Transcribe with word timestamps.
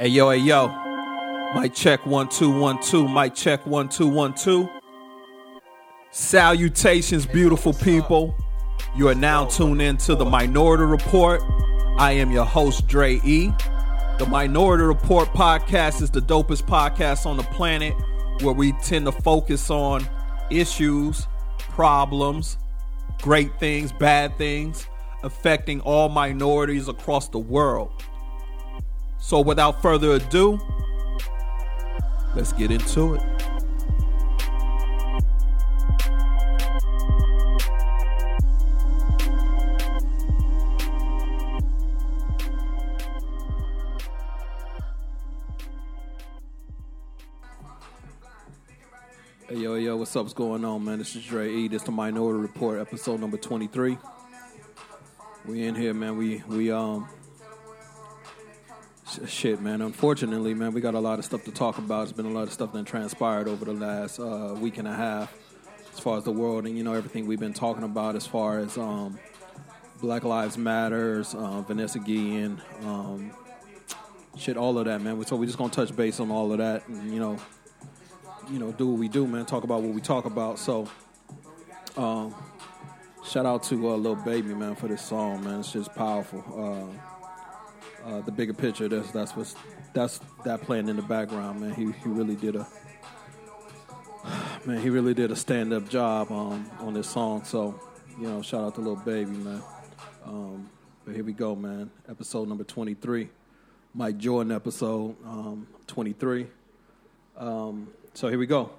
Hey 0.00 0.10
yo, 0.10 0.30
hey 0.30 0.36
yo. 0.36 0.68
Mic 1.56 1.74
check 1.74 2.06
one 2.06 2.28
two 2.28 2.56
one 2.56 2.80
two. 2.80 3.08
Mic 3.08 3.34
check 3.34 3.66
one 3.66 3.88
two 3.88 4.06
one 4.06 4.32
two. 4.32 4.68
Salutations, 6.12 7.26
beautiful 7.26 7.72
people. 7.72 8.32
You 8.94 9.08
are 9.08 9.14
now 9.16 9.46
tuned 9.46 9.82
in 9.82 9.96
to 9.96 10.14
the 10.14 10.24
Minority 10.24 10.84
Report. 10.84 11.42
I 11.98 12.12
am 12.12 12.30
your 12.30 12.44
host, 12.44 12.86
Dre 12.86 13.20
E. 13.24 13.50
The 14.20 14.26
Minority 14.30 14.84
Report 14.84 15.30
podcast 15.30 16.00
is 16.00 16.12
the 16.12 16.22
dopest 16.22 16.62
podcast 16.62 17.26
on 17.26 17.36
the 17.36 17.42
planet 17.42 17.92
where 18.42 18.54
we 18.54 18.70
tend 18.84 19.06
to 19.06 19.12
focus 19.12 19.68
on 19.68 20.06
issues, 20.48 21.26
problems, 21.58 22.56
great 23.20 23.58
things, 23.58 23.90
bad 23.90 24.38
things 24.38 24.86
affecting 25.24 25.80
all 25.80 26.08
minorities 26.08 26.86
across 26.86 27.28
the 27.28 27.40
world. 27.40 27.90
So, 29.20 29.40
without 29.40 29.82
further 29.82 30.12
ado, 30.12 30.58
let's 32.34 32.52
get 32.54 32.70
into 32.70 33.14
it. 33.14 33.22
Hey 49.46 49.56
yo, 49.56 49.74
yo, 49.74 49.96
what's 49.96 50.14
up? 50.16 50.24
What's 50.24 50.34
going 50.34 50.64
on, 50.64 50.84
man? 50.84 50.98
This 50.98 51.16
is 51.16 51.24
Dre 51.24 51.50
E. 51.50 51.68
This 51.68 51.82
is 51.82 51.86
the 51.86 51.92
Minority 51.92 52.40
Report, 52.40 52.80
episode 52.80 53.20
number 53.20 53.36
twenty-three. 53.36 53.98
We 55.46 55.66
in 55.66 55.74
here, 55.74 55.92
man. 55.94 56.16
We 56.16 56.42
we 56.48 56.70
um 56.70 57.08
shit, 59.26 59.60
man. 59.60 59.80
Unfortunately, 59.82 60.54
man, 60.54 60.72
we 60.72 60.80
got 60.80 60.94
a 60.94 61.00
lot 61.00 61.18
of 61.18 61.24
stuff 61.24 61.44
to 61.44 61.50
talk 61.50 61.78
about. 61.78 62.04
It's 62.04 62.12
been 62.12 62.26
a 62.26 62.30
lot 62.30 62.44
of 62.44 62.52
stuff 62.52 62.72
that 62.72 62.86
transpired 62.86 63.48
over 63.48 63.64
the 63.64 63.72
last 63.72 64.18
uh, 64.18 64.54
week 64.58 64.78
and 64.78 64.88
a 64.88 64.94
half, 64.94 65.32
as 65.92 66.00
far 66.00 66.18
as 66.18 66.24
the 66.24 66.32
world 66.32 66.66
and 66.66 66.76
you 66.76 66.84
know 66.84 66.94
everything 66.94 67.26
we've 67.26 67.40
been 67.40 67.54
talking 67.54 67.84
about, 67.84 68.16
as 68.16 68.26
far 68.26 68.58
as 68.58 68.76
um 68.78 69.18
Black 70.00 70.24
Lives 70.24 70.56
Matters, 70.56 71.34
uh, 71.34 71.62
Vanessa 71.62 71.98
Guillen, 71.98 72.60
um, 72.84 73.32
shit, 74.36 74.56
all 74.56 74.78
of 74.78 74.84
that, 74.84 75.00
man. 75.00 75.24
So 75.24 75.36
we're 75.36 75.46
just 75.46 75.58
gonna 75.58 75.70
touch 75.70 75.94
base 75.94 76.20
on 76.20 76.30
all 76.30 76.52
of 76.52 76.58
that, 76.58 76.86
and 76.88 77.12
you 77.12 77.20
know 77.20 77.38
you 78.50 78.58
know, 78.58 78.72
do 78.72 78.88
what 78.88 78.98
we 78.98 79.08
do, 79.08 79.26
man. 79.26 79.46
Talk 79.46 79.64
about 79.64 79.82
what 79.82 79.94
we 79.94 80.00
talk 80.00 80.24
about. 80.24 80.58
So, 80.58 80.88
um, 81.96 82.34
shout 83.26 83.46
out 83.46 83.62
to 83.64 83.90
uh, 83.90 83.96
Lil 83.96 84.16
Baby, 84.16 84.54
man, 84.54 84.74
for 84.74 84.88
this 84.88 85.02
song, 85.02 85.44
man. 85.44 85.60
It's 85.60 85.72
just 85.72 85.94
powerful. 85.94 86.44
Uh, 86.56 87.07
uh, 88.04 88.20
the 88.20 88.32
bigger 88.32 88.52
picture, 88.52 88.88
that's 88.88 89.10
that's 89.10 89.36
what's 89.36 89.54
that's 89.92 90.20
that 90.44 90.62
playing 90.62 90.88
in 90.88 90.96
the 90.96 91.02
background, 91.02 91.60
man. 91.60 91.74
He 91.74 91.84
he 91.84 92.08
really 92.08 92.36
did 92.36 92.56
a 92.56 92.66
man. 94.64 94.80
He 94.80 94.90
really 94.90 95.14
did 95.14 95.30
a 95.30 95.36
stand 95.36 95.72
up 95.72 95.88
job 95.88 96.30
um, 96.30 96.70
on 96.80 96.94
this 96.94 97.08
song. 97.08 97.44
So, 97.44 97.80
you 98.18 98.28
know, 98.28 98.42
shout 98.42 98.64
out 98.64 98.74
to 98.76 98.80
Lil 98.80 98.96
Baby, 98.96 99.30
man. 99.32 99.62
Um, 100.24 100.70
but 101.04 101.14
here 101.14 101.24
we 101.24 101.32
go, 101.32 101.54
man. 101.54 101.90
Episode 102.08 102.48
number 102.48 102.64
twenty 102.64 102.94
three. 102.94 103.30
Mike 103.94 104.18
Jordan 104.18 104.52
episode 104.52 105.16
um, 105.24 105.66
twenty 105.86 106.12
three. 106.12 106.46
Um, 107.36 107.88
so 108.14 108.28
here 108.28 108.38
we 108.38 108.46
go. 108.46 108.70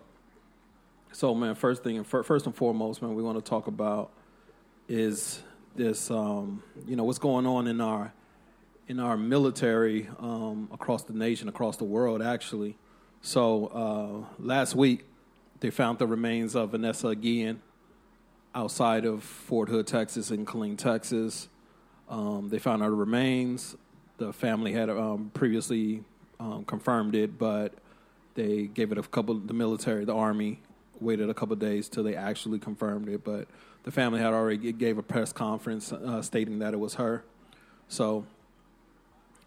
So 1.11 1.33
man, 1.33 1.55
first 1.55 1.83
thing, 1.83 2.03
first 2.03 2.45
and 2.45 2.55
foremost, 2.55 3.01
man, 3.01 3.15
we 3.15 3.23
want 3.23 3.43
to 3.43 3.49
talk 3.49 3.67
about 3.67 4.11
is 4.87 5.41
this, 5.75 6.11
um, 6.11 6.61
you 6.87 6.95
know, 6.95 7.03
what's 7.03 7.19
going 7.19 7.45
on 7.45 7.67
in 7.67 7.81
our 7.81 8.13
in 8.89 8.99
our 8.99 9.15
military 9.15 10.09
um, 10.19 10.67
across 10.73 11.03
the 11.03 11.13
nation, 11.13 11.47
across 11.47 11.77
the 11.77 11.83
world, 11.83 12.23
actually. 12.23 12.75
So 13.21 13.67
uh, 13.67 14.43
last 14.43 14.75
week, 14.75 15.05
they 15.59 15.69
found 15.69 15.99
the 15.99 16.07
remains 16.07 16.55
of 16.55 16.71
Vanessa 16.71 17.15
Guillen 17.15 17.61
outside 18.55 19.05
of 19.05 19.23
Fort 19.23 19.69
Hood, 19.69 19.86
Texas, 19.86 20.31
in 20.31 20.43
Killeen, 20.43 20.75
Texas. 20.75 21.49
Um, 22.09 22.49
they 22.49 22.58
found 22.58 22.81
her 22.81 22.93
remains. 22.93 23.75
The 24.17 24.33
family 24.33 24.73
had 24.73 24.89
um, 24.89 25.30
previously 25.35 26.03
um, 26.39 26.65
confirmed 26.65 27.14
it, 27.14 27.37
but 27.37 27.73
they 28.33 28.64
gave 28.64 28.91
it 28.91 28.97
a 28.97 29.03
couple. 29.03 29.35
The 29.35 29.53
military, 29.53 30.03
the 30.03 30.15
army, 30.15 30.61
waited 30.99 31.30
a 31.30 31.33
couple 31.35 31.55
days 31.58 31.89
till 31.89 32.03
they 32.03 32.15
actually 32.15 32.58
confirmed 32.58 33.08
it. 33.08 33.23
But 33.23 33.47
the 33.83 33.91
family 33.91 34.19
had 34.19 34.33
already 34.33 34.71
gave 34.71 34.97
a 34.97 35.03
press 35.03 35.31
conference 35.31 35.93
uh, 35.93 36.23
stating 36.23 36.58
that 36.59 36.73
it 36.73 36.80
was 36.80 36.95
her. 36.95 37.23
So 37.87 38.25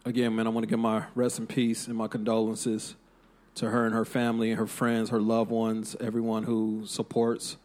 again, 0.04 0.34
man, 0.34 0.46
I 0.46 0.50
want 0.50 0.64
to 0.64 0.70
give 0.70 0.78
my 0.78 1.04
rest 1.14 1.38
in 1.38 1.46
peace 1.46 1.86
and 1.86 1.96
my 1.96 2.08
condolences 2.08 2.96
to 3.54 3.70
her 3.70 3.84
and 3.84 3.94
her 3.94 4.04
family, 4.04 4.50
and 4.50 4.58
her 4.58 4.66
friends, 4.66 5.10
her 5.10 5.20
loved 5.20 5.50
ones, 5.50 5.94
everyone 6.00 6.44
who 6.44 6.84
supports 6.86 7.56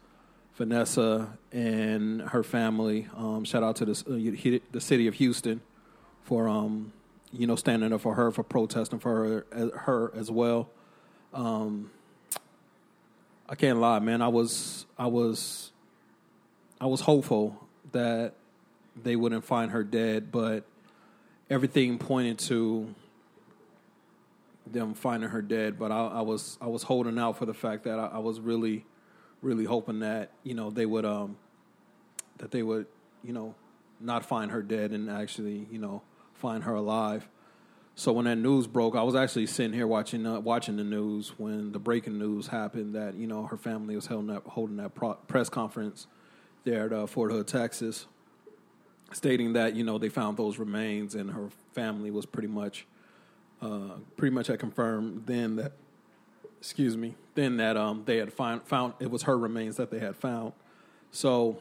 Vanessa 0.54 1.38
and 1.50 2.20
her 2.20 2.42
family. 2.42 3.08
Um, 3.16 3.44
shout 3.44 3.62
out 3.62 3.76
to 3.76 3.86
the, 3.86 3.92
uh, 3.92 4.58
the 4.70 4.80
city 4.80 5.06
of 5.06 5.14
Houston 5.14 5.62
for 6.24 6.46
um, 6.46 6.92
you 7.32 7.46
know 7.46 7.56
standing 7.56 7.92
up 7.92 8.02
for 8.02 8.14
her, 8.14 8.30
for 8.30 8.42
protesting 8.42 8.98
for 8.98 9.44
her, 9.52 9.70
her 9.78 10.12
as 10.14 10.30
well. 10.30 10.68
Um, 11.32 11.90
I 13.48 13.54
can't 13.54 13.78
lie, 13.78 13.98
man. 14.00 14.20
I 14.20 14.28
was 14.28 14.84
I 14.98 15.06
was 15.06 15.72
I 16.80 16.86
was 16.86 17.00
hopeful 17.00 17.66
that 17.92 18.34
they 19.02 19.16
wouldn't 19.16 19.44
find 19.44 19.70
her 19.70 19.82
dead, 19.82 20.30
but 20.30 20.64
everything 21.50 21.98
pointed 21.98 22.38
to 22.38 22.94
them 24.66 24.94
finding 24.94 25.30
her 25.30 25.42
dead. 25.42 25.78
But 25.78 25.92
I, 25.92 26.06
I 26.06 26.20
was 26.20 26.58
I 26.60 26.66
was 26.66 26.82
holding 26.82 27.18
out 27.18 27.38
for 27.38 27.46
the 27.46 27.54
fact 27.54 27.84
that 27.84 27.98
I, 27.98 28.06
I, 28.14 28.18
was 28.18 28.40
really 28.40 28.84
really 29.42 29.64
hoping 29.64 30.00
that 30.00 30.30
you 30.42 30.54
know 30.54 30.70
they 30.70 30.86
would 30.86 31.04
um 31.04 31.36
that 32.38 32.50
they 32.50 32.62
would 32.62 32.86
you 33.22 33.32
know 33.32 33.54
not 34.00 34.24
find 34.24 34.50
her 34.50 34.62
dead 34.62 34.92
and 34.92 35.10
actually 35.10 35.66
you 35.70 35.78
know 35.78 36.02
find 36.34 36.64
her 36.64 36.74
alive. 36.74 37.28
So 37.94 38.12
when 38.12 38.26
that 38.26 38.36
news 38.36 38.68
broke, 38.68 38.94
I 38.94 39.02
was 39.02 39.16
actually 39.16 39.46
sitting 39.46 39.72
here 39.72 39.86
watching 39.86 40.24
uh, 40.24 40.38
watching 40.38 40.76
the 40.76 40.84
news 40.84 41.30
when 41.36 41.72
the 41.72 41.80
breaking 41.80 42.18
news 42.18 42.46
happened 42.46 42.94
that 42.94 43.14
you 43.14 43.26
know 43.26 43.46
her 43.46 43.56
family 43.56 43.96
was 43.96 44.06
holding 44.06 44.28
that 44.28 44.42
holding 44.46 44.76
that 44.76 44.94
pro- 44.94 45.14
press 45.14 45.48
conference 45.48 46.06
there 46.64 46.86
at 46.86 46.92
uh, 46.92 47.06
Fort 47.06 47.32
Hood, 47.32 47.48
Texas, 47.48 48.06
stating 49.12 49.54
that 49.54 49.74
you 49.74 49.84
know 49.84 49.98
they 49.98 50.08
found 50.08 50.36
those 50.36 50.58
remains 50.58 51.14
and 51.14 51.30
her 51.30 51.48
family 51.72 52.10
was 52.10 52.26
pretty 52.26 52.48
much 52.48 52.86
uh, 53.62 53.96
pretty 54.16 54.34
much 54.34 54.46
had 54.46 54.58
confirmed 54.58 55.24
then 55.26 55.56
that 55.56 55.72
excuse 56.60 56.96
me 56.96 57.14
then 57.38 57.58
that 57.58 57.76
um, 57.76 58.02
they 58.04 58.16
had 58.16 58.32
find, 58.32 58.60
found 58.64 58.94
it 58.98 59.12
was 59.12 59.22
her 59.22 59.38
remains 59.38 59.76
that 59.76 59.92
they 59.92 60.00
had 60.00 60.16
found. 60.16 60.52
So 61.12 61.58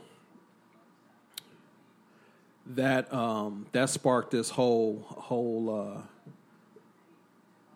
that 2.66 3.14
um, 3.14 3.68
that 3.74 3.92
sparked 3.92 4.32
this 4.32 4.50
whole 4.50 5.06
whole 5.08 5.98
uh, 5.98 6.02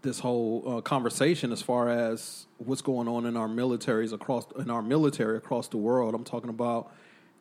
this 0.01 0.19
whole 0.19 0.63
uh, 0.65 0.81
conversation 0.81 1.51
as 1.51 1.61
far 1.61 1.89
as 1.89 2.47
what's 2.57 2.81
going 2.81 3.07
on 3.07 3.27
in 3.27 3.37
our 3.37 3.47
militaries 3.47 4.13
across 4.13 4.45
in 4.57 4.71
our 4.71 4.81
military 4.81 5.37
across 5.37 5.67
the 5.67 5.77
world. 5.77 6.15
I'm 6.15 6.23
talking 6.23 6.49
about 6.49 6.91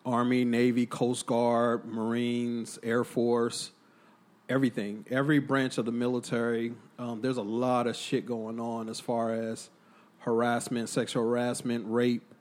Army, 0.05 0.45
Navy, 0.45 0.87
Coast 0.87 1.27
Guard, 1.27 1.85
Marines, 1.85 2.79
Air 2.83 3.05
Force, 3.05 3.73
everything. 4.49 5.05
Every 5.11 5.39
branch 5.39 5.79
of 5.79 5.85
the 5.85 5.93
military. 5.93 6.75
Um, 6.99 7.21
there's 7.21 7.37
a 7.37 7.43
lot 7.43 7.87
of 7.87 7.97
shit 7.97 8.27
going 8.27 8.59
on 8.61 8.89
as 8.89 9.01
far 9.01 9.33
as 9.33 9.71
harassment, 10.21 10.89
sexual 10.89 11.23
harassment, 11.23 11.85
rape, 11.87 12.35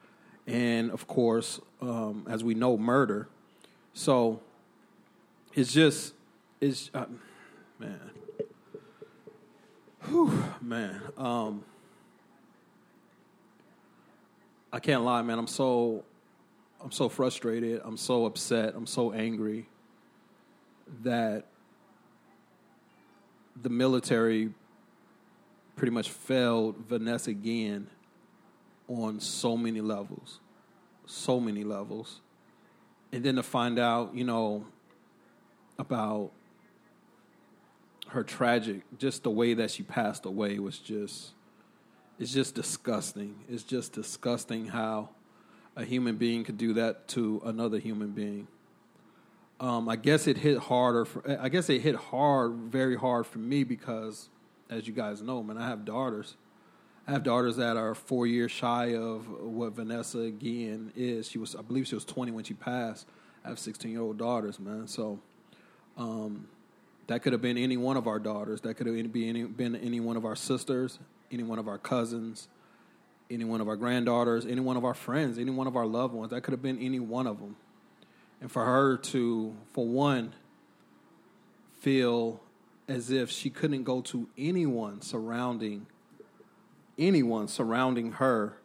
and 0.47 0.91
of 0.91 1.07
course, 1.07 1.59
um, 1.81 2.25
as 2.29 2.43
we 2.43 2.53
know, 2.53 2.77
murder. 2.77 3.27
So 3.93 4.41
it's 5.53 5.73
just 5.73 6.13
it's 6.61 6.89
uh, 6.93 7.05
man 7.77 7.99
Whew, 10.09 10.43
man. 10.61 11.01
Um, 11.17 11.63
I 14.73 14.79
can't 14.79 15.03
lie, 15.03 15.21
man. 15.21 15.37
I'm 15.37 15.47
so 15.47 16.03
I'm 16.81 16.91
so 16.91 17.09
frustrated. 17.09 17.81
I'm 17.83 17.97
so 17.97 18.25
upset. 18.25 18.73
I'm 18.75 18.87
so 18.87 19.11
angry 19.11 19.67
that 21.03 21.45
the 23.61 23.69
military 23.69 24.49
pretty 25.75 25.91
much 25.91 26.09
failed 26.09 26.77
Vanessa 26.87 27.33
Guillen 27.33 27.87
on 28.87 29.19
so 29.19 29.57
many 29.57 29.81
levels. 29.81 30.39
So 31.05 31.39
many 31.39 31.63
levels. 31.63 32.21
And 33.11 33.23
then 33.23 33.35
to 33.35 33.43
find 33.43 33.79
out, 33.79 34.15
you 34.15 34.23
know, 34.23 34.65
about 35.77 36.31
her 38.09 38.23
tragic, 38.23 38.81
just 38.97 39.23
the 39.23 39.29
way 39.29 39.53
that 39.53 39.71
she 39.71 39.83
passed 39.83 40.25
away 40.25 40.59
was 40.59 40.77
just, 40.77 41.31
it's 42.19 42.33
just 42.33 42.55
disgusting. 42.55 43.35
It's 43.49 43.63
just 43.63 43.93
disgusting 43.93 44.67
how 44.67 45.09
a 45.75 45.85
human 45.85 46.17
being 46.17 46.43
could 46.43 46.57
do 46.57 46.73
that 46.73 47.07
to 47.09 47.41
another 47.45 47.79
human 47.79 48.11
being. 48.11 48.47
Um, 49.59 49.89
I 49.89 49.95
guess 49.95 50.27
it 50.27 50.37
hit 50.37 50.57
harder. 50.57 51.05
For, 51.05 51.37
I 51.39 51.49
guess 51.49 51.69
it 51.69 51.81
hit 51.81 51.95
hard, 51.95 52.53
very 52.53 52.95
hard 52.95 53.27
for 53.27 53.39
me 53.39 53.63
because 53.63 54.29
as 54.69 54.87
you 54.87 54.93
guys 54.93 55.21
know, 55.21 55.41
man, 55.41 55.57
I 55.57 55.67
have 55.67 55.83
daughters. 55.83 56.35
I 57.07 57.11
have 57.11 57.23
daughters 57.23 57.55
that 57.57 57.75
are 57.75 57.95
four 57.95 58.27
years 58.27 58.51
shy 58.51 58.95
of 58.95 59.27
what 59.41 59.73
Vanessa 59.73 60.29
Guillen 60.29 60.91
is. 60.95 61.29
She 61.29 61.39
was, 61.39 61.55
I 61.55 61.61
believe, 61.61 61.87
she 61.87 61.95
was 61.95 62.05
20 62.05 62.31
when 62.31 62.43
she 62.43 62.53
passed. 62.53 63.07
I 63.43 63.49
have 63.49 63.57
16 63.59 63.91
year 63.91 64.01
old 64.01 64.17
daughters, 64.17 64.59
man. 64.59 64.87
So, 64.87 65.19
um, 65.97 66.47
that 67.07 67.23
could 67.23 67.33
have 67.33 67.41
been 67.41 67.57
any 67.57 67.77
one 67.77 67.97
of 67.97 68.07
our 68.07 68.19
daughters. 68.19 68.61
That 68.61 68.75
could 68.75 68.85
have 68.85 68.95
been 68.95 69.29
any, 69.29 69.43
been 69.43 69.75
any 69.75 69.99
one 69.99 70.15
of 70.17 70.25
our 70.25 70.35
sisters, 70.35 70.99
any 71.31 71.41
one 71.41 71.57
of 71.57 71.67
our 71.67 71.79
cousins, 71.79 72.47
any 73.29 73.45
one 73.45 73.61
of 73.61 73.67
our 73.67 73.75
granddaughters, 73.75 74.45
any 74.45 74.61
one 74.61 74.77
of 74.77 74.85
our 74.85 74.93
friends, 74.93 75.37
any 75.37 75.51
one 75.51 75.67
of 75.67 75.75
our 75.75 75.85
loved 75.85 76.13
ones. 76.13 76.31
That 76.31 76.41
could 76.41 76.51
have 76.51 76.61
been 76.61 76.79
any 76.79 76.99
one 76.99 77.27
of 77.27 77.39
them. 77.39 77.55
And 78.41 78.51
for 78.51 78.65
her 78.65 78.97
to, 78.97 79.55
for 79.73 79.85
one, 79.85 80.33
feel 81.79 82.41
as 82.87 83.11
if 83.11 83.29
she 83.29 83.49
couldn't 83.49 83.83
go 83.83 84.01
to 84.01 84.27
anyone 84.37 85.01
surrounding 85.01 85.85
anyone 86.99 87.47
surrounding 87.47 88.11
her 88.13 88.57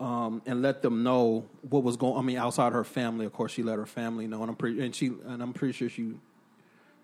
um, 0.00 0.42
and 0.46 0.62
let 0.62 0.82
them 0.82 1.02
know 1.02 1.44
what 1.68 1.82
was 1.84 1.96
going. 1.96 2.14
On. 2.14 2.18
I 2.18 2.22
mean, 2.22 2.36
outside 2.38 2.72
her 2.72 2.84
family, 2.84 3.26
of 3.26 3.32
course, 3.32 3.52
she 3.52 3.62
let 3.62 3.78
her 3.78 3.86
family 3.86 4.26
know, 4.26 4.40
and 4.40 4.50
I'm 4.50 4.56
pretty 4.56 4.84
and 4.84 4.94
she 4.94 5.06
and 5.26 5.42
I'm 5.42 5.52
pretty 5.52 5.72
sure 5.72 5.88
she 5.88 6.14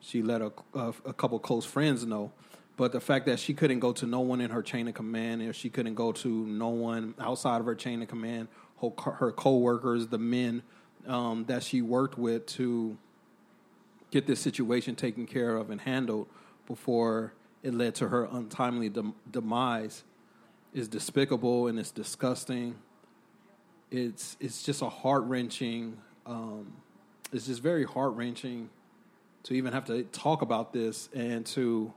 she 0.01 0.23
let 0.23 0.41
a, 0.41 0.53
a, 0.75 0.95
a 1.05 1.13
couple 1.13 1.39
close 1.39 1.65
friends 1.65 2.05
know. 2.05 2.33
But 2.81 2.93
the 2.93 3.01
fact 3.01 3.27
that 3.27 3.39
she 3.39 3.53
couldn't 3.53 3.81
go 3.81 3.93
to 3.93 4.07
no 4.07 4.21
one 4.21 4.41
in 4.41 4.49
her 4.49 4.63
chain 4.63 4.89
of 4.89 4.95
command, 4.95 5.43
or 5.43 5.53
she 5.53 5.69
couldn't 5.69 5.97
go 5.97 6.13
to 6.13 6.47
no 6.47 6.71
one 6.71 7.15
outside 7.21 7.61
of 7.61 7.67
her 7.67 7.75
chain 7.75 8.01
of 8.01 8.09
command, 8.09 8.49
her, 8.81 9.13
her 9.13 9.33
co-workers, 9.33 10.07
the 10.07 10.17
men 10.17 10.63
um, 11.07 11.45
that 11.45 11.63
she 11.63 11.83
worked 11.83 12.17
with 12.17 12.47
to 12.47 12.97
get 14.11 14.27
this 14.27 14.41
situation 14.41 14.97
taken 14.97 15.27
care 15.27 15.57
of 15.57 15.69
and 15.69 15.83
handled 15.83 16.27
before 16.67 17.35
it 17.63 17.75
led 17.75 17.97
to 17.97 18.09
her 18.09 18.25
untimely 18.33 18.89
dem- 18.89 19.15
demise 19.31 20.03
is 20.73 20.89
despicable 20.89 21.67
and 21.67 21.79
it's 21.79 21.91
disgusting. 21.91 22.77
It's 23.91 24.39
it's 24.41 24.63
just 24.63 24.81
a 24.81 24.89
heart 24.89 25.25
wrenching. 25.25 25.99
Um, 26.25 26.73
it's 27.31 27.47
just 27.47 27.61
very 27.61 27.85
heart 27.85 28.15
wrenching 28.15 28.71
to 29.43 29.53
even 29.53 29.75
have 29.75 29.85
to 29.85 30.05
talk 30.05 30.41
about 30.41 30.73
this 30.73 31.11
and 31.13 31.45
to 31.45 31.93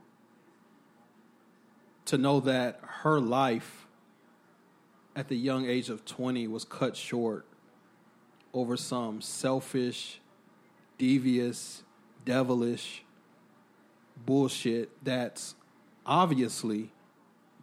to 2.06 2.18
know 2.18 2.40
that 2.40 2.80
her 2.82 3.20
life 3.20 3.86
at 5.16 5.28
the 5.28 5.36
young 5.36 5.66
age 5.66 5.88
of 5.88 6.04
20 6.04 6.48
was 6.48 6.64
cut 6.64 6.96
short 6.96 7.46
over 8.52 8.76
some 8.76 9.20
selfish, 9.20 10.20
devious, 10.98 11.82
devilish 12.24 13.04
bullshit 14.24 14.90
that's 15.04 15.54
obviously 16.06 16.90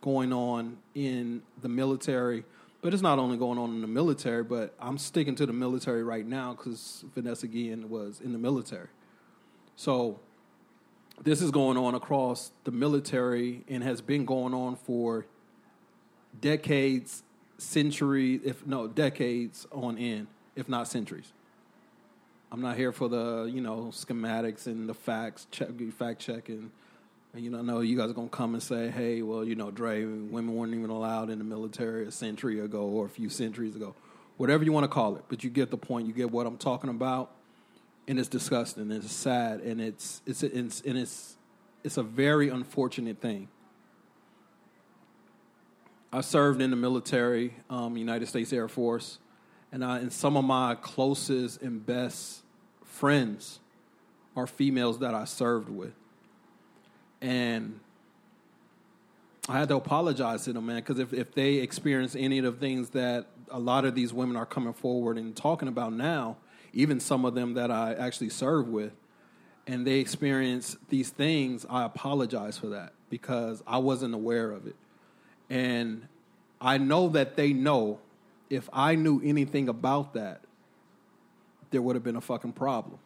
going 0.02 0.34
on 0.34 0.78
in 0.94 1.42
the 1.62 1.70
military. 1.70 2.44
But 2.82 2.94
it's 2.94 3.04
not 3.04 3.20
only 3.20 3.38
going 3.38 3.60
on 3.60 3.70
in 3.72 3.82
the 3.82 3.88
military, 3.88 4.44
but 4.44 4.74
I'm 4.80 4.98
sticking 4.98 5.36
to 5.36 5.46
the 5.46 5.54
military 5.54 6.04
right 6.04 6.26
now 6.26 6.54
because 6.54 7.06
Vanessa 7.14 7.48
Guillen 7.48 7.90
was 7.90 8.20
in 8.22 8.34
the 8.34 8.40
military. 8.40 8.88
So 9.76 10.20
this 11.24 11.42
is 11.42 11.52
going 11.52 11.78
on 11.78 11.96
across 11.96 12.52
the 12.64 12.72
military 12.72 13.64
and 13.68 13.84
has 13.84 14.02
been 14.02 14.26
going 14.26 14.54
on 14.54 14.76
for 14.76 15.26
decades, 16.40 17.24
centuries, 17.58 18.42
if 18.44 18.66
no, 18.66 18.88
decades 18.88 19.68
on 19.72 19.98
end, 19.98 20.28
if 20.56 20.68
not 20.68 20.88
centuries. 20.88 21.32
I'm 22.52 22.62
not 22.62 22.76
here 22.76 22.92
for 22.92 23.08
the 23.08 23.50
you 23.52 23.62
know 23.62 23.92
schematics 23.92 24.66
and 24.66 24.90
the 24.90 24.94
facts, 24.94 25.48
check, 25.52 25.70
fact 25.98 26.20
checking. 26.20 26.72
And, 27.34 27.46
you 27.46 27.50
know, 27.50 27.62
know 27.62 27.80
you 27.80 27.96
guys 27.96 28.10
are 28.10 28.14
gonna 28.14 28.28
come 28.28 28.54
and 28.56 28.64
say, 28.64 28.90
"Hey, 28.90 29.22
well, 29.22 29.46
you 29.46 29.56
know, 29.56 29.72
Dre, 29.72 30.04
women 30.04 30.54
weren't 30.54 30.74
even 30.74 30.90
allowed 30.90 31.30
in 31.30 31.38
the 31.38 31.46
military 31.46 32.06
a 32.06 32.12
century 32.12 32.60
ago 32.60 32.84
or 32.84 33.06
a 33.06 33.10
few 33.10 33.30
centuries 33.30 33.76
ago, 33.76 33.96
whatever 34.36 34.66
you 34.66 34.74
want 34.74 34.84
to 34.84 34.90
call 34.90 35.16
it." 35.16 35.24
But 35.30 35.44
you 35.44 35.50
get 35.50 35.72
the 35.72 35.78
point. 35.78 36.08
You 36.08 36.14
get 36.14 36.30
what 36.30 36.46
I'm 36.46 36.58
talking 36.58 36.90
about, 36.90 37.32
and 38.08 38.20
it's 38.20 38.30
disgusting. 38.30 38.84
And 38.84 39.04
it's 39.04 39.12
sad, 39.12 39.62
and 39.62 39.82
it's 39.82 40.22
it's 40.26 40.44
it's 40.44 40.82
and 40.82 40.98
it's 40.98 41.38
it's 41.84 41.98
a 41.98 42.04
very 42.04 42.50
unfortunate 42.50 43.20
thing. 43.20 43.48
I 46.14 46.22
served 46.22 46.62
in 46.62 46.72
the 46.72 46.76
military, 46.76 47.56
um, 47.70 47.96
United 47.96 48.28
States 48.28 48.52
Air 48.52 48.68
Force, 48.68 49.20
and 49.72 49.84
I, 49.84 50.00
and 50.00 50.12
some 50.12 50.36
of 50.36 50.44
my 50.44 50.76
closest 50.76 51.62
and 51.62 51.86
best 51.86 52.42
friends 52.84 53.60
are 54.36 54.46
females 54.46 55.00
that 55.00 55.14
I 55.14 55.24
served 55.24 55.70
with 55.70 55.94
and 57.22 57.80
I 59.48 59.60
had 59.60 59.70
to 59.70 59.76
apologize 59.76 60.44
to 60.46 60.54
them, 60.54 60.66
man, 60.66 60.78
because 60.78 61.00
if, 61.00 61.14
if 61.14 61.34
they 61.34 61.56
experience 61.56 62.16
any 62.16 62.40
of 62.40 62.46
the 62.46 62.52
things 62.60 62.90
that 62.90 63.28
a 63.50 63.60
lot 63.60 63.86
of 63.86 63.96
these 63.96 64.14
women 64.14 64.36
are 64.36 64.46
coming 64.46 64.74
forward 64.74 65.18
and 65.18 65.36
talking 65.36 65.68
about 65.68 65.94
now, 65.94 66.38
even 66.74 67.00
some 67.00 67.26
of 67.26 67.36
them 67.36 67.56
that 67.56 67.72
I 67.72 67.94
actually 67.94 68.30
serve 68.30 68.68
with, 68.68 68.94
and 69.68 69.86
they 69.86 70.00
experience 70.00 70.78
these 70.90 71.10
things, 71.10 71.66
I 71.70 71.84
apologize 71.84 72.58
for 72.58 72.68
that 72.68 72.94
because 73.10 73.64
I 73.68 73.78
wasn't 73.78 74.14
aware 74.14 74.52
of 74.52 74.68
it. 74.68 74.76
And 75.50 76.08
I 76.60 76.78
know 76.78 77.10
that 77.10 77.36
they 77.36 77.54
know 77.54 78.00
if 78.50 78.70
I 78.74 78.96
knew 78.96 79.22
anything 79.24 79.70
about 79.70 80.14
that, 80.14 80.42
there 81.72 81.82
would 81.82 81.96
have 81.96 82.04
been 82.04 82.18
a 82.18 82.22
fucking 82.22 82.54
problem 82.54 83.00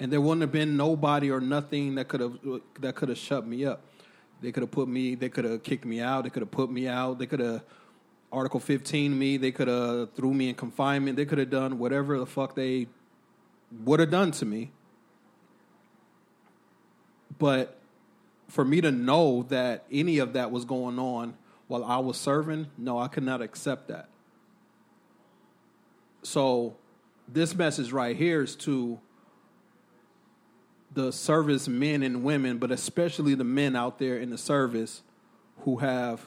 and 0.00 0.12
there 0.12 0.20
wouldn't 0.20 0.42
have 0.42 0.52
been 0.52 0.76
nobody 0.76 1.30
or 1.30 1.40
nothing 1.40 1.94
that 1.94 2.08
could 2.08 2.20
have 2.20 2.38
that 2.80 2.94
could 2.94 3.08
have 3.08 3.18
shut 3.18 3.46
me 3.46 3.64
up. 3.64 3.82
They 4.40 4.52
could 4.52 4.62
have 4.62 4.70
put 4.70 4.88
me. 4.88 5.14
They 5.14 5.28
could 5.28 5.44
have 5.44 5.62
kicked 5.62 5.84
me 5.84 6.00
out. 6.00 6.24
They 6.24 6.30
could 6.30 6.42
have 6.42 6.50
put 6.50 6.70
me 6.70 6.88
out. 6.88 7.18
They 7.18 7.26
could 7.26 7.40
have 7.40 7.62
Article 8.34 8.58
15 8.58 9.16
me. 9.16 9.36
They 9.36 9.52
could 9.52 9.68
have 9.68 10.12
threw 10.14 10.34
me 10.34 10.48
in 10.48 10.56
confinement. 10.56 11.16
They 11.16 11.24
could 11.24 11.38
have 11.38 11.50
done 11.50 11.78
whatever 11.78 12.18
the 12.18 12.26
fuck 12.26 12.56
they 12.56 12.88
would 13.84 14.00
have 14.00 14.10
done 14.10 14.32
to 14.32 14.44
me. 14.44 14.72
But 17.38 17.78
for 18.48 18.64
me 18.64 18.80
to 18.80 18.90
know 18.90 19.44
that 19.48 19.84
any 19.90 20.18
of 20.18 20.32
that 20.32 20.50
was 20.50 20.64
going 20.64 20.98
on 20.98 21.36
while 21.68 21.84
I 21.84 21.98
was 21.98 22.16
serving, 22.16 22.68
no, 22.76 22.98
I 22.98 23.08
could 23.08 23.22
not 23.22 23.40
accept 23.40 23.88
that. 23.88 24.08
So 26.22 26.76
this 27.28 27.54
message 27.54 27.92
right 27.92 28.16
here 28.16 28.42
is 28.42 28.56
to 28.56 28.98
the 30.92 31.12
service 31.12 31.68
men 31.68 32.02
and 32.02 32.24
women, 32.24 32.58
but 32.58 32.70
especially 32.70 33.34
the 33.34 33.44
men 33.44 33.76
out 33.76 33.98
there 33.98 34.16
in 34.16 34.30
the 34.30 34.38
service 34.38 35.02
who 35.60 35.78
have, 35.78 36.26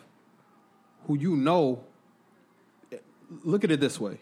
who 1.06 1.18
you 1.18 1.36
know, 1.36 1.84
look 3.44 3.64
at 3.64 3.72
it 3.72 3.80
this 3.80 4.00
way. 4.00 4.20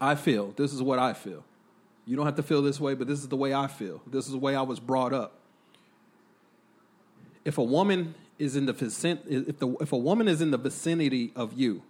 I 0.00 0.14
feel, 0.14 0.52
this 0.56 0.72
is 0.72 0.82
what 0.82 0.98
I 0.98 1.12
feel. 1.12 1.44
You 2.06 2.16
don't 2.16 2.26
have 2.26 2.36
to 2.36 2.42
feel 2.42 2.62
this 2.62 2.78
way, 2.78 2.94
but 2.94 3.06
this 3.06 3.20
is 3.20 3.28
the 3.28 3.36
way 3.36 3.54
I 3.54 3.66
feel. 3.66 4.02
This 4.06 4.26
is 4.26 4.32
the 4.32 4.38
way 4.38 4.54
I 4.54 4.62
was 4.62 4.78
brought 4.78 5.12
up. 5.12 5.32
If 7.44 7.58
a 7.58 7.62
woman 7.62 8.14
is 8.38 8.56
in 8.56 8.66
the 8.66 8.72
vicinity, 8.72 9.36
if, 9.48 9.58
the, 9.58 9.68
if 9.80 9.92
a 9.92 9.96
woman 9.96 10.28
is 10.28 10.40
in 10.40 10.50
the 10.50 10.58
vicinity 10.58 11.32
of 11.34 11.54
you, 11.54 11.82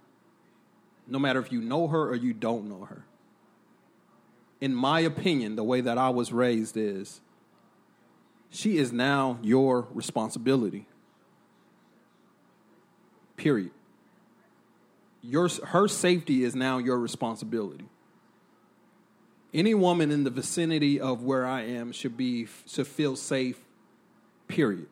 no 1.07 1.19
matter 1.19 1.41
if 1.41 1.51
you 1.51 1.61
know 1.61 1.89
her 1.89 2.09
or 2.09 2.15
you 2.15 2.33
don't 2.33 2.69
know 2.69 2.85
her, 2.85 3.05
in 4.61 4.75
my 4.75 5.01
opinion, 5.01 5.57
the 5.57 5.65
way 5.65 5.81
that 5.81 5.99
I 5.99 6.11
was 6.11 6.33
raised 6.33 6.77
is 6.77 7.21
she 8.51 8.79
is 8.79 8.93
now 8.93 9.39
your 9.43 9.89
responsibility. 9.93 10.87
Period. 13.37 13.73
Your, 15.27 15.49
her 15.49 15.89
safety 15.89 16.45
is 16.45 16.55
now 16.55 16.79
your 16.79 16.99
responsibility. 16.99 17.87
Any 19.55 19.73
woman 19.73 20.11
in 20.11 20.25
the 20.25 20.31
vicinity 20.31 21.01
of 21.01 21.23
where 21.23 21.47
I 21.47 21.63
am 21.63 21.93
should 21.93 22.17
be 22.17 22.47
to 22.73 22.85
feel 22.85 23.17
safe, 23.17 23.59
period. 24.49 24.89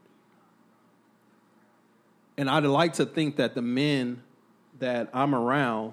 And 2.39 2.49
I'd 2.49 2.65
like 2.65 2.95
to 2.95 3.05
think 3.05 3.37
that 3.37 3.55
the 3.55 3.63
men 3.63 4.23
that 4.79 5.11
I'm 5.13 5.35
around, 5.35 5.93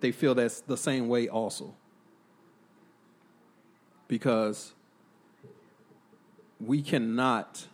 they 0.00 0.10
feel 0.10 0.34
that's 0.34 0.60
the 0.62 0.76
same 0.76 1.08
way 1.08 1.28
also 1.28 1.74
because 4.08 4.72
we 6.60 6.82
cannot 6.82 7.66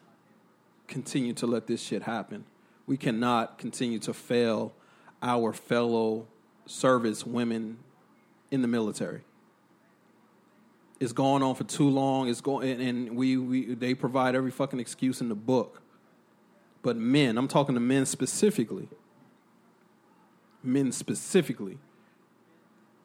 continue 0.86 1.32
to 1.32 1.46
let 1.46 1.66
this 1.66 1.80
shit 1.80 2.02
happen. 2.02 2.44
We 2.86 2.98
cannot 2.98 3.56
continue 3.56 3.98
to 4.00 4.12
fail 4.12 4.74
our 5.24 5.52
fellow 5.54 6.26
service 6.66 7.26
women 7.26 7.78
in 8.50 8.62
the 8.62 8.68
military. 8.68 9.22
It's 11.00 11.12
going 11.12 11.42
on 11.42 11.54
for 11.56 11.64
too 11.64 11.88
long. 11.88 12.28
It's 12.28 12.40
going, 12.40 12.80
and 12.80 13.16
we, 13.16 13.36
we 13.36 13.74
they 13.74 13.94
provide 13.94 14.36
every 14.36 14.52
fucking 14.52 14.78
excuse 14.78 15.20
in 15.20 15.28
the 15.28 15.34
book. 15.34 15.82
But 16.82 16.96
men, 16.96 17.38
I'm 17.38 17.48
talking 17.48 17.74
to 17.74 17.80
men 17.80 18.06
specifically. 18.06 18.88
Men 20.62 20.92
specifically. 20.92 21.78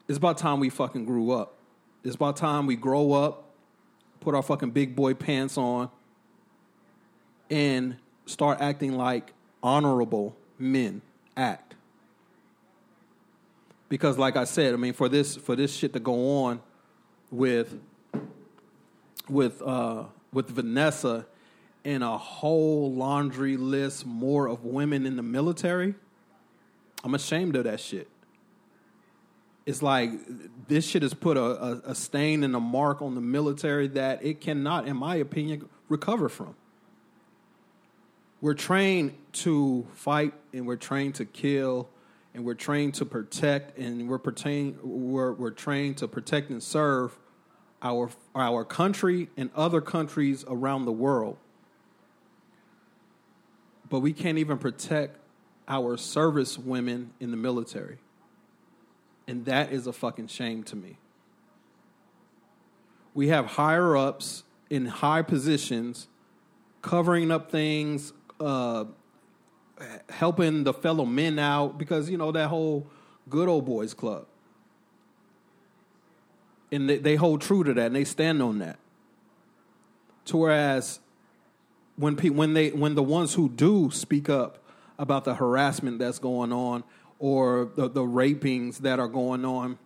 It's 0.06 0.18
about 0.18 0.38
time 0.38 0.60
we 0.60 0.68
fucking 0.68 1.06
grew 1.06 1.32
up. 1.32 1.56
It's 2.04 2.14
about 2.14 2.36
time 2.36 2.66
we 2.66 2.76
grow 2.76 3.12
up, 3.12 3.50
put 4.20 4.34
our 4.34 4.42
fucking 4.42 4.70
big 4.70 4.94
boy 4.94 5.14
pants 5.14 5.56
on, 5.58 5.90
and 7.48 7.96
start 8.26 8.60
acting 8.60 8.96
like 8.96 9.32
honorable 9.62 10.36
men 10.58 11.02
act. 11.36 11.69
Because 13.90 14.16
like 14.16 14.36
I 14.36 14.44
said, 14.44 14.72
I 14.72 14.76
mean 14.78 14.94
for 14.94 15.10
this 15.10 15.36
for 15.36 15.54
this 15.54 15.74
shit 15.74 15.92
to 15.92 16.00
go 16.00 16.44
on 16.44 16.62
with 17.30 17.78
with 19.28 19.60
uh 19.60 20.04
with 20.32 20.48
Vanessa 20.48 21.26
and 21.84 22.04
a 22.04 22.16
whole 22.16 22.94
laundry 22.94 23.56
list 23.56 24.06
more 24.06 24.46
of 24.46 24.64
women 24.64 25.06
in 25.06 25.16
the 25.16 25.22
military, 25.22 25.94
I'm 27.02 27.14
ashamed 27.14 27.56
of 27.56 27.64
that 27.64 27.80
shit. 27.80 28.08
It's 29.66 29.82
like 29.82 30.12
this 30.68 30.86
shit 30.86 31.02
has 31.02 31.14
put 31.14 31.36
a, 31.36 31.42
a, 31.42 31.80
a 31.86 31.94
stain 31.94 32.44
and 32.44 32.54
a 32.54 32.60
mark 32.60 33.02
on 33.02 33.14
the 33.14 33.20
military 33.20 33.88
that 33.88 34.24
it 34.24 34.40
cannot, 34.40 34.86
in 34.86 34.96
my 34.96 35.16
opinion, 35.16 35.68
recover 35.88 36.28
from. 36.28 36.54
We're 38.40 38.54
trained 38.54 39.16
to 39.32 39.86
fight 39.94 40.32
and 40.52 40.66
we're 40.66 40.76
trained 40.76 41.16
to 41.16 41.24
kill 41.24 41.88
and 42.34 42.44
we're 42.44 42.54
trained 42.54 42.94
to 42.94 43.04
protect 43.04 43.78
and 43.78 44.08
we're, 44.08 44.18
pertain, 44.18 44.78
we're, 44.82 45.32
we're 45.32 45.50
trained 45.50 45.96
to 45.98 46.08
protect 46.08 46.50
and 46.50 46.62
serve 46.62 47.18
our, 47.82 48.10
our 48.34 48.64
country 48.64 49.28
and 49.36 49.50
other 49.54 49.80
countries 49.80 50.44
around 50.46 50.84
the 50.84 50.92
world. 50.92 51.36
But 53.88 54.00
we 54.00 54.12
can't 54.12 54.38
even 54.38 54.58
protect 54.58 55.16
our 55.66 55.96
service 55.96 56.58
women 56.58 57.12
in 57.20 57.30
the 57.30 57.36
military. 57.36 57.98
And 59.26 59.44
that 59.46 59.72
is 59.72 59.86
a 59.86 59.92
fucking 59.92 60.28
shame 60.28 60.62
to 60.64 60.76
me. 60.76 60.98
We 63.14 63.28
have 63.28 63.46
higher 63.46 63.96
ups 63.96 64.44
in 64.68 64.86
high 64.86 65.22
positions 65.22 66.08
covering 66.82 67.30
up 67.30 67.50
things, 67.50 68.12
uh, 68.38 68.84
helping 70.08 70.64
the 70.64 70.72
fellow 70.74 71.04
men 71.04 71.38
out 71.38 71.78
because, 71.78 72.10
you 72.10 72.16
know, 72.16 72.32
that 72.32 72.48
whole 72.48 72.86
good 73.28 73.48
old 73.48 73.66
boys 73.66 73.94
club. 73.94 74.26
And 76.72 76.88
they, 76.88 76.98
they 76.98 77.16
hold 77.16 77.40
true 77.40 77.64
to 77.64 77.74
that 77.74 77.86
and 77.86 77.96
they 77.96 78.04
stand 78.04 78.42
on 78.42 78.58
that. 78.58 78.78
To 80.26 80.36
whereas 80.36 81.00
when 81.96 82.16
pe- 82.16 82.30
when 82.30 82.54
they 82.54 82.70
when 82.70 82.94
the 82.94 83.02
ones 83.02 83.34
who 83.34 83.48
do 83.48 83.90
speak 83.90 84.28
up 84.28 84.58
about 84.98 85.24
the 85.24 85.34
harassment 85.34 85.98
that's 85.98 86.18
going 86.18 86.52
on 86.52 86.84
or 87.18 87.70
the, 87.74 87.88
the 87.88 88.02
rapings 88.02 88.78
that 88.78 88.98
are 88.98 89.08
going 89.08 89.44
on, 89.44 89.78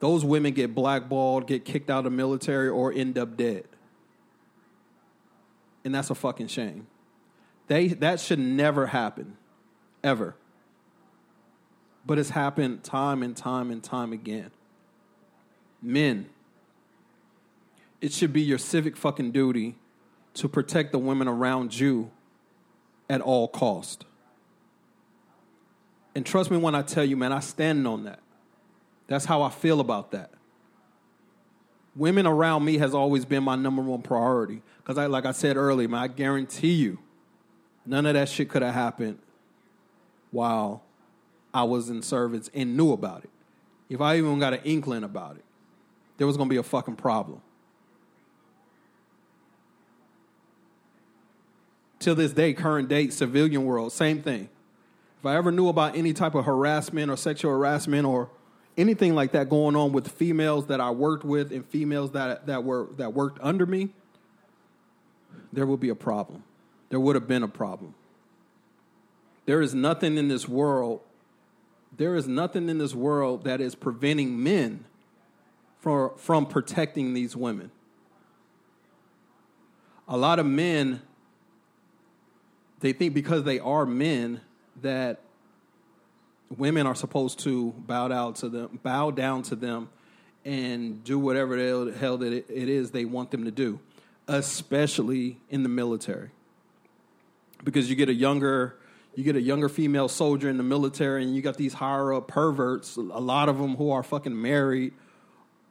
those 0.00 0.24
women 0.24 0.52
get 0.52 0.74
blackballed, 0.74 1.46
get 1.46 1.64
kicked 1.64 1.88
out 1.88 2.06
of 2.06 2.12
military, 2.12 2.68
or 2.68 2.92
end 2.92 3.16
up 3.16 3.36
dead. 3.36 3.64
And 5.84 5.94
that's 5.94 6.10
a 6.10 6.14
fucking 6.14 6.48
shame. 6.48 6.86
They 7.68 7.88
that 7.88 8.20
should 8.20 8.38
never 8.38 8.88
happen, 8.88 9.36
ever. 10.02 10.34
But 12.04 12.18
it's 12.18 12.30
happened 12.30 12.82
time 12.82 13.22
and 13.22 13.36
time 13.36 13.70
and 13.70 13.82
time 13.82 14.12
again. 14.12 14.50
Men, 15.80 16.28
it 18.00 18.12
should 18.12 18.32
be 18.32 18.42
your 18.42 18.58
civic 18.58 18.96
fucking 18.96 19.30
duty 19.32 19.76
to 20.34 20.48
protect 20.48 20.92
the 20.92 20.98
women 20.98 21.28
around 21.28 21.78
you 21.78 22.10
at 23.08 23.20
all 23.20 23.48
cost. 23.48 24.04
And 26.14 26.26
trust 26.26 26.50
me 26.50 26.56
when 26.56 26.74
I 26.74 26.82
tell 26.82 27.04
you, 27.04 27.16
man, 27.16 27.32
I 27.32 27.40
stand 27.40 27.86
on 27.86 28.04
that. 28.04 28.20
That's 29.06 29.24
how 29.24 29.42
I 29.42 29.50
feel 29.50 29.80
about 29.80 30.10
that. 30.12 30.30
Women 31.94 32.26
around 32.26 32.64
me 32.64 32.78
has 32.78 32.94
always 32.94 33.24
been 33.24 33.42
my 33.44 33.54
number 33.54 33.82
one 33.82 34.02
priority. 34.02 34.62
Because 34.78 34.98
I 34.98 35.06
like 35.06 35.26
I 35.26 35.32
said 35.32 35.56
earlier, 35.56 35.88
man, 35.88 36.02
I 36.02 36.08
guarantee 36.08 36.72
you, 36.72 36.98
none 37.84 38.06
of 38.06 38.14
that 38.14 38.28
shit 38.28 38.48
could 38.48 38.62
have 38.62 38.74
happened 38.74 39.18
while 40.32 40.82
I 41.54 41.62
was 41.62 41.88
in 41.88 42.02
service 42.02 42.50
and 42.52 42.76
knew 42.76 42.92
about 42.92 43.22
it. 43.22 43.30
If 43.88 44.00
I 44.00 44.16
even 44.16 44.40
got 44.40 44.54
an 44.54 44.60
inkling 44.64 45.04
about 45.04 45.36
it, 45.36 45.44
there 46.16 46.26
was 46.26 46.36
gonna 46.36 46.50
be 46.50 46.56
a 46.56 46.62
fucking 46.62 46.96
problem. 46.96 47.40
till 52.02 52.14
this 52.14 52.32
day, 52.32 52.52
current 52.52 52.88
date, 52.88 53.12
civilian 53.12 53.64
world, 53.64 53.92
same 53.92 54.20
thing. 54.20 54.48
If 55.20 55.26
I 55.26 55.36
ever 55.36 55.52
knew 55.52 55.68
about 55.68 55.96
any 55.96 56.12
type 56.12 56.34
of 56.34 56.44
harassment 56.44 57.10
or 57.10 57.16
sexual 57.16 57.52
harassment 57.52 58.04
or 58.04 58.28
anything 58.76 59.14
like 59.14 59.32
that 59.32 59.48
going 59.48 59.76
on 59.76 59.92
with 59.92 60.08
females 60.08 60.66
that 60.66 60.80
I 60.80 60.90
worked 60.90 61.24
with 61.24 61.52
and 61.52 61.64
females 61.64 62.10
that 62.12 62.46
that 62.46 62.64
were 62.64 62.88
that 62.96 63.14
worked 63.14 63.38
under 63.40 63.64
me, 63.64 63.90
there 65.52 65.64
would 65.64 65.80
be 65.80 65.90
a 65.90 65.94
problem. 65.94 66.42
There 66.90 66.98
would 66.98 67.14
have 67.14 67.28
been 67.28 67.44
a 67.44 67.48
problem. 67.48 67.94
There 69.44 69.60
is 69.60 69.74
nothing 69.74 70.16
in 70.18 70.28
this 70.28 70.48
world, 70.48 71.00
there 71.96 72.16
is 72.16 72.26
nothing 72.26 72.68
in 72.68 72.78
this 72.78 72.94
world 72.94 73.44
that 73.44 73.60
is 73.60 73.74
preventing 73.74 74.42
men 74.42 74.84
from, 75.80 76.12
from 76.16 76.46
protecting 76.46 77.12
these 77.12 77.36
women. 77.36 77.70
A 80.08 80.16
lot 80.16 80.38
of 80.38 80.46
men 80.46 81.02
they 82.82 82.92
think 82.92 83.14
because 83.14 83.44
they 83.44 83.60
are 83.60 83.86
men 83.86 84.40
that 84.82 85.20
women 86.56 86.86
are 86.86 86.96
supposed 86.96 87.38
to 87.40 87.70
bow 87.70 88.08
down 88.08 88.34
to 88.34 88.48
them, 88.48 88.80
bow 88.82 89.12
down 89.12 89.42
to 89.44 89.56
them, 89.56 89.88
and 90.44 91.02
do 91.04 91.18
whatever 91.18 91.56
the 91.56 91.92
hell 91.92 92.18
that 92.18 92.32
it 92.32 92.68
is 92.68 92.90
they 92.90 93.04
want 93.04 93.30
them 93.30 93.44
to 93.44 93.52
do, 93.52 93.78
especially 94.26 95.38
in 95.48 95.62
the 95.62 95.68
military. 95.68 96.30
Because 97.62 97.88
you 97.88 97.94
get 97.94 98.08
a 98.08 98.14
younger, 98.14 98.76
you 99.14 99.24
get 99.24 99.36
a 99.36 99.40
younger 99.40 99.68
female 99.68 100.08
soldier 100.08 100.48
in 100.48 100.56
the 100.56 100.62
military, 100.62 101.22
and 101.22 101.34
you 101.34 101.42
got 101.42 101.56
these 101.56 101.74
higher 101.74 102.14
up 102.14 102.28
perverts, 102.28 102.96
a 102.96 103.00
lot 103.00 103.48
of 103.48 103.58
them 103.58 103.76
who 103.76 103.90
are 103.90 104.02
fucking 104.02 104.40
married 104.40 104.92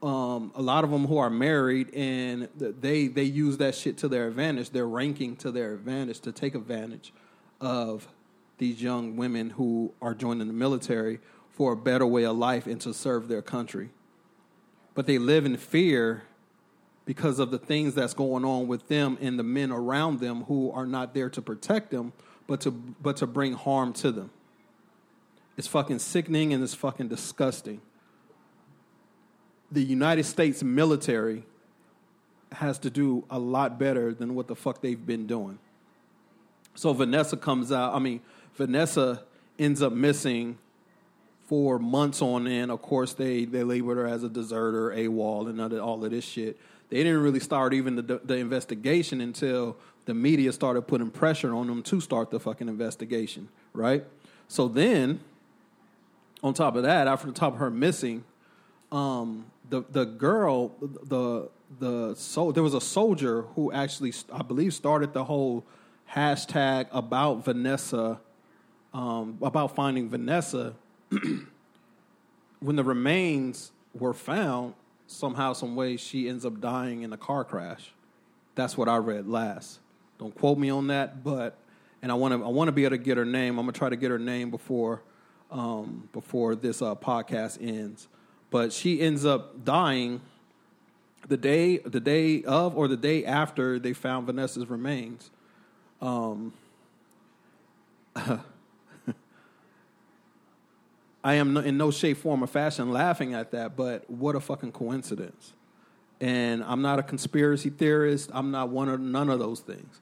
um, 0.04 0.52
a 0.56 0.62
lot 0.62 0.84
of 0.84 0.90
them 0.90 1.06
who 1.06 1.18
are 1.18 1.30
married 1.30 1.94
and 1.94 2.50
they 2.56 3.08
they 3.08 3.24
use 3.24 3.58
that 3.58 3.76
shit 3.76 3.98
to 4.00 4.08
their 4.08 4.28
advantage, 4.28 4.72
They're 4.72 4.88
ranking 4.88 5.36
to 5.38 5.52
their 5.52 5.74
advantage 5.74 6.22
to 6.22 6.32
take 6.32 6.56
advantage 6.56 7.14
of 7.60 8.08
these 8.58 8.82
young 8.82 9.16
women 9.16 9.52
who 9.52 9.94
are 10.02 10.16
joining 10.16 10.48
the 10.48 10.54
military 10.54 11.20
for 11.52 11.74
a 11.74 11.78
better 11.78 12.06
way 12.06 12.26
of 12.26 12.36
life 12.36 12.66
and 12.66 12.82
to 12.82 12.94
serve 12.94 13.28
their 13.28 13.42
country. 13.42 13.90
But 14.96 15.06
they 15.06 15.20
live 15.20 15.46
in 15.46 15.58
fear 15.58 16.24
because 17.06 17.40
of 17.40 17.52
the 17.52 17.58
things 17.60 17.94
that's 17.94 18.14
going 18.14 18.46
on 18.46 18.68
with 18.68 18.88
them 18.88 19.18
and 19.22 19.38
the 19.38 19.44
men 19.44 19.72
around 19.72 20.20
them 20.20 20.44
who 20.44 20.72
are 20.72 20.86
not 20.86 21.14
there 21.14 21.30
to 21.30 21.42
protect 21.42 21.92
them, 21.92 22.14
but 22.48 22.62
to 22.62 22.72
but 22.72 23.18
to 23.18 23.28
bring 23.28 23.54
harm 23.54 23.94
to 23.94 24.12
them. 24.12 24.32
It's 25.58 25.68
fucking 25.68 26.00
sickening 26.00 26.54
and 26.54 26.64
it's 26.64 26.74
fucking 26.74 27.08
disgusting 27.08 27.82
the 29.72 29.82
United 29.82 30.26
States 30.26 30.62
military 30.62 31.44
has 32.52 32.78
to 32.80 32.90
do 32.90 33.24
a 33.30 33.40
lot 33.40 33.80
better 33.80 34.14
than 34.14 34.36
what 34.36 34.48
the 34.48 34.56
fuck 34.56 34.82
they've 34.82 35.06
been 35.06 35.26
doing. 35.26 35.58
So 36.76 36.92
Vanessa 36.92 37.38
comes 37.38 37.72
out, 37.72 37.96
I 37.96 38.00
mean, 38.00 38.20
Vanessa 38.56 39.24
ends 39.58 39.82
up 39.82 39.94
missing 39.94 40.58
for 41.48 41.80
months 41.80 42.22
on 42.22 42.48
end. 42.48 42.72
Of 42.72 42.82
course, 42.82 43.14
they, 43.14 43.46
they 43.46 43.64
labeled 43.64 43.98
her 43.98 44.08
as 44.08 44.24
a 44.24 44.30
deserter, 44.30 44.92
AWOL, 44.92 45.50
and 45.50 45.80
all 45.80 46.04
of 46.04 46.12
this 46.12 46.26
shit. 46.26 46.60
They 46.90 46.98
didn't 46.98 47.22
really 47.22 47.40
start 47.40 47.74
even 47.74 47.96
the, 47.96 48.22
the 48.24 48.36
investigation 48.36 49.22
until 49.22 49.78
the 50.06 50.14
media 50.14 50.52
started 50.52 50.84
putting 50.84 51.10
pressure 51.10 51.54
on 51.54 51.68
them 51.68 51.84
to 51.84 52.02
start 52.02 52.32
the 52.32 52.40
fucking 52.40 52.68
investigation, 52.68 53.50
right? 53.74 54.04
So 54.48 54.68
then, 54.68 55.20
on 56.44 56.54
top 56.54 56.76
of 56.76 56.84
that, 56.84 57.08
after 57.08 57.28
the 57.28 57.34
top 57.34 57.54
of 57.54 57.60
her 57.60 57.70
missing, 57.70 58.24
um, 58.92 59.46
the 59.70 59.84
the 59.90 60.06
girl 60.06 60.74
the 60.80 61.50
the 61.80 62.16
so 62.16 62.52
there 62.52 62.64
was 62.64 62.74
a 62.74 62.82
soldier 62.82 63.44
who 63.56 63.72
actually 63.72 64.14
I 64.34 64.42
believe 64.42 64.74
started 64.74 65.14
the 65.14 65.24
whole 65.24 65.64
hashtag 66.12 66.88
about 66.92 67.46
Vanessa 67.46 68.20
um, 68.94 69.38
about 69.42 69.76
finding 69.76 70.10
Vanessa. 70.10 70.74
When 72.60 72.76
the 72.76 72.84
remains 72.84 73.72
were 73.96 74.14
found 74.14 74.76
somehow 75.08 75.54
some 75.54 75.76
way 75.76 75.98
she 75.98 76.30
ends 76.30 76.46
up 76.46 76.62
dying 76.62 77.02
in 77.02 77.12
a 77.12 77.18
car 77.18 77.44
crash. 77.44 77.92
That's 78.54 78.78
what 78.78 78.88
I 78.88 78.98
read 78.98 79.28
last 79.28 79.80
don't 80.22 80.34
quote 80.38 80.58
me 80.58 80.70
on 80.70 80.88
that 80.88 81.22
but 81.22 81.58
and 82.02 82.10
I 82.10 82.16
want 82.16 82.34
to 82.34 82.46
I 82.46 82.48
want 82.48 82.70
to 82.70 82.72
be 82.72 82.86
able 82.86 82.96
to 82.96 83.04
get 83.04 83.18
her 83.18 83.26
name 83.26 83.60
I'm 83.60 83.66
gonna 83.66 83.74
try 83.74 83.90
to 83.90 83.98
get 83.98 84.10
her 84.10 84.20
name 84.20 84.52
before 84.52 85.02
um, 85.52 86.08
before 86.14 86.56
this 86.56 86.82
uh, 86.82 86.96
podcast 86.96 87.58
ends 87.62 88.08
but 88.50 88.72
she 88.72 89.02
ends 89.02 89.26
up 89.26 89.66
dying 89.66 90.22
the 91.28 91.38
day 91.38 91.78
the 91.78 92.00
day 92.00 92.44
of 92.44 92.78
or 92.78 92.88
the 92.88 92.98
day 92.98 93.26
after 93.26 93.80
they 93.80 93.94
found 93.94 94.28
Vanessa's 94.28 94.70
remains. 94.70 95.32
Um, 96.02 96.54
I 101.24 101.36
am 101.36 101.56
in 101.58 101.78
no 101.78 101.92
shape, 101.92 102.18
form, 102.18 102.44
or 102.44 102.48
fashion 102.48 102.92
laughing 102.92 103.36
at 103.36 103.52
that, 103.52 103.78
but 103.78 104.10
what 104.10 104.36
a 104.36 104.40
fucking 104.40 104.72
coincidence. 104.72 105.54
And 106.20 106.64
I'm 106.64 106.82
not 106.82 106.98
a 106.98 107.04
conspiracy 107.04 107.70
theorist. 107.70 108.32
I'm 108.34 108.50
not 108.52 108.70
one 108.70 108.90
of 108.90 109.00
none 109.00 109.30
of 109.30 109.38
those 109.40 109.60
things. 109.60 110.02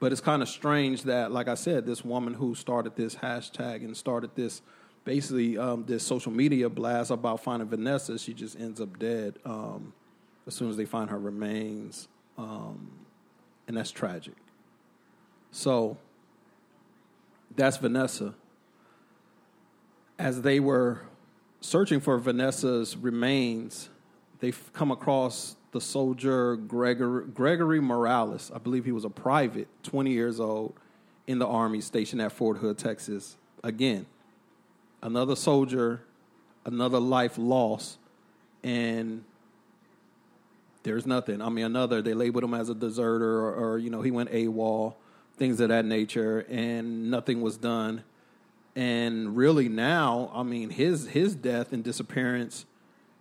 But 0.00 0.12
it's 0.12 0.20
kind 0.20 0.42
of 0.42 0.48
strange 0.48 1.02
that, 1.04 1.30
like 1.30 1.46
I 1.46 1.54
said, 1.54 1.86
this 1.86 2.04
woman 2.04 2.34
who 2.34 2.54
started 2.54 2.96
this 2.96 3.14
hashtag 3.14 3.84
and 3.84 3.94
started 3.96 4.34
this 4.34 4.62
basically 5.04 5.58
um, 5.58 5.84
this 5.86 6.02
social 6.02 6.32
media 6.32 6.68
blast 6.68 7.10
about 7.10 7.42
finding 7.42 7.68
Vanessa, 7.68 8.18
she 8.18 8.34
just 8.34 8.58
ends 8.58 8.80
up 8.80 8.98
dead 8.98 9.38
um, 9.44 9.92
as 10.46 10.54
soon 10.54 10.70
as 10.70 10.76
they 10.76 10.84
find 10.84 11.10
her 11.10 11.18
remains, 11.18 12.08
um, 12.38 12.90
and 13.68 13.76
that's 13.76 13.90
tragic. 13.90 14.36
So 15.50 15.96
that's 17.54 17.76
Vanessa. 17.76 18.34
As 20.18 20.42
they 20.42 20.60
were 20.60 21.02
searching 21.60 22.00
for 22.00 22.18
Vanessa's 22.18 22.96
remains, 22.96 23.88
they 24.40 24.52
come 24.72 24.90
across 24.90 25.56
the 25.72 25.80
soldier 25.80 26.56
Gregory, 26.56 27.26
Gregory 27.26 27.80
Morales. 27.80 28.50
I 28.54 28.58
believe 28.58 28.84
he 28.84 28.92
was 28.92 29.04
a 29.04 29.10
private, 29.10 29.68
20 29.84 30.10
years 30.10 30.40
old, 30.40 30.74
in 31.26 31.38
the 31.38 31.46
Army 31.46 31.80
stationed 31.80 32.20
at 32.20 32.32
Fort 32.32 32.58
Hood, 32.58 32.78
Texas. 32.78 33.36
Again, 33.62 34.06
another 35.02 35.36
soldier, 35.36 36.02
another 36.64 36.98
life 36.98 37.38
lost, 37.38 37.98
and 38.62 39.24
there's 40.82 41.06
nothing. 41.06 41.42
I 41.42 41.48
mean, 41.50 41.66
another, 41.66 42.02
they 42.02 42.14
labeled 42.14 42.44
him 42.44 42.54
as 42.54 42.68
a 42.68 42.74
deserter 42.74 43.40
or, 43.40 43.54
or 43.54 43.78
you 43.78 43.90
know, 43.90 44.02
he 44.02 44.10
went 44.10 44.30
AWOL, 44.30 44.94
things 45.36 45.60
of 45.60 45.68
that 45.68 45.84
nature, 45.84 46.46
and 46.48 47.10
nothing 47.10 47.42
was 47.42 47.56
done. 47.56 48.02
And 48.74 49.36
really 49.36 49.68
now, 49.68 50.30
I 50.32 50.42
mean, 50.42 50.70
his 50.70 51.08
his 51.08 51.34
death 51.34 51.72
and 51.72 51.82
disappearance 51.82 52.66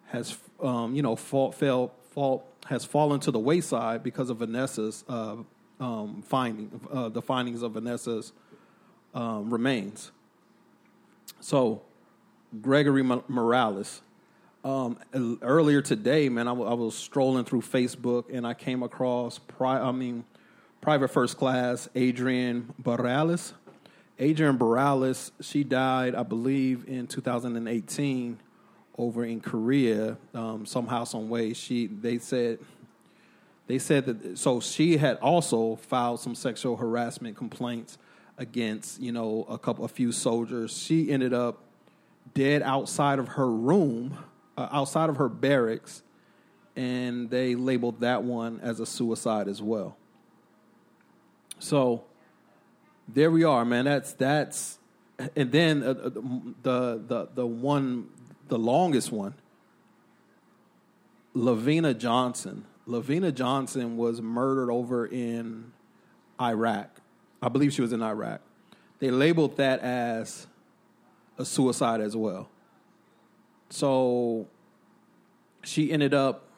has, 0.08 0.38
um, 0.62 0.96
you 0.96 1.01
know, 1.01 1.15
fall, 1.15 1.51
fell, 1.51 1.91
fall, 2.12 2.46
has 2.68 2.86
fallen 2.86 3.20
to 3.22 3.32
the 3.32 3.39
wayside 3.39 4.04
because 4.04 4.30
of 4.30 4.38
Vanessa's 4.38 5.04
uh, 5.08 5.38
um, 5.80 6.22
finding, 6.25 6.80
uh, 6.92 7.10
the 7.10 7.22
findings 7.22 7.62
of 7.62 7.74
Vanessa's 7.74 8.34
um, 9.13 9.50
remains. 9.51 10.12
So, 11.39 11.82
Gregory 12.62 13.04
Morales. 13.04 14.01
Um, 14.63 15.00
earlier 15.42 15.82
today, 15.82 16.28
man, 16.28 16.48
I, 16.48 16.51
w- 16.51 16.70
I 16.70 16.74
was 16.74 16.96
strolling 16.96 17.46
through 17.46 17.62
Facebook 17.62 18.25
and 18.34 18.46
I 18.46 18.54
came 18.54 18.84
across, 18.84 19.39
pri- 19.39 19.80
I 19.80 19.92
mean, 19.92 20.25
private 20.82 21.10
first 21.10 21.38
class 21.38 21.88
Adrienne 21.96 22.74
Barillas. 22.82 23.54
Adrienne 24.20 24.58
Barillas, 24.58 25.32
she 25.39 25.63
died, 25.63 26.13
I 26.13 26.24
believe, 26.24 26.86
in 26.89 27.08
2018 27.08 28.38
over 29.00 29.24
in 29.24 29.39
Korea, 29.39 30.18
um, 30.34 30.65
somehow, 30.65 31.06
some 31.06 31.29
way. 31.29 31.53
She, 31.53 31.88
they 31.88 32.18
said, 32.18 32.60
they 33.68 33.79
said 33.79 34.06
that 34.06 34.38
so 34.38 34.60
she 34.60 34.98
had 34.98 35.18
also 35.18 35.77
filed 35.77 36.20
some 36.20 36.36
sexual 36.36 36.75
harassment 36.75 37.38
complaints 37.38 37.98
against 38.38 39.00
you 39.00 39.12
know 39.12 39.46
a 39.48 39.58
couple 39.58 39.86
a 39.86 39.88
few 39.88 40.12
soldiers. 40.12 40.75
She 40.75 41.12
ended 41.12 41.34
up 41.34 41.60
dead 42.34 42.62
outside 42.62 43.20
of 43.20 43.29
her 43.29 43.50
room, 43.50 44.18
uh, 44.58 44.68
outside 44.72 45.10
of 45.10 45.18
her 45.18 45.29
barracks, 45.29 46.01
and 46.75 47.29
they 47.29 47.56
labeled 47.56 48.01
that 48.01 48.24
one 48.24 48.60
as 48.62 48.79
a 48.79 48.86
suicide 48.86 49.48
as 49.48 49.62
well. 49.62 49.96
So 51.60 52.03
there 53.08 53.32
we 53.32 53.44
are, 53.44 53.63
man. 53.63 53.86
That's 53.86 54.13
that's, 54.13 54.79
and 55.36 55.51
then 55.51 55.84
uh, 55.84 55.89
uh 55.89 56.10
the 56.63 57.01
the 57.08 57.29
the 57.36 57.46
one 57.46 58.10
the 58.50 58.60
longest 58.60 59.12
one, 59.12 59.36
LaVena 61.36 61.98
Johnson. 61.98 62.65
LaVena 62.88 63.34
Johnson 63.34 63.98
was 63.98 64.22
murdered 64.22 64.72
over 64.72 65.06
in 65.06 65.72
Iraq. 66.41 67.01
I 67.41 67.50
believe 67.50 67.74
she 67.74 67.82
was 67.82 67.94
in 67.94 68.01
Iraq. 68.01 68.41
They 69.00 69.12
labeled 69.12 69.58
that 69.58 69.79
as 69.79 70.48
a 71.38 71.45
suicide 71.45 72.02
as 72.02 72.15
well. 72.17 72.50
So 73.69 74.47
she 75.63 75.91
ended 75.91 76.13
up 76.13 76.50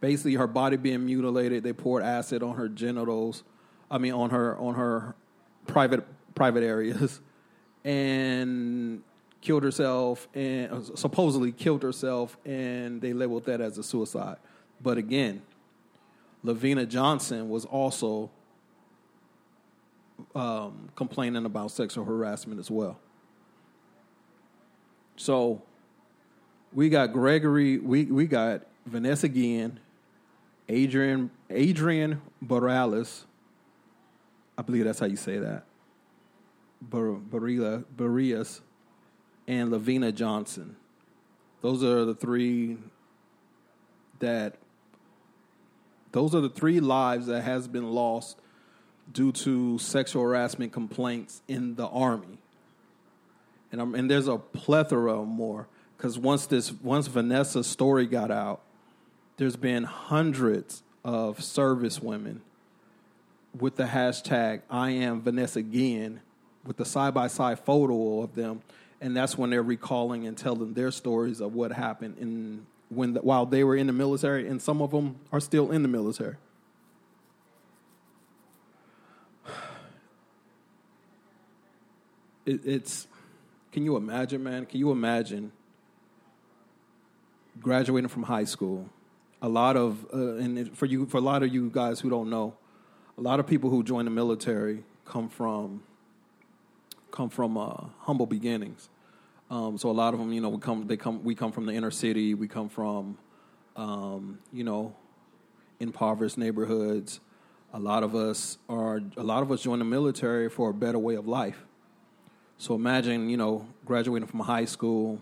basically 0.00 0.34
her 0.34 0.46
body 0.46 0.76
being 0.76 1.04
mutilated. 1.04 1.62
They 1.62 1.72
poured 1.72 2.02
acid 2.02 2.42
on 2.42 2.56
her 2.56 2.68
genitals. 2.68 3.42
I 3.90 3.98
mean, 3.98 4.12
on 4.12 4.30
her 4.30 4.56
on 4.58 4.74
her 4.74 5.14
private 5.66 6.06
private 6.34 6.62
areas, 6.62 7.20
and 7.84 9.02
killed 9.40 9.62
herself 9.62 10.28
and 10.34 10.70
uh, 10.70 10.80
supposedly 10.96 11.52
killed 11.52 11.82
herself, 11.82 12.36
and 12.44 13.00
they 13.00 13.12
labeled 13.12 13.44
that 13.46 13.60
as 13.60 13.78
a 13.78 13.82
suicide. 13.82 14.36
But 14.82 14.98
again, 14.98 15.42
LaVena 16.44 16.88
Johnson 16.88 17.48
was 17.48 17.64
also 17.64 18.30
um, 20.34 20.90
complaining 20.96 21.44
about 21.44 21.70
sexual 21.70 22.04
harassment 22.04 22.60
as 22.60 22.70
well. 22.70 22.98
So 25.16 25.62
we 26.72 26.88
got 26.88 27.12
Gregory, 27.12 27.78
we, 27.78 28.04
we 28.04 28.26
got 28.26 28.62
Vanessa 28.86 29.28
Guillen, 29.28 29.78
Adrienne 30.70 31.30
Adrienne 31.50 32.22
Barillas. 32.44 33.24
I 34.56 34.62
believe 34.62 34.84
that's 34.84 35.00
how 35.00 35.06
you 35.06 35.16
say 35.16 35.38
that. 35.38 35.64
Bar, 36.80 37.16
Barilla, 37.30 37.84
and 39.50 39.72
LaVena 39.72 40.14
Johnson. 40.14 40.76
Those 41.60 41.82
are 41.82 42.04
the 42.04 42.14
three 42.14 42.76
that 44.20 44.54
those 46.12 46.36
are 46.36 46.40
the 46.40 46.48
three 46.48 46.78
lives 46.78 47.26
that 47.26 47.42
has 47.42 47.66
been 47.66 47.90
lost 47.90 48.38
due 49.12 49.32
to 49.32 49.76
sexual 49.78 50.22
harassment 50.22 50.72
complaints 50.72 51.42
in 51.48 51.74
the 51.74 51.88
army. 51.88 52.38
And, 53.72 53.80
um, 53.80 53.94
and 53.96 54.08
there's 54.08 54.28
a 54.28 54.38
plethora 54.38 55.24
more 55.24 55.66
because 55.96 56.16
once 56.16 56.46
this 56.46 56.70
once 56.70 57.08
Vanessa's 57.08 57.66
story 57.66 58.06
got 58.06 58.30
out, 58.30 58.60
there's 59.36 59.56
been 59.56 59.82
hundreds 59.82 60.84
of 61.04 61.42
service 61.42 62.00
women 62.00 62.42
with 63.58 63.74
the 63.74 63.84
hashtag 63.84 64.60
I 64.70 64.90
am 64.90 65.20
Vanessa 65.22 65.60
Guillen 65.60 66.20
with 66.64 66.76
the 66.76 66.84
side 66.84 67.14
by 67.14 67.26
side 67.26 67.58
photo 67.58 68.22
of 68.22 68.34
them, 68.34 68.62
and 69.00 69.16
that's 69.16 69.38
when 69.38 69.50
they're 69.50 69.62
recalling 69.62 70.26
and 70.26 70.36
telling 70.36 70.74
their 70.74 70.90
stories 70.90 71.40
of 71.40 71.54
what 71.54 71.72
happened 71.72 72.18
in 72.18 72.66
when 72.88 73.14
the, 73.14 73.20
while 73.20 73.46
they 73.46 73.62
were 73.64 73.76
in 73.76 73.86
the 73.86 73.92
military, 73.92 74.48
and 74.48 74.60
some 74.60 74.82
of 74.82 74.90
them 74.90 75.16
are 75.32 75.38
still 75.40 75.70
in 75.70 75.82
the 75.82 75.88
military. 75.88 76.34
it, 82.44 82.60
it's 82.64 83.06
can 83.72 83.84
you 83.84 83.96
imagine, 83.96 84.42
man? 84.42 84.66
Can 84.66 84.80
you 84.80 84.90
imagine 84.90 85.52
graduating 87.60 88.08
from 88.08 88.24
high 88.24 88.44
school? 88.44 88.90
A 89.40 89.48
lot 89.48 89.76
of 89.76 90.04
uh, 90.12 90.34
and 90.34 90.76
for 90.76 90.86
you, 90.86 91.06
for 91.06 91.16
a 91.18 91.22
lot 91.22 91.42
of 91.42 91.54
you 91.54 91.70
guys 91.70 92.00
who 92.00 92.10
don't 92.10 92.28
know, 92.28 92.56
a 93.16 93.20
lot 93.20 93.40
of 93.40 93.46
people 93.46 93.70
who 93.70 93.82
join 93.82 94.04
the 94.04 94.10
military 94.10 94.84
come 95.04 95.28
from 95.28 95.82
come 97.10 97.30
from 97.30 97.56
uh, 97.56 97.84
humble 98.00 98.26
beginnings. 98.26 98.88
Um, 99.50 99.78
so 99.78 99.90
a 99.90 99.92
lot 99.92 100.14
of 100.14 100.20
them, 100.20 100.32
you 100.32 100.40
know, 100.40 100.48
we 100.48 100.58
come 100.58 100.86
they 100.86 100.96
come 100.96 101.24
we 101.24 101.34
come 101.34 101.52
from 101.52 101.66
the 101.66 101.72
inner 101.72 101.90
city. 101.90 102.34
We 102.34 102.48
come 102.48 102.68
from 102.68 103.18
um, 103.76 104.38
you 104.52 104.64
know 104.64 104.94
impoverished 105.80 106.38
neighborhoods. 106.38 107.20
A 107.72 107.78
lot 107.78 108.02
of 108.02 108.14
us 108.14 108.58
are 108.68 109.00
a 109.16 109.22
lot 109.22 109.42
of 109.42 109.50
us 109.50 109.62
join 109.62 109.78
the 109.78 109.84
military 109.84 110.48
for 110.48 110.70
a 110.70 110.74
better 110.74 110.98
way 110.98 111.14
of 111.14 111.26
life. 111.26 111.64
So 112.58 112.74
imagine, 112.74 113.30
you 113.30 113.38
know, 113.38 113.66
graduating 113.86 114.28
from 114.28 114.40
high 114.40 114.66
school, 114.66 115.20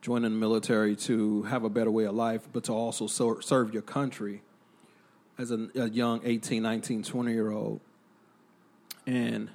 joining 0.00 0.30
the 0.30 0.38
military 0.38 0.96
to 0.96 1.42
have 1.42 1.64
a 1.64 1.68
better 1.68 1.90
way 1.90 2.04
of 2.04 2.14
life, 2.14 2.48
but 2.50 2.64
to 2.64 2.72
also 2.72 3.06
serve 3.06 3.74
your 3.74 3.82
country 3.82 4.40
as 5.36 5.50
a, 5.50 5.68
a 5.74 5.90
young 5.90 6.22
18, 6.24 6.62
19, 6.62 7.02
20 7.02 7.32
year 7.32 7.50
old. 7.50 7.80
And 9.06 9.50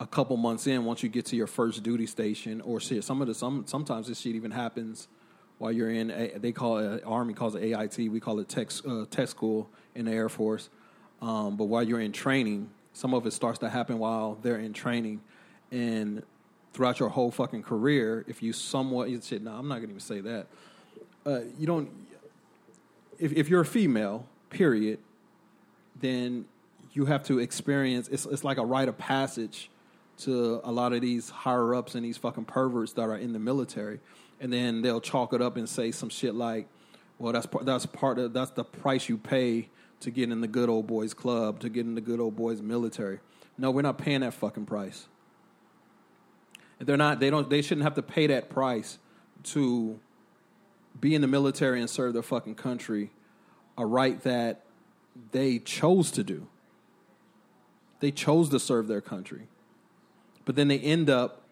a 0.00 0.06
couple 0.06 0.36
months 0.36 0.66
in, 0.66 0.84
once 0.84 1.02
you 1.02 1.08
get 1.08 1.26
to 1.26 1.36
your 1.36 1.46
first 1.46 1.82
duty 1.82 2.06
station, 2.06 2.60
or 2.60 2.80
shit, 2.80 3.04
some 3.04 3.20
of 3.20 3.28
the 3.28 3.34
some 3.34 3.64
sometimes 3.66 4.08
this 4.08 4.20
shit 4.20 4.34
even 4.34 4.50
happens 4.50 5.08
while 5.58 5.70
you're 5.70 5.90
in. 5.90 6.10
A, 6.10 6.38
they 6.38 6.52
call 6.52 6.78
it 6.78 7.02
Army 7.06 7.34
calls 7.34 7.54
it 7.54 7.62
AIT. 7.62 8.10
We 8.10 8.20
call 8.20 8.40
it 8.40 8.48
tech 8.48 8.70
uh, 8.86 9.04
tech 9.10 9.28
school 9.28 9.70
in 9.94 10.06
the 10.06 10.12
Air 10.12 10.28
Force. 10.28 10.68
Um, 11.22 11.56
but 11.56 11.66
while 11.66 11.82
you're 11.82 12.00
in 12.00 12.12
training, 12.12 12.70
some 12.92 13.14
of 13.14 13.26
it 13.26 13.32
starts 13.32 13.60
to 13.60 13.68
happen 13.68 13.98
while 13.98 14.36
they're 14.42 14.58
in 14.58 14.72
training 14.72 15.20
and 15.70 16.22
throughout 16.72 16.98
your 16.98 17.08
whole 17.08 17.30
fucking 17.30 17.62
career, 17.62 18.24
if 18.26 18.42
you 18.42 18.52
somewhat 18.52 19.08
you 19.08 19.20
said, 19.20 19.42
no, 19.42 19.52
I'm 19.52 19.68
not 19.68 19.76
gonna 19.76 19.88
even 19.88 20.00
say 20.00 20.20
that. 20.20 20.46
Uh, 21.24 21.40
you 21.58 21.66
don't. 21.66 21.88
If 23.18 23.32
if 23.32 23.48
you're 23.48 23.62
a 23.62 23.66
female, 23.66 24.26
period, 24.50 24.98
then 26.00 26.46
you 26.92 27.06
have 27.06 27.24
to 27.24 27.38
experience. 27.38 28.08
It's 28.08 28.26
it's 28.26 28.44
like 28.44 28.58
a 28.58 28.64
rite 28.64 28.88
of 28.88 28.98
passage 28.98 29.70
to 30.18 30.60
a 30.64 30.72
lot 30.72 30.92
of 30.92 31.00
these 31.00 31.30
higher 31.30 31.74
ups 31.74 31.94
and 31.94 32.04
these 32.04 32.16
fucking 32.16 32.44
perverts 32.44 32.92
that 32.92 33.02
are 33.02 33.16
in 33.16 33.32
the 33.32 33.38
military, 33.38 34.00
and 34.40 34.52
then 34.52 34.82
they'll 34.82 35.00
chalk 35.00 35.32
it 35.32 35.42
up 35.42 35.56
and 35.56 35.68
say 35.68 35.90
some 35.90 36.08
shit 36.08 36.34
like, 36.34 36.68
"Well, 37.18 37.32
that's 37.32 37.48
that's 37.62 37.86
part 37.86 38.18
of 38.18 38.32
that's 38.32 38.52
the 38.52 38.64
price 38.64 39.08
you 39.08 39.18
pay 39.18 39.68
to 40.04 40.10
get 40.10 40.30
in 40.30 40.40
the 40.40 40.48
good 40.48 40.68
old 40.68 40.86
boys 40.86 41.14
club, 41.14 41.60
to 41.60 41.68
get 41.68 41.86
in 41.86 41.94
the 41.94 42.00
good 42.00 42.20
old 42.20 42.36
boys 42.36 42.60
military. 42.60 43.20
No, 43.56 43.70
we're 43.70 43.82
not 43.82 43.98
paying 43.98 44.20
that 44.20 44.34
fucking 44.34 44.66
price. 44.66 45.06
They're 46.78 46.96
not. 46.96 47.20
They 47.20 47.30
don't. 47.30 47.48
They 47.48 47.62
shouldn't 47.62 47.84
have 47.84 47.94
to 47.94 48.02
pay 48.02 48.26
that 48.26 48.50
price 48.50 48.98
to 49.44 49.98
be 50.98 51.14
in 51.14 51.22
the 51.22 51.26
military 51.26 51.80
and 51.80 51.88
serve 51.88 52.12
their 52.12 52.22
fucking 52.22 52.56
country. 52.56 53.10
A 53.78 53.86
right 53.86 54.20
that 54.22 54.62
they 55.32 55.58
chose 55.58 56.10
to 56.12 56.22
do. 56.22 56.48
They 58.00 58.10
chose 58.10 58.50
to 58.50 58.60
serve 58.60 58.88
their 58.88 59.00
country, 59.00 59.48
but 60.44 60.56
then 60.56 60.68
they 60.68 60.78
end 60.78 61.10
up 61.10 61.42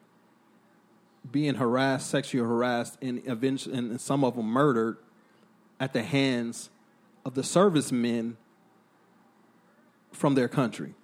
being 1.31 1.55
harassed, 1.55 2.11
sexually 2.11 2.47
harassed, 2.47 2.99
and 3.01 3.23
eventually, 3.27 3.77
and 3.77 4.01
some 4.01 4.25
of 4.25 4.37
them 4.37 4.47
murdered 4.47 4.97
at 5.79 5.93
the 5.93 6.03
hands 6.03 6.71
of 7.25 7.35
the 7.35 7.43
servicemen 7.43 8.37
from 10.11 10.35
their 10.35 10.49
country. 10.49 10.95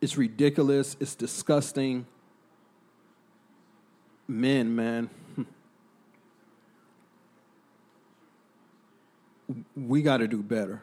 It's 0.00 0.16
ridiculous. 0.16 0.96
It's 1.00 1.14
disgusting. 1.14 2.06
Men, 4.26 4.74
man. 4.74 5.10
we 9.76 10.02
got 10.02 10.18
to 10.18 10.28
do 10.28 10.42
better. 10.42 10.82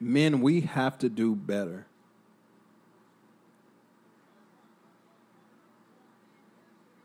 Men, 0.00 0.40
we 0.40 0.62
have 0.62 0.98
to 0.98 1.08
do 1.08 1.34
better. 1.34 1.86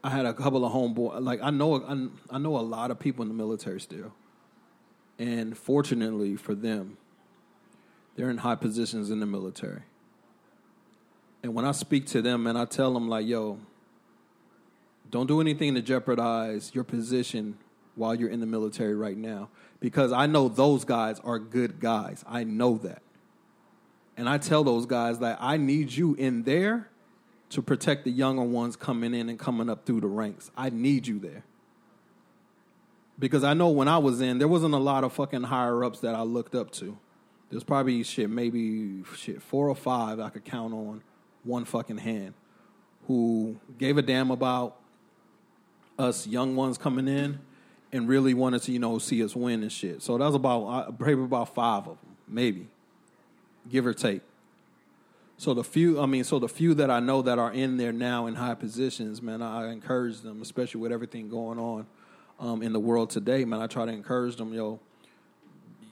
I 0.04 0.10
had 0.10 0.26
a 0.26 0.34
couple 0.34 0.66
of 0.66 0.74
homeboys. 0.74 1.24
Like 1.24 1.42
I 1.42 1.50
know, 1.50 1.84
I, 1.84 2.36
I 2.36 2.38
know 2.40 2.58
a 2.58 2.62
lot 2.62 2.92
of 2.92 3.00
people 3.00 3.24
in 3.24 3.28
the 3.28 3.36
military 3.36 3.80
still, 3.80 4.14
and 5.20 5.58
fortunately 5.58 6.36
for 6.36 6.56
them, 6.56 6.98
they're 8.16 8.30
in 8.30 8.40
high 8.40 8.56
positions 8.56 9.10
in 9.10 9.20
the 9.20 9.26
military. 9.26 9.84
And 11.44 11.54
when 11.54 11.66
I 11.66 11.72
speak 11.72 12.06
to 12.08 12.22
them 12.22 12.46
and 12.46 12.58
I 12.58 12.66
tell 12.66 12.94
them, 12.94 13.08
like, 13.08 13.26
yo, 13.26 13.58
don't 15.10 15.28
do 15.28 15.42
anything 15.42 15.76
to 15.76 15.82
jeopardize 15.82 16.72
your 16.74 16.84
position 16.84 17.58
while 17.96 18.14
you're 18.14 18.30
in 18.30 18.40
the 18.40 18.46
military 18.46 18.96
right 18.96 19.18
now. 19.18 19.50
Because 19.80 20.12
I 20.12 20.28
know 20.28 20.48
those 20.48 20.86
guys 20.86 21.20
are 21.22 21.40
good 21.40 21.80
guys. 21.80 22.24
I 22.28 22.44
know 22.44 22.78
that. 22.78 23.02
And 24.18 24.30
I 24.30 24.38
tell 24.38 24.64
those 24.64 24.86
guys 24.86 25.20
that 25.20 25.40
I 25.42 25.58
need 25.58 25.92
you 25.92 26.14
in 26.16 26.44
there 26.44 26.91
to 27.52 27.62
protect 27.62 28.06
the 28.06 28.12
younger 28.12 28.44
ones 28.44 28.76
coming 28.76 29.14
in 29.14 29.30
and 29.30 29.38
coming 29.38 29.70
up 29.70 29.86
through 29.86 30.02
the 30.02 30.08
ranks. 30.08 30.50
I 30.56 30.70
need 30.70 31.06
you 31.06 31.20
there. 31.20 31.44
Because 33.20 33.44
I 33.44 33.54
know 33.54 33.70
when 33.70 33.88
I 33.88 33.98
was 33.98 34.22
in, 34.22 34.40
there 34.40 34.48
wasn't 34.48 34.74
a 34.74 34.80
lot 34.80 35.04
of 35.04 35.14
fucking 35.14 35.44
higher 35.44 35.84
ups 35.84 36.00
that 36.00 36.16
I 36.16 36.22
looked 36.22 36.56
up 36.56 36.72
to. 36.72 36.98
There's 37.50 37.64
probably 37.64 38.02
shit, 38.04 38.30
maybe 38.30 39.04
shit, 39.16 39.42
four 39.42 39.68
or 39.68 39.76
five 39.76 40.20
I 40.20 40.30
could 40.30 40.46
count 40.46 40.74
on 40.74 41.04
one 41.44 41.66
fucking 41.66 41.98
hand 41.98 42.34
who 43.08 43.60
gave 43.78 43.98
a 43.98 44.02
damn 44.02 44.32
about 44.32 44.78
us 46.00 46.26
young 46.26 46.56
ones 46.56 46.78
coming 46.78 47.08
in 47.10 47.40
and 47.92 48.08
really 48.08 48.34
wanted 48.34 48.62
to, 48.64 48.72
you 48.72 48.80
know, 48.80 48.98
see 48.98 49.22
us 49.24 49.36
win 49.36 49.62
and 49.62 49.72
shit. 49.72 50.02
So 50.02 50.18
that 50.18 50.26
was 50.26 50.36
about 50.36 50.98
probably 50.98 51.26
about 51.26 51.54
five 51.54 51.80
of 51.88 51.98
them, 52.02 52.16
maybe, 52.30 52.70
give 53.70 53.86
or 53.86 53.94
take. 53.94 54.22
So 55.42 55.56
the 55.56 55.64
few, 55.64 56.00
I 56.00 56.06
mean, 56.06 56.24
so 56.24 56.38
the 56.38 56.48
few 56.48 56.76
that 56.76 56.92
I 56.92 57.00
know 57.00 57.24
that 57.24 57.40
are 57.40 57.52
in 57.52 57.78
there 57.78 57.92
now 57.92 58.28
in 58.28 58.36
high 58.36 58.54
positions, 58.54 59.24
man, 59.24 59.42
I 59.42 59.72
encourage 59.72 60.22
them, 60.22 60.40
especially 60.40 60.82
with 60.82 60.92
everything 60.92 61.30
going 61.30 61.58
on 61.58 61.88
um, 62.40 62.62
in 62.62 62.74
the 62.74 62.80
world 62.80 63.10
today, 63.10 63.44
man. 63.44 63.60
I 63.60 63.66
try 63.66 63.88
to 63.88 63.92
encourage 63.92 64.36
them, 64.36 64.54
yo, 64.54 64.80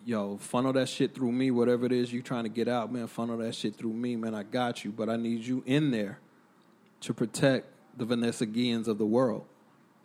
yo, 0.05 0.38
funnel 0.38 0.71
that 0.73 0.88
shit 0.88 1.15
through 1.15 1.31
me, 1.31 1.49
whatever 1.49 1.88
it 1.88 1.91
is 1.91 2.13
you're 2.13 2.21
trying 2.21 2.43
to 2.43 2.49
get 2.49 2.67
out, 2.67 2.93
man, 2.93 3.07
funnel 3.07 3.38
that 3.38 3.55
shit 3.55 3.75
through 3.75 3.93
me, 3.93 4.15
man. 4.15 4.35
I 4.35 4.43
got 4.43 4.85
you, 4.85 4.91
but 4.91 5.09
I 5.09 5.15
need 5.15 5.43
you 5.43 5.63
in 5.65 5.89
there 5.89 6.19
to 7.01 7.15
protect 7.15 7.65
the 7.97 8.05
Vanessa 8.05 8.45
Guillens 8.45 8.88
of 8.88 8.99
the 8.99 9.07
world. 9.07 9.45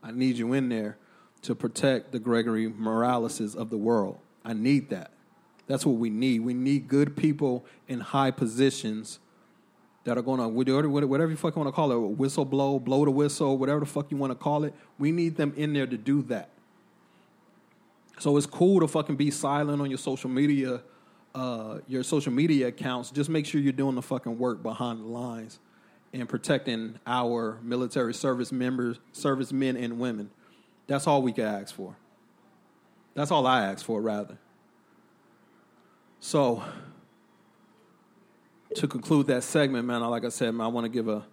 I 0.03 0.11
need 0.11 0.39
you 0.39 0.55
in 0.55 0.71
there 0.71 0.97
to 1.43 1.55
protect 1.55 2.13
the 2.13 2.19
Gregory 2.19 2.73
Moraleses 2.73 3.55
of 3.55 3.69
the 3.69 3.77
world. 3.77 4.17
I 4.43 4.55
need 4.55 4.89
that. 4.89 5.11
That's 5.67 5.85
what 5.85 5.97
we 5.97 6.09
need. 6.09 6.41
We 6.41 6.55
need 6.55 6.89
good 6.89 7.15
people 7.15 7.67
in 7.89 8.01
high 8.01 8.31
positions 8.31 9.19
that 10.05 10.19
are 10.19 10.23
going 10.23 10.39
to, 10.39 10.49
whatever 10.49 11.31
you 11.31 11.37
fucking 11.37 11.63
want 11.63 11.69
to 11.69 11.77
call 11.77 11.91
it, 11.93 11.99
whistle 12.19 12.45
blow, 12.45 12.79
blow 12.79 13.05
the 13.05 13.11
whistle, 13.11 13.57
whatever 13.57 13.81
the 13.81 13.87
fuck 13.87 14.11
you 14.11 14.17
want 14.17 14.31
to 14.31 14.35
call 14.35 14.65
it. 14.65 14.75
We 14.99 15.13
need 15.13 15.37
them 15.37 15.53
in 15.57 15.73
there 15.73 15.87
to 15.87 15.97
do 15.97 16.23
that. 16.25 16.51
So 18.19 18.37
it's 18.37 18.47
cool 18.47 18.81
to 18.81 18.89
fucking 18.89 19.17
be 19.17 19.31
silent 19.31 19.81
on 19.81 19.91
your 19.91 19.99
social 19.99 20.31
media, 20.31 20.83
uh, 21.35 21.79
your 21.89 22.03
social 22.03 22.33
media 22.33 22.69
accounts. 22.69 23.11
Just 23.11 23.31
make 23.31 23.47
sure 23.47 23.61
you're 23.61 23.73
doing 23.73 23.95
the 23.95 24.03
fucking 24.03 24.39
work 24.39 24.63
behind 24.63 25.01
the 25.01 25.07
lines 25.07 25.59
and 26.13 26.29
protecting 26.29 26.99
our 27.07 27.59
military 27.63 28.15
service 28.15 28.53
members, 28.53 28.99
servicemen 29.13 29.77
and 29.77 29.99
women. 29.99 30.31
That's 30.87 31.07
all 31.07 31.23
we 31.23 31.33
can 31.33 31.45
ask 31.45 31.75
for. 31.75 31.97
That's 33.15 33.31
all 33.31 33.47
I 33.47 33.65
ask 33.65 33.85
for, 33.85 34.01
rather. 34.01 34.39
So, 36.21 36.63
to 38.77 38.89
conclude 38.89 39.27
that 39.29 39.43
segment, 39.43 39.87
man, 39.87 40.03
like 40.03 40.25
I 40.25 40.29
said, 40.29 40.55
man, 40.55 40.67
I 40.67 40.69
want 40.69 40.85
to 40.85 40.89
give 40.89 41.09
a. 41.09 41.25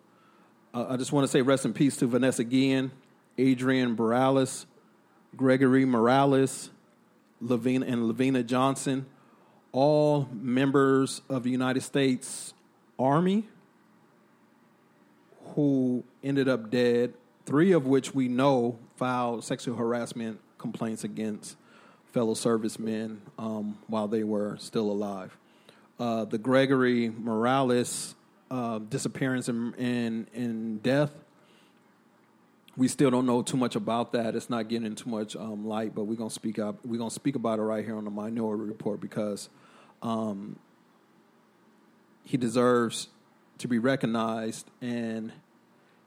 I 0.74 0.96
just 0.96 1.12
want 1.12 1.26
to 1.26 1.28
say 1.28 1.42
rest 1.42 1.66
in 1.66 1.74
peace 1.74 1.98
to 1.98 2.08
Vanessa 2.08 2.46
Guillen, 2.46 2.92
Adrian 3.38 3.96
Morales, 3.96 4.66
Gregory 5.36 5.84
Morales, 5.84 6.70
LaVena, 7.44 7.92
and 7.92 8.04
LaVena 8.04 8.46
Johnson, 8.46 9.06
all 9.74 10.30
members 10.32 11.22
of 11.30 11.44
the 11.44 11.50
United 11.50 11.82
States 11.82 12.54
Army 12.98 13.46
who 15.56 16.04
ended 16.24 16.48
up 16.48 16.70
dead, 16.70 17.14
three 17.46 17.72
of 17.72 17.86
which 17.86 18.14
we 18.14 18.28
know 18.28 18.78
filed 18.96 19.44
sexual 19.44 19.76
harassment 19.76 20.40
complaints 20.58 21.04
against 21.04 21.58
fellow 22.14 22.34
servicemen 22.34 23.22
um, 23.38 23.78
while 23.88 24.08
they 24.08 24.24
were 24.24 24.58
still 24.58 24.92
alive. 24.92 25.38
Uh, 26.02 26.26
the 26.26 26.40
Gregory 26.40 27.10
Morales 27.10 28.16
uh, 28.50 28.80
disappearance 28.80 29.48
and, 29.50 29.76
and, 30.34 30.82
death 30.82 31.12
we 32.76 32.88
still 32.88 33.12
don't 33.12 33.28
know 33.28 33.44
too 33.44 33.58
much 33.58 33.76
about 33.76 34.14
that. 34.14 34.36
It's 34.36 34.50
not 34.50 34.68
getting 34.68 34.96
too 34.96 35.10
much 35.12 35.36
um, 35.36 35.68
light, 35.68 35.94
but 35.94 36.06
we're 36.06 36.16
gonna 36.16 36.32
speak 36.32 36.58
up. 36.58 36.84
We're 36.84 36.98
gonna 36.98 37.12
speak 37.12 37.36
about 37.36 37.60
it 37.60 37.62
right 37.62 37.86
here 37.86 37.96
on 37.96 38.06
the 38.06 38.10
Minority 38.10 38.64
Report 38.64 39.00
because 39.00 39.50
um, 40.02 40.58
he 42.24 42.38
deserves 42.38 43.10
to 43.60 43.68
be 43.68 43.78
recognized. 43.78 44.68
And 44.82 45.32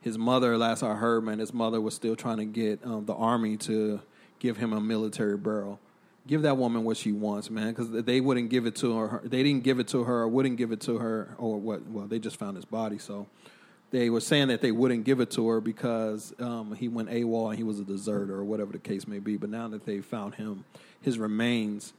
his 0.00 0.18
mother, 0.18 0.59
last 0.59 0.83
I 0.83 0.94
heard, 0.94 1.22
man, 1.22 1.38
his 1.38 1.54
mother 1.54 1.80
was 1.80 1.94
still 1.94 2.16
trying 2.16 2.38
to 2.38 2.44
get 2.44 2.85
um, 2.85 3.04
the 3.04 3.14
army 3.14 3.57
to 3.59 4.00
give 4.38 4.57
him 4.57 4.72
a 4.72 4.80
military 4.80 5.37
burial. 5.37 5.78
Give 6.26 6.42
that 6.42 6.56
woman 6.56 6.84
what 6.84 6.96
she 6.96 7.12
wants, 7.12 7.50
man, 7.50 7.68
because 7.68 7.90
they 7.90 8.20
wouldn't 8.20 8.48
give 8.48 8.64
it 8.64 8.76
to 8.76 8.96
her. 8.96 9.20
They 9.24 9.42
didn't 9.42 9.62
give 9.62 9.78
it 9.78 9.88
to 9.88 10.04
her, 10.04 10.20
or 10.20 10.28
wouldn't 10.28 10.56
give 10.56 10.72
it 10.72 10.80
to 10.82 10.98
her, 10.98 11.34
or 11.38 11.58
what? 11.58 11.87
Well, 11.87 12.06
they 12.06 12.18
just 12.18 12.37
found 12.37 12.56
his 12.56 12.64
body, 12.64 12.98
so 12.98 13.26
they 13.94 14.10
were 14.10 14.20
saying 14.20 14.48
that 14.48 14.60
they 14.60 14.72
wouldn't 14.72 15.04
give 15.04 15.20
it 15.20 15.30
to 15.32 15.48
her 15.48 15.60
because 15.60 16.34
um, 16.40 16.74
he 16.74 16.88
went 16.88 17.10
AWOL 17.10 17.50
and 17.50 17.56
he 17.56 17.62
was 17.62 17.78
a 17.78 17.84
deserter 17.84 18.34
or 18.34 18.42
whatever 18.42 18.72
the 18.72 18.78
case 18.78 19.06
may 19.06 19.20
be. 19.20 19.37
But 19.37 19.50
now 19.50 19.68
that 19.68 19.87
they 19.87 20.00
found 20.00 20.34
him, 20.34 20.64
his 21.00 21.16
remains 21.16 21.92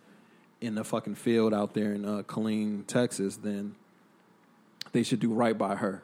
in 0.59 0.75
the 0.75 0.83
fucking 0.83 1.15
field 1.15 1.53
out 1.53 1.73
there 1.73 1.93
in 1.93 2.03
uh, 2.03 2.23
Killeen, 2.23 2.85
Texas, 2.85 3.37
then 3.37 3.75
they 4.91 5.03
should 5.03 5.21
do 5.21 5.31
right 5.31 5.57
by 5.57 5.75
her. 5.75 6.03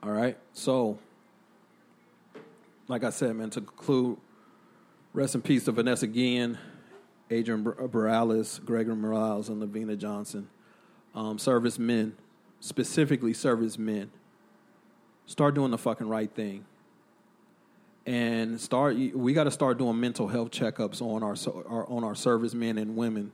All 0.00 0.12
right. 0.12 0.36
So, 0.52 0.98
like 2.86 3.02
I 3.02 3.10
said, 3.10 3.34
man, 3.34 3.50
to 3.50 3.62
conclude, 3.62 4.18
rest 5.14 5.34
in 5.34 5.40
peace 5.40 5.64
to 5.64 5.72
Vanessa 5.72 6.06
Guillen, 6.06 6.58
Adrian 7.30 7.62
Morales, 7.62 8.60
Gregory 8.64 8.96
Morales, 8.96 9.48
and 9.48 9.62
LaVena 9.62 9.96
Johnson, 9.96 10.48
um, 11.14 11.38
servicemen 11.38 12.16
specifically 12.64 13.34
servicemen, 13.34 14.10
start 15.26 15.54
doing 15.54 15.70
the 15.70 15.78
fucking 15.78 16.08
right 16.08 16.30
thing. 16.34 16.64
And 18.06 18.60
start. 18.60 18.96
We 18.96 19.32
got 19.32 19.44
to 19.44 19.50
start 19.50 19.78
doing 19.78 19.98
mental 19.98 20.28
health 20.28 20.50
checkups 20.50 21.00
on 21.00 21.22
our, 21.22 21.36
our 21.66 21.88
on 21.88 22.04
our 22.04 22.14
servicemen 22.14 22.76
and 22.76 22.96
women 22.96 23.32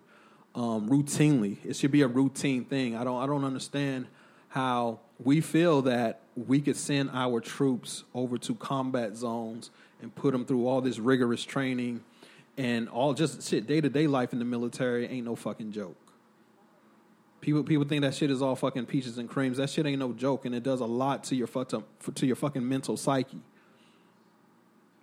um, 0.54 0.88
routinely. 0.88 1.56
It 1.64 1.74
should 1.74 1.90
be 1.90 2.02
a 2.02 2.06
routine 2.06 2.64
thing. 2.64 2.94
I 2.94 3.02
don't. 3.02 3.20
I 3.20 3.26
don't 3.26 3.44
understand 3.44 4.06
how 4.48 5.00
we 5.18 5.40
feel 5.40 5.82
that 5.82 6.20
we 6.36 6.60
could 6.60 6.76
send 6.76 7.10
our 7.12 7.40
troops 7.40 8.04
over 8.14 8.38
to 8.38 8.54
combat 8.54 9.16
zones 9.16 9.70
and 10.02 10.14
put 10.14 10.32
them 10.32 10.44
through 10.44 10.66
all 10.66 10.80
this 10.80 10.98
rigorous 10.98 11.44
training 11.44 12.02
and 12.56 12.88
all 12.88 13.14
just 13.14 13.48
shit 13.48 13.66
day 13.66 13.80
to 13.80 13.88
day 13.88 14.06
life 14.06 14.32
in 14.32 14.38
the 14.38 14.44
military 14.44 15.06
ain't 15.06 15.24
no 15.24 15.34
fucking 15.36 15.72
joke. 15.72 15.96
People 17.40 17.64
people 17.64 17.84
think 17.84 18.02
that 18.02 18.14
shit 18.14 18.30
is 18.30 18.42
all 18.42 18.54
fucking 18.54 18.86
peaches 18.86 19.16
and 19.16 19.28
creams. 19.28 19.56
That 19.56 19.70
shit 19.70 19.86
ain't 19.86 19.98
no 19.98 20.12
joke, 20.12 20.44
and 20.44 20.54
it 20.54 20.62
does 20.62 20.80
a 20.80 20.86
lot 20.86 21.24
to 21.24 21.36
your 21.36 21.46
fucked 21.46 21.72
up 21.72 21.84
to 22.14 22.26
your 22.26 22.36
fucking 22.36 22.68
mental 22.68 22.96
psyche. 22.96 23.40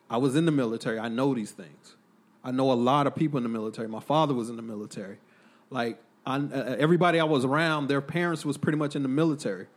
I 0.10 0.18
was 0.18 0.36
in 0.36 0.46
the 0.46 0.52
military. 0.52 1.00
I 1.00 1.10
know 1.10 1.34
these 1.34 1.52
things. 1.52 1.96
I 2.44 2.52
know 2.52 2.72
a 2.72 2.76
lot 2.76 3.08
of 3.08 3.16
people 3.16 3.38
in 3.38 3.44
the 3.44 3.50
military. 3.50 3.88
My 3.88 4.00
father 4.00 4.34
was 4.34 4.50
in 4.50 4.56
the 4.56 4.62
military. 4.62 5.18
Like 5.70 6.00
I, 6.26 6.38
uh, 6.38 6.76
everybody 6.78 7.20
I 7.20 7.24
was 7.24 7.44
around, 7.44 7.88
their 7.88 8.02
parents 8.02 8.46
was 8.46 8.58
pretty 8.58 8.78
much 8.78 8.96
in 8.96 9.02
the 9.02 9.10
military. 9.10 9.68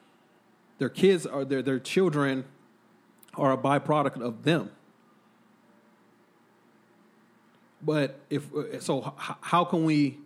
Their 0.78 0.90
kids 0.90 1.26
are 1.26 1.44
their 1.44 1.62
their 1.62 1.78
children 1.78 2.44
are 3.34 3.52
a 3.52 3.56
byproduct 3.56 4.20
of 4.20 4.42
them. 4.42 4.70
But 7.82 8.20
if 8.28 8.46
so, 8.80 9.14
how 9.16 9.64
can 9.64 9.84
we 9.84 10.18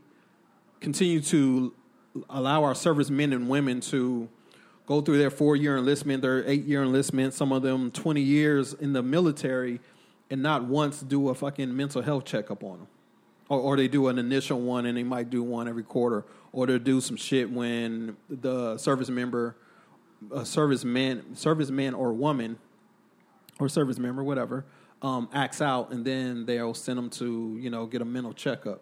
continue 0.80 1.20
to 1.22 1.72
allow 2.28 2.64
our 2.64 2.74
servicemen 2.74 3.32
and 3.32 3.48
women 3.48 3.80
to 3.80 4.28
go 4.86 5.00
through 5.00 5.18
their 5.18 5.30
four 5.30 5.56
year 5.56 5.76
enlistment, 5.76 6.22
their 6.22 6.46
eight 6.48 6.64
year 6.64 6.82
enlistment, 6.82 7.34
some 7.34 7.52
of 7.52 7.62
them 7.62 7.90
20 7.90 8.20
years 8.20 8.74
in 8.74 8.92
the 8.92 9.02
military, 9.02 9.80
and 10.30 10.42
not 10.42 10.64
once 10.64 11.00
do 11.00 11.28
a 11.28 11.34
fucking 11.34 11.74
mental 11.74 12.02
health 12.02 12.24
checkup 12.24 12.62
on 12.62 12.78
them? 12.78 12.88
Or, 13.48 13.60
or 13.60 13.76
they 13.76 13.88
do 13.88 14.08
an 14.08 14.18
initial 14.18 14.60
one 14.60 14.86
and 14.86 14.96
they 14.96 15.02
might 15.02 15.30
do 15.30 15.42
one 15.42 15.68
every 15.68 15.82
quarter, 15.82 16.24
or 16.52 16.66
they 16.66 16.78
do 16.78 17.00
some 17.00 17.16
shit 17.16 17.50
when 17.50 18.16
the 18.28 18.78
service 18.78 19.08
member, 19.08 19.56
a 20.30 20.40
serviceman, 20.40 21.22
serviceman 21.34 21.96
or 21.96 22.12
woman, 22.12 22.58
or 23.58 23.68
service 23.68 23.98
member, 23.98 24.24
whatever, 24.24 24.64
um, 25.04 25.28
acts 25.34 25.60
out, 25.60 25.92
and 25.92 26.04
then 26.04 26.46
they'll 26.46 26.74
send 26.74 26.98
them 26.98 27.10
to 27.10 27.58
you 27.60 27.68
know 27.68 27.86
get 27.86 28.00
a 28.00 28.06
mental 28.06 28.32
checkup. 28.32 28.80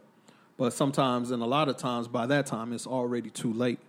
But 0.56 0.72
sometimes, 0.72 1.32
and 1.32 1.42
a 1.42 1.46
lot 1.46 1.68
of 1.68 1.76
times, 1.76 2.06
by 2.06 2.26
that 2.26 2.46
time, 2.46 2.72
it's 2.72 2.86
already 2.86 3.28
too 3.28 3.52
late. 3.52 3.80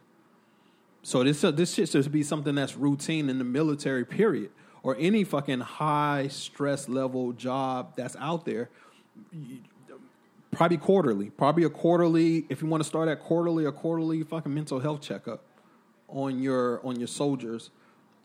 So 1.04 1.24
this 1.24 1.44
uh, 1.44 1.52
this 1.52 1.76
should 1.76 2.12
be 2.12 2.24
something 2.24 2.56
that's 2.56 2.76
routine 2.76 3.30
in 3.30 3.38
the 3.38 3.44
military 3.44 4.04
period 4.04 4.50
or 4.82 4.98
any 5.00 5.24
fucking 5.24 5.60
high 5.60 6.28
stress 6.30 6.90
level 6.90 7.34
job 7.34 7.94
that's 7.96 8.16
out 8.16 8.46
there. 8.46 8.70
Probably 10.52 10.78
quarterly, 10.78 11.30
probably 11.30 11.64
a 11.66 11.70
quarterly. 11.70 12.46
If 12.50 12.64
you 12.64 12.68
want 12.68 12.82
to 12.82 12.88
start 12.88 13.10
at 13.10 13.20
quarterly, 13.20 13.66
a 13.66 13.72
quarterly 13.72 14.24
fucking 14.24 14.54
mental 14.54 14.80
health 14.80 15.02
checkup 15.02 15.44
on 16.08 16.40
your 16.40 16.84
on 16.84 16.98
your 16.98 17.08
soldiers 17.08 17.70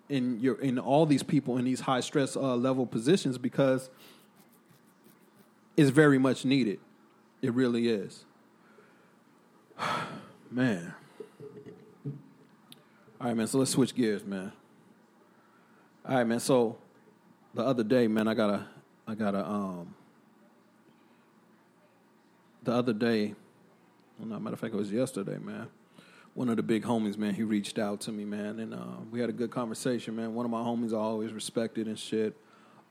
in 0.08 0.40
your 0.40 0.60
in 0.60 0.78
all 0.78 1.06
these 1.06 1.22
people 1.22 1.58
in 1.58 1.64
these 1.64 1.80
high 1.80 2.00
stress 2.00 2.36
uh, 2.36 2.56
level 2.56 2.86
positions 2.86 3.38
because 3.38 3.90
it's 5.76 5.90
very 5.90 6.18
much 6.18 6.44
needed. 6.44 6.80
It 7.42 7.52
really 7.54 7.88
is. 7.88 8.24
man. 10.50 10.94
All 13.20 13.26
right, 13.26 13.36
man. 13.36 13.46
So 13.46 13.58
let's 13.58 13.70
switch 13.70 13.94
gears, 13.94 14.24
man. 14.24 14.52
All 16.08 16.16
right, 16.16 16.26
man. 16.26 16.40
So 16.40 16.78
the 17.54 17.62
other 17.62 17.84
day, 17.84 18.08
man, 18.08 18.28
I 18.28 18.34
got 18.34 18.50
a, 18.50 18.66
I 19.06 19.14
got 19.14 19.34
a, 19.34 19.46
um, 19.46 19.94
the 22.62 22.72
other 22.72 22.92
day, 22.92 23.34
well, 24.18 24.28
not 24.28 24.42
matter 24.42 24.54
of 24.54 24.60
fact, 24.60 24.74
it 24.74 24.76
was 24.76 24.90
yesterday, 24.90 25.38
man 25.38 25.68
one 26.38 26.48
of 26.48 26.56
the 26.56 26.62
big 26.62 26.84
homies, 26.84 27.18
man, 27.18 27.34
he 27.34 27.42
reached 27.42 27.80
out 27.80 28.00
to 28.00 28.12
me, 28.12 28.24
man, 28.24 28.60
and 28.60 28.72
uh, 28.72 29.00
we 29.10 29.18
had 29.18 29.28
a 29.28 29.32
good 29.32 29.50
conversation, 29.50 30.14
man. 30.14 30.34
One 30.34 30.44
of 30.44 30.52
my 30.52 30.60
homies 30.60 30.92
I 30.92 30.96
always 30.96 31.32
respected 31.32 31.88
and 31.88 31.98
shit. 31.98 32.36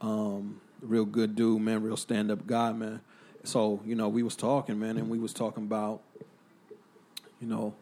Um, 0.01 0.59
real 0.81 1.05
good 1.05 1.33
dude, 1.33 1.61
man, 1.61 1.81
real 1.81 1.95
stand 1.95 2.29
up 2.29 2.45
guy, 2.45 2.73
man. 2.73 2.99
So, 3.45 3.79
you 3.85 3.95
know, 3.95 4.09
we 4.09 4.21
was 4.21 4.35
talking, 4.35 4.77
man, 4.77 4.97
and 4.97 5.09
we 5.09 5.17
was 5.17 5.31
talking 5.31 5.63
about, 5.63 6.01
you 7.39 7.47
know, 7.47 7.73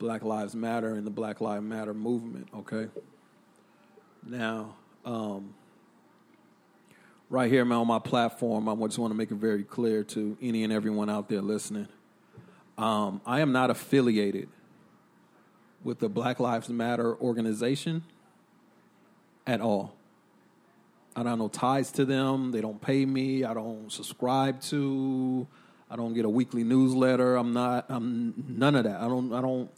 Black 0.00 0.24
Lives 0.24 0.56
Matter 0.56 0.94
and 0.94 1.06
the 1.06 1.12
Black 1.12 1.40
Lives 1.40 1.64
Matter 1.64 1.94
movement, 1.94 2.48
okay? 2.52 2.88
Now, 4.26 4.74
um, 5.04 5.54
right 7.30 7.48
here, 7.48 7.64
man, 7.64 7.78
on 7.78 7.86
my 7.86 8.00
platform, 8.00 8.68
I 8.68 8.74
just 8.86 8.98
want 8.98 9.12
to 9.12 9.16
make 9.16 9.30
it 9.30 9.36
very 9.36 9.62
clear 9.62 10.02
to 10.02 10.36
any 10.42 10.64
and 10.64 10.72
everyone 10.72 11.08
out 11.08 11.28
there 11.28 11.40
listening. 11.40 11.86
Um, 12.76 13.20
I 13.24 13.42
am 13.42 13.52
not 13.52 13.70
affiliated 13.70 14.48
with 15.84 16.00
the 16.00 16.08
Black 16.08 16.40
Lives 16.40 16.68
Matter 16.68 17.14
organization 17.16 18.02
at 19.46 19.60
all. 19.60 19.94
I 21.14 21.22
don't 21.22 21.38
know 21.38 21.48
ties 21.48 21.92
to 21.92 22.04
them. 22.04 22.50
They 22.50 22.60
don't 22.60 22.80
pay 22.80 23.04
me. 23.04 23.44
I 23.44 23.54
don't 23.54 23.92
subscribe 23.92 24.60
to. 24.62 25.46
I 25.88 25.96
don't 25.96 26.14
get 26.14 26.24
a 26.24 26.28
weekly 26.28 26.64
newsletter. 26.64 27.36
I'm 27.36 27.52
not. 27.52 27.86
I'm 27.88 28.34
none 28.48 28.74
of 28.74 28.84
that. 28.84 29.00
I 29.00 29.06
don't. 29.06 29.32
I 29.32 29.40
don't. 29.40 29.70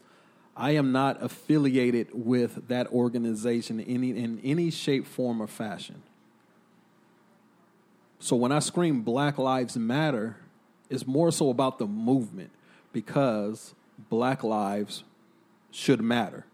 I 0.57 0.71
am 0.71 0.93
not 0.93 1.23
affiliated 1.23 2.09
with 2.13 2.69
that 2.69 2.87
organization 2.87 3.81
in 3.81 3.97
any 3.97 4.11
in 4.11 4.41
any 4.43 4.71
shape, 4.71 5.07
form, 5.07 5.43
or 5.43 5.47
fashion. 5.47 6.03
So 8.19 8.35
when 8.35 8.51
I 8.51 8.61
scream 8.61 9.03
Black 9.03 9.37
Lives 9.37 9.77
Matter, 9.77 10.37
it's 10.89 11.07
more 11.07 11.31
so 11.31 11.51
about 11.51 11.79
the 11.79 11.87
movement 11.87 12.51
because 12.93 13.75
Black 14.09 14.43
lives 14.43 15.05
should 15.71 16.01
matter. 16.01 16.47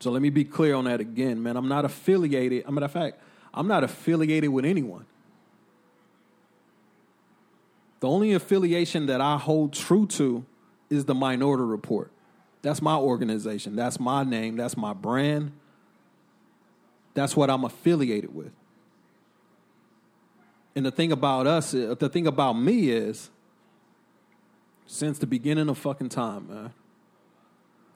So 0.00 0.10
let 0.10 0.20
me 0.20 0.30
be 0.30 0.44
clear 0.44 0.74
on 0.74 0.84
that 0.84 1.00
again, 1.00 1.42
man. 1.42 1.56
I'm 1.56 1.68
not 1.68 1.84
affiliated. 1.84 2.64
a 2.66 2.72
matter 2.72 2.84
of 2.84 2.92
fact, 2.92 3.20
I'm 3.54 3.66
not 3.66 3.84
affiliated 3.84 4.50
with 4.50 4.64
anyone. 4.64 5.06
The 8.00 8.08
only 8.08 8.32
affiliation 8.34 9.06
that 9.06 9.22
I 9.22 9.38
hold 9.38 9.72
true 9.72 10.06
to 10.08 10.44
is 10.90 11.06
the 11.06 11.14
Minority 11.14 11.64
Report. 11.64 12.10
That's 12.60 12.82
my 12.82 12.96
organization. 12.96 13.76
That's 13.76 13.98
my 13.98 14.24
name. 14.24 14.56
That's 14.56 14.76
my 14.76 14.92
brand. 14.92 15.52
That's 17.14 17.34
what 17.34 17.48
I'm 17.48 17.64
affiliated 17.64 18.34
with. 18.34 18.52
And 20.76 20.84
the 20.84 20.90
thing 20.90 21.12
about 21.12 21.46
us, 21.46 21.70
the 21.70 22.10
thing 22.12 22.26
about 22.26 22.54
me 22.54 22.90
is, 22.90 23.30
since 24.86 25.18
the 25.18 25.26
beginning 25.26 25.68
of 25.68 25.78
fucking 25.78 26.08
time, 26.08 26.48
man. 26.48 26.72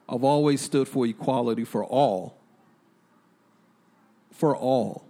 I've 0.07 0.23
always 0.23 0.61
stood 0.61 0.87
for 0.87 1.05
equality 1.05 1.63
for 1.63 1.83
all. 1.83 2.35
For 4.31 4.55
all. 4.55 5.05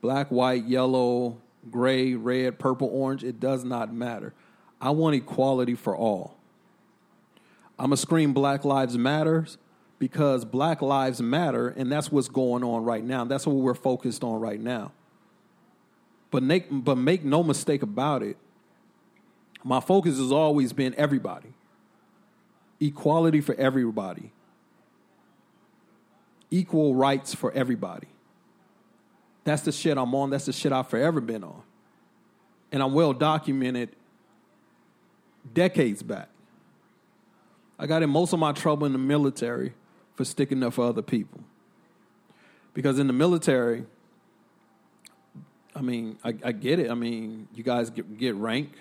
Black, 0.00 0.28
white, 0.30 0.64
yellow, 0.64 1.38
gray, 1.70 2.14
red, 2.14 2.58
purple, 2.58 2.88
orange, 2.92 3.24
it 3.24 3.40
does 3.40 3.64
not 3.64 3.92
matter. 3.92 4.32
I 4.80 4.90
want 4.90 5.16
equality 5.16 5.74
for 5.74 5.96
all. 5.96 6.36
I'm 7.78 7.86
going 7.86 7.96
to 7.96 8.02
scream 8.02 8.32
Black 8.32 8.64
Lives 8.64 8.96
Matters 8.96 9.58
because 9.98 10.44
Black 10.44 10.82
Lives 10.82 11.20
Matter, 11.20 11.68
and 11.68 11.90
that's 11.90 12.12
what's 12.12 12.28
going 12.28 12.62
on 12.62 12.84
right 12.84 13.02
now. 13.02 13.24
That's 13.24 13.46
what 13.46 13.56
we're 13.56 13.74
focused 13.74 14.22
on 14.22 14.40
right 14.40 14.60
now. 14.60 14.92
But 16.30 16.42
make, 16.42 16.66
but 16.70 16.96
make 16.96 17.24
no 17.24 17.42
mistake 17.42 17.82
about 17.82 18.22
it, 18.22 18.36
my 19.64 19.80
focus 19.80 20.18
has 20.18 20.32
always 20.32 20.72
been 20.72 20.94
everybody. 20.96 21.52
Equality 22.80 23.40
for 23.40 23.54
everybody. 23.56 24.32
Equal 26.50 26.94
rights 26.94 27.34
for 27.34 27.52
everybody. 27.52 28.08
That's 29.44 29.62
the 29.62 29.72
shit 29.72 29.98
I'm 29.98 30.14
on. 30.14 30.30
That's 30.30 30.46
the 30.46 30.52
shit 30.52 30.72
I've 30.72 30.88
forever 30.88 31.20
been 31.20 31.44
on. 31.44 31.62
And 32.70 32.82
I'm 32.82 32.92
well 32.92 33.12
documented 33.12 33.90
decades 35.52 36.02
back. 36.02 36.28
I 37.78 37.86
got 37.86 38.02
in 38.02 38.10
most 38.10 38.32
of 38.32 38.38
my 38.38 38.52
trouble 38.52 38.86
in 38.86 38.92
the 38.92 38.98
military 38.98 39.72
for 40.14 40.24
sticking 40.24 40.62
up 40.62 40.74
for 40.74 40.86
other 40.86 41.02
people. 41.02 41.40
Because 42.74 42.98
in 42.98 43.06
the 43.06 43.12
military, 43.12 43.84
I 45.74 45.80
mean, 45.80 46.18
I, 46.24 46.34
I 46.44 46.52
get 46.52 46.78
it. 46.78 46.90
I 46.90 46.94
mean, 46.94 47.48
you 47.54 47.62
guys 47.62 47.90
get, 47.90 48.18
get 48.18 48.34
rank 48.34 48.72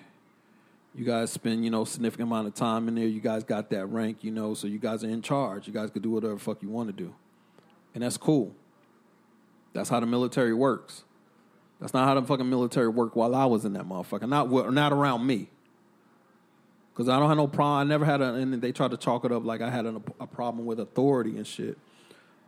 you 0.97 1.05
guys 1.05 1.31
spend, 1.31 1.63
you 1.63 1.69
know, 1.69 1.85
significant 1.85 2.27
amount 2.27 2.47
of 2.47 2.55
time 2.55 2.87
in 2.87 2.95
there. 2.95 3.05
You 3.05 3.21
guys 3.21 3.43
got 3.43 3.69
that 3.69 3.85
rank, 3.85 4.23
you 4.23 4.31
know, 4.31 4.55
so 4.55 4.65
you 4.65 4.79
guys 4.79 5.03
are 5.03 5.09
in 5.09 5.21
charge. 5.21 5.67
You 5.67 5.73
guys 5.73 5.91
can 5.91 6.01
do 6.01 6.09
whatever 6.09 6.39
fuck 6.39 6.63
you 6.63 6.69
want 6.69 6.89
to 6.89 6.93
do. 6.93 7.13
And 7.93 8.03
that's 8.03 8.17
cool. 8.17 8.55
That's 9.73 9.89
how 9.89 9.99
the 9.99 10.07
military 10.07 10.55
works. 10.55 11.03
That's 11.79 11.93
not 11.93 12.07
how 12.07 12.19
the 12.19 12.25
fucking 12.25 12.49
military 12.49 12.87
worked 12.87 13.15
while 13.15 13.35
I 13.35 13.45
was 13.45 13.63
in 13.63 13.73
that 13.73 13.87
motherfucker. 13.87 14.27
Not 14.27 14.51
not 14.73 14.91
around 14.91 15.25
me. 15.25 15.49
Cause 16.95 17.07
I 17.07 17.19
don't 17.19 17.27
have 17.27 17.37
no 17.37 17.47
problem. 17.47 17.77
I 17.77 17.83
never 17.83 18.03
had 18.03 18.21
a, 18.21 18.33
and 18.33 18.59
they 18.59 18.71
tried 18.71 18.89
to 18.89 18.97
chalk 18.97 19.23
it 19.23 19.31
up 19.31 19.45
like 19.45 19.61
I 19.61 19.69
had 19.69 19.85
a, 19.85 20.01
a 20.19 20.25
problem 20.25 20.65
with 20.65 20.79
authority 20.79 21.37
and 21.37 21.45
shit. 21.45 21.77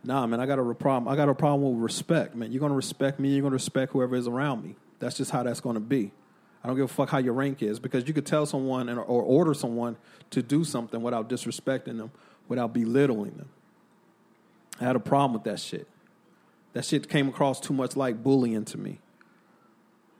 Nah, 0.02 0.26
man, 0.26 0.40
I 0.40 0.46
got 0.46 0.58
a 0.58 0.74
problem. 0.74 1.06
I 1.06 1.14
got 1.14 1.28
a 1.28 1.34
problem 1.36 1.74
with 1.74 1.84
respect, 1.84 2.34
man. 2.34 2.50
You're 2.50 2.60
gonna 2.60 2.74
respect 2.74 3.20
me. 3.20 3.28
You're 3.28 3.42
gonna 3.42 3.52
respect 3.52 3.92
whoever 3.92 4.16
is 4.16 4.26
around 4.26 4.64
me. 4.64 4.74
That's 4.98 5.16
just 5.16 5.30
how 5.30 5.44
that's 5.44 5.60
gonna 5.60 5.78
be. 5.78 6.10
I 6.62 6.66
don't 6.66 6.76
give 6.76 6.84
a 6.84 6.88
fuck 6.88 7.08
how 7.08 7.18
your 7.18 7.32
rank 7.32 7.62
is 7.62 7.80
because 7.80 8.06
you 8.06 8.12
could 8.12 8.26
tell 8.26 8.44
someone 8.44 8.88
and, 8.88 8.98
or 8.98 9.22
order 9.22 9.54
someone 9.54 9.96
to 10.30 10.42
do 10.42 10.62
something 10.64 11.00
without 11.00 11.28
disrespecting 11.28 11.96
them, 11.96 12.10
without 12.48 12.74
belittling 12.74 13.36
them. 13.36 13.48
I 14.80 14.84
had 14.84 14.96
a 14.96 15.00
problem 15.00 15.32
with 15.32 15.44
that 15.44 15.58
shit. 15.58 15.86
That 16.72 16.84
shit 16.84 17.08
came 17.08 17.28
across 17.28 17.60
too 17.60 17.74
much 17.74 17.96
like 17.96 18.22
bullying 18.22 18.64
to 18.66 18.78
me. 18.78 19.00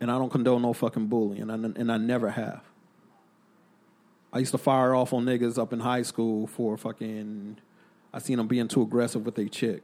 And 0.00 0.11
I 0.11 0.18
don't 0.18 0.31
condone 0.31 0.62
no 0.62 0.72
fucking 0.72 1.09
bullying, 1.09 1.50
and 1.50 1.66
I, 1.66 1.79
and 1.79 1.92
I 1.92 1.98
never 1.98 2.31
have. 2.31 2.62
I 4.33 4.38
used 4.38 4.53
to 4.53 4.59
fire 4.59 4.94
off 4.94 5.12
on 5.12 5.26
niggas 5.26 5.59
up 5.59 5.72
in 5.72 5.81
high 5.81 6.03
school 6.03 6.46
for 6.46 6.76
fucking. 6.79 7.59
I 8.12 8.18
seen 8.18 8.38
them 8.38 8.46
being 8.46 8.66
too 8.66 8.83
aggressive 8.83 9.26
with 9.26 9.35
their 9.35 9.48
chick. 9.48 9.83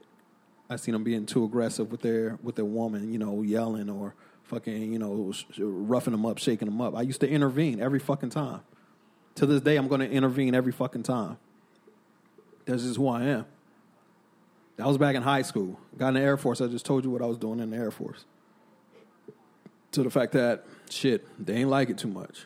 I 0.70 0.76
seen 0.76 0.94
them 0.94 1.04
being 1.04 1.26
too 1.26 1.44
aggressive 1.44 1.90
with 1.90 2.00
their 2.00 2.38
with 2.42 2.56
their 2.56 2.64
woman, 2.64 3.12
you 3.12 3.18
know, 3.18 3.42
yelling 3.42 3.90
or 3.90 4.14
fucking, 4.46 4.92
you 4.92 4.98
know, 4.98 5.32
roughing 5.58 6.12
them 6.12 6.24
up, 6.24 6.38
shaking 6.38 6.66
them 6.66 6.80
up. 6.80 6.96
I 6.96 7.02
used 7.02 7.20
to 7.20 7.28
intervene 7.28 7.80
every 7.80 7.98
fucking 7.98 8.30
time. 8.30 8.60
To 9.36 9.46
this 9.46 9.60
day, 9.60 9.76
I'm 9.76 9.88
going 9.88 10.00
to 10.00 10.10
intervene 10.10 10.54
every 10.54 10.72
fucking 10.72 11.02
time. 11.02 11.36
That's 12.64 12.82
just 12.82 12.96
who 12.96 13.08
I 13.08 13.24
am. 13.24 13.46
That 14.76 14.86
was 14.86 14.98
back 14.98 15.14
in 15.14 15.22
high 15.22 15.42
school. 15.42 15.78
Got 15.96 16.08
in 16.08 16.14
the 16.14 16.20
Air 16.20 16.36
Force. 16.36 16.60
I 16.60 16.66
just 16.66 16.86
told 16.86 17.04
you 17.04 17.10
what 17.10 17.22
I 17.22 17.26
was 17.26 17.38
doing 17.38 17.60
in 17.60 17.70
the 17.70 17.76
Air 17.76 17.90
Force. 17.90 18.24
To 19.92 20.02
the 20.02 20.10
fact 20.10 20.32
that, 20.32 20.64
shit, 20.90 21.26
they 21.44 21.54
ain't 21.54 21.70
like 21.70 21.90
it 21.90 21.98
too 21.98 22.08
much. 22.08 22.44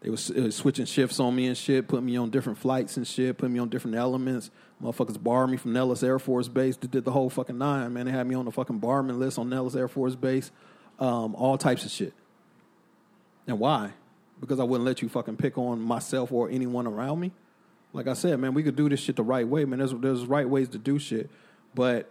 They 0.00 0.10
was, 0.10 0.30
was 0.30 0.56
switching 0.56 0.86
shifts 0.86 1.20
on 1.20 1.34
me 1.34 1.46
and 1.46 1.56
shit, 1.56 1.86
putting 1.86 2.06
me 2.06 2.16
on 2.16 2.30
different 2.30 2.58
flights 2.58 2.96
and 2.96 3.06
shit, 3.06 3.38
putting 3.38 3.52
me 3.52 3.60
on 3.60 3.68
different 3.68 3.96
elements. 3.96 4.50
Motherfuckers 4.82 5.20
barred 5.22 5.50
me 5.50 5.56
from 5.56 5.72
Nellis 5.72 6.02
Air 6.02 6.18
Force 6.18 6.48
Base. 6.48 6.76
They 6.76 6.88
did 6.88 7.04
the 7.04 7.12
whole 7.12 7.30
fucking 7.30 7.56
nine, 7.56 7.92
man. 7.92 8.06
They 8.06 8.12
had 8.12 8.26
me 8.26 8.34
on 8.34 8.44
the 8.44 8.50
fucking 8.50 8.78
barman 8.78 9.20
list 9.20 9.38
on 9.38 9.48
Nellis 9.48 9.76
Air 9.76 9.86
Force 9.86 10.16
Base. 10.16 10.50
Um, 10.98 11.34
all 11.34 11.58
types 11.58 11.84
of 11.84 11.90
shit. 11.90 12.12
And 13.46 13.58
why? 13.58 13.92
Because 14.40 14.60
I 14.60 14.64
wouldn't 14.64 14.86
let 14.86 15.02
you 15.02 15.08
fucking 15.08 15.36
pick 15.36 15.58
on 15.58 15.80
myself 15.80 16.32
or 16.32 16.48
anyone 16.48 16.86
around 16.86 17.20
me. 17.20 17.32
Like 17.92 18.08
I 18.08 18.14
said, 18.14 18.38
man, 18.38 18.54
we 18.54 18.62
could 18.62 18.76
do 18.76 18.88
this 18.88 19.00
shit 19.00 19.16
the 19.16 19.22
right 19.22 19.46
way, 19.46 19.64
man. 19.64 19.78
There's 19.78 19.92
there's 19.92 20.24
right 20.24 20.48
ways 20.48 20.68
to 20.70 20.78
do 20.78 20.98
shit, 20.98 21.28
but 21.74 22.10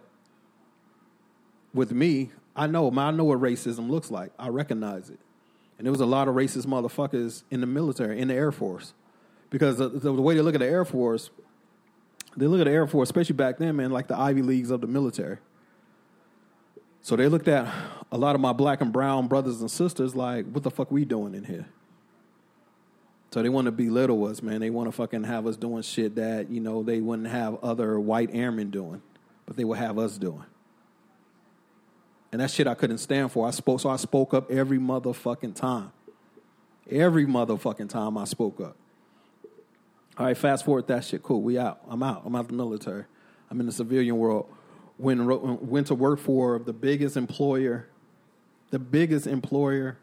with 1.74 1.90
me, 1.90 2.30
I 2.54 2.66
know, 2.66 2.90
man. 2.90 3.14
I 3.14 3.16
know 3.16 3.24
what 3.24 3.40
racism 3.40 3.90
looks 3.90 4.10
like. 4.10 4.32
I 4.38 4.48
recognize 4.48 5.10
it, 5.10 5.18
and 5.78 5.86
there 5.86 5.90
was 5.90 6.00
a 6.00 6.06
lot 6.06 6.28
of 6.28 6.34
racist 6.34 6.66
motherfuckers 6.66 7.42
in 7.50 7.60
the 7.60 7.66
military, 7.66 8.20
in 8.20 8.28
the 8.28 8.34
Air 8.34 8.52
Force, 8.52 8.94
because 9.50 9.78
the, 9.78 9.88
the, 9.88 10.12
the 10.12 10.22
way 10.22 10.34
they 10.34 10.42
look 10.42 10.54
at 10.54 10.60
the 10.60 10.66
Air 10.66 10.84
Force, 10.84 11.30
they 12.36 12.46
look 12.46 12.60
at 12.60 12.64
the 12.64 12.70
Air 12.72 12.86
Force, 12.86 13.08
especially 13.08 13.34
back 13.34 13.58
then, 13.58 13.74
man, 13.74 13.90
like 13.90 14.06
the 14.06 14.16
Ivy 14.16 14.42
Leagues 14.42 14.70
of 14.70 14.82
the 14.82 14.86
military. 14.86 15.38
So 17.02 17.16
they 17.16 17.28
looked 17.28 17.48
at 17.48 17.72
a 18.12 18.16
lot 18.16 18.36
of 18.36 18.40
my 18.40 18.52
black 18.52 18.80
and 18.80 18.92
brown 18.92 19.26
brothers 19.26 19.60
and 19.60 19.70
sisters 19.70 20.14
like, 20.14 20.46
what 20.46 20.62
the 20.62 20.70
fuck 20.70 20.90
we 20.90 21.04
doing 21.04 21.34
in 21.34 21.44
here? 21.44 21.66
So 23.32 23.42
they 23.42 23.48
want 23.48 23.64
to 23.64 23.72
belittle 23.72 24.24
us, 24.26 24.42
man. 24.42 24.60
They 24.60 24.70
want 24.70 24.88
to 24.88 24.92
fucking 24.92 25.24
have 25.24 25.46
us 25.46 25.56
doing 25.56 25.82
shit 25.82 26.14
that, 26.16 26.50
you 26.50 26.60
know, 26.60 26.82
they 26.82 27.00
wouldn't 27.00 27.28
have 27.28 27.56
other 27.62 27.98
white 27.98 28.30
airmen 28.32 28.70
doing, 28.70 29.02
but 29.46 29.56
they 29.56 29.64
would 29.64 29.78
have 29.78 29.98
us 29.98 30.16
doing. 30.16 30.44
And 32.30 32.40
that 32.40 32.50
shit 32.50 32.66
I 32.66 32.74
couldn't 32.74 32.98
stand 32.98 33.32
for. 33.32 33.48
I 33.48 33.50
spoke, 33.50 33.80
so 33.80 33.90
I 33.90 33.96
spoke 33.96 34.32
up 34.32 34.50
every 34.50 34.78
motherfucking 34.78 35.54
time. 35.54 35.92
Every 36.90 37.26
motherfucking 37.26 37.88
time 37.88 38.16
I 38.16 38.24
spoke 38.24 38.60
up. 38.60 38.76
All 40.18 40.26
right, 40.26 40.36
fast 40.36 40.64
forward 40.64 40.86
that 40.88 41.04
shit. 41.04 41.22
Cool, 41.22 41.40
we 41.40 41.58
out. 41.58 41.80
I'm 41.88 42.02
out. 42.02 42.22
I'm 42.24 42.36
out 42.36 42.48
the 42.48 42.54
military. 42.54 43.04
I'm 43.50 43.58
in 43.60 43.66
the 43.66 43.72
civilian 43.72 44.18
world. 44.18 44.46
When 45.02 45.26
went 45.68 45.88
to 45.88 45.96
work 45.96 46.20
for 46.20 46.60
the 46.60 46.72
biggest 46.72 47.16
employer, 47.16 47.88
the 48.70 48.78
biggest 48.78 49.26
employer 49.26 49.98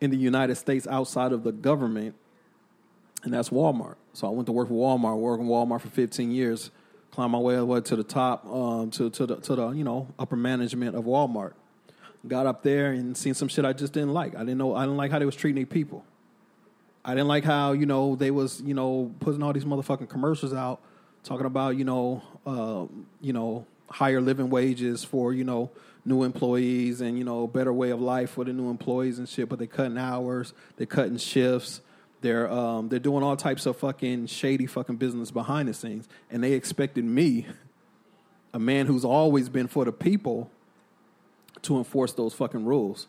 in 0.00 0.10
the 0.10 0.16
United 0.16 0.56
States 0.56 0.86
outside 0.86 1.32
of 1.32 1.44
the 1.44 1.52
government 1.52 2.14
and 3.26 3.34
that's 3.34 3.50
Walmart. 3.50 3.96
So 4.12 4.26
I 4.26 4.30
went 4.30 4.46
to 4.46 4.52
work 4.52 4.68
for 4.68 4.74
Walmart, 4.74 5.18
worked 5.18 5.42
in 5.42 5.48
Walmart 5.48 5.80
for 5.80 5.88
15 5.88 6.30
years, 6.30 6.70
climbed 7.10 7.32
my 7.32 7.38
way, 7.38 7.54
all 7.54 7.60
the 7.60 7.66
way 7.66 7.80
to 7.80 7.96
the 7.96 8.04
top, 8.04 8.46
um, 8.46 8.90
to 8.92 9.10
to 9.10 9.26
the 9.26 9.36
to 9.36 9.56
the 9.56 9.70
you 9.70 9.84
know 9.84 10.08
upper 10.18 10.36
management 10.36 10.96
of 10.96 11.04
Walmart. 11.04 11.52
Got 12.26 12.46
up 12.46 12.62
there 12.62 12.92
and 12.92 13.16
seen 13.16 13.34
some 13.34 13.48
shit 13.48 13.64
I 13.64 13.72
just 13.72 13.92
didn't 13.92 14.14
like. 14.14 14.34
I 14.34 14.40
didn't 14.40 14.58
know 14.58 14.74
I 14.74 14.82
didn't 14.84 14.96
like 14.96 15.10
how 15.10 15.18
they 15.18 15.26
was 15.26 15.36
treating 15.36 15.56
their 15.56 15.66
people. 15.66 16.04
I 17.04 17.14
didn't 17.14 17.28
like 17.28 17.44
how 17.44 17.72
you 17.72 17.86
know 17.86 18.16
they 18.16 18.30
was 18.30 18.62
you 18.62 18.74
know 18.74 19.12
putting 19.20 19.42
all 19.42 19.52
these 19.52 19.64
motherfucking 19.64 20.08
commercials 20.08 20.54
out 20.54 20.80
talking 21.22 21.46
about 21.46 21.76
you 21.76 21.84
know 21.84 22.22
uh, 22.46 22.86
you 23.20 23.32
know 23.32 23.66
higher 23.88 24.20
living 24.20 24.50
wages 24.50 25.04
for 25.04 25.32
you 25.32 25.44
know 25.44 25.70
new 26.04 26.22
employees 26.22 27.00
and 27.00 27.18
you 27.18 27.24
know 27.24 27.46
better 27.46 27.72
way 27.72 27.90
of 27.90 28.00
life 28.00 28.30
for 28.30 28.44
the 28.44 28.52
new 28.52 28.70
employees 28.70 29.18
and 29.18 29.28
shit. 29.28 29.48
But 29.48 29.58
they're 29.58 29.66
cutting 29.66 29.98
hours, 29.98 30.52
they're 30.76 30.86
cutting 30.86 31.16
shifts 31.16 31.80
they're 32.20 32.50
um, 32.50 32.88
they're 32.88 32.98
doing 32.98 33.22
all 33.22 33.36
types 33.36 33.66
of 33.66 33.76
fucking 33.76 34.26
shady 34.26 34.66
fucking 34.66 34.96
business 34.96 35.30
behind 35.30 35.68
the 35.68 35.74
scenes, 35.74 36.08
and 36.30 36.42
they 36.42 36.52
expected 36.52 37.04
me, 37.04 37.46
a 38.52 38.58
man 38.58 38.86
who's 38.86 39.04
always 39.04 39.48
been 39.48 39.68
for 39.68 39.84
the 39.84 39.92
people, 39.92 40.50
to 41.62 41.78
enforce 41.78 42.12
those 42.14 42.34
fucking 42.34 42.64
rules. 42.64 43.06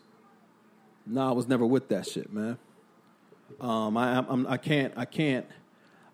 No, 1.06 1.28
I 1.28 1.32
was 1.32 1.48
never 1.48 1.66
with 1.66 1.88
that 1.88 2.06
shit, 2.06 2.32
man. 2.32 2.58
Um, 3.60 3.96
I 3.96 4.24
I'm, 4.28 4.46
I 4.46 4.58
can't 4.58 4.92
I 4.96 5.06
can't 5.06 5.46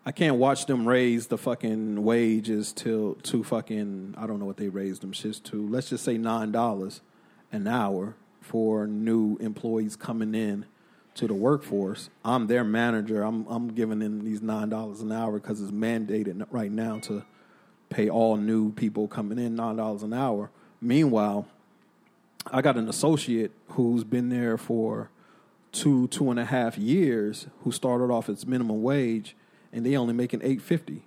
I 0.06 0.12
can't 0.12 0.36
watch 0.36 0.66
them 0.66 0.86
raise 0.86 1.28
the 1.28 1.38
fucking 1.38 2.04
wages 2.04 2.72
till 2.72 3.14
to 3.22 3.42
fucking 3.42 4.14
I 4.18 4.26
don't 4.26 4.38
know 4.38 4.44
what 4.44 4.58
they 4.58 4.68
raised 4.68 5.02
them 5.02 5.12
shits 5.12 5.42
to. 5.44 5.66
Let's 5.66 5.88
just 5.88 6.04
say 6.04 6.18
nine 6.18 6.52
dollars 6.52 7.00
an 7.52 7.66
hour 7.66 8.14
for 8.42 8.86
new 8.86 9.38
employees 9.38 9.96
coming 9.96 10.34
in 10.34 10.66
to 11.14 11.26
the 11.26 11.34
workforce. 11.34 12.10
I'm 12.22 12.48
their 12.48 12.64
manager. 12.64 13.22
I'm 13.22 13.46
I'm 13.48 13.68
giving 13.68 14.00
them 14.00 14.24
these 14.24 14.42
nine 14.42 14.68
dollars 14.68 15.00
an 15.00 15.10
hour 15.10 15.38
because 15.38 15.62
it's 15.62 15.72
mandated 15.72 16.46
right 16.50 16.70
now 16.70 16.98
to 17.00 17.24
pay 17.88 18.10
all 18.10 18.36
new 18.36 18.72
people 18.72 19.08
coming 19.08 19.38
in 19.38 19.54
nine 19.54 19.76
dollars 19.76 20.02
an 20.02 20.12
hour. 20.12 20.50
Meanwhile, 20.82 21.46
I 22.52 22.60
got 22.60 22.76
an 22.76 22.90
associate 22.90 23.52
who's 23.68 24.04
been 24.04 24.28
there 24.28 24.58
for 24.58 25.08
two 25.72 26.08
two 26.08 26.30
and 26.30 26.38
a 26.38 26.44
half 26.44 26.76
years 26.76 27.46
who 27.62 27.72
started 27.72 28.12
off 28.12 28.28
as 28.28 28.46
minimum 28.46 28.82
wage 28.82 29.34
and 29.74 29.84
they 29.84 29.96
only 29.96 30.14
making 30.14 30.40
eight 30.42 30.62
fifty. 30.62 31.02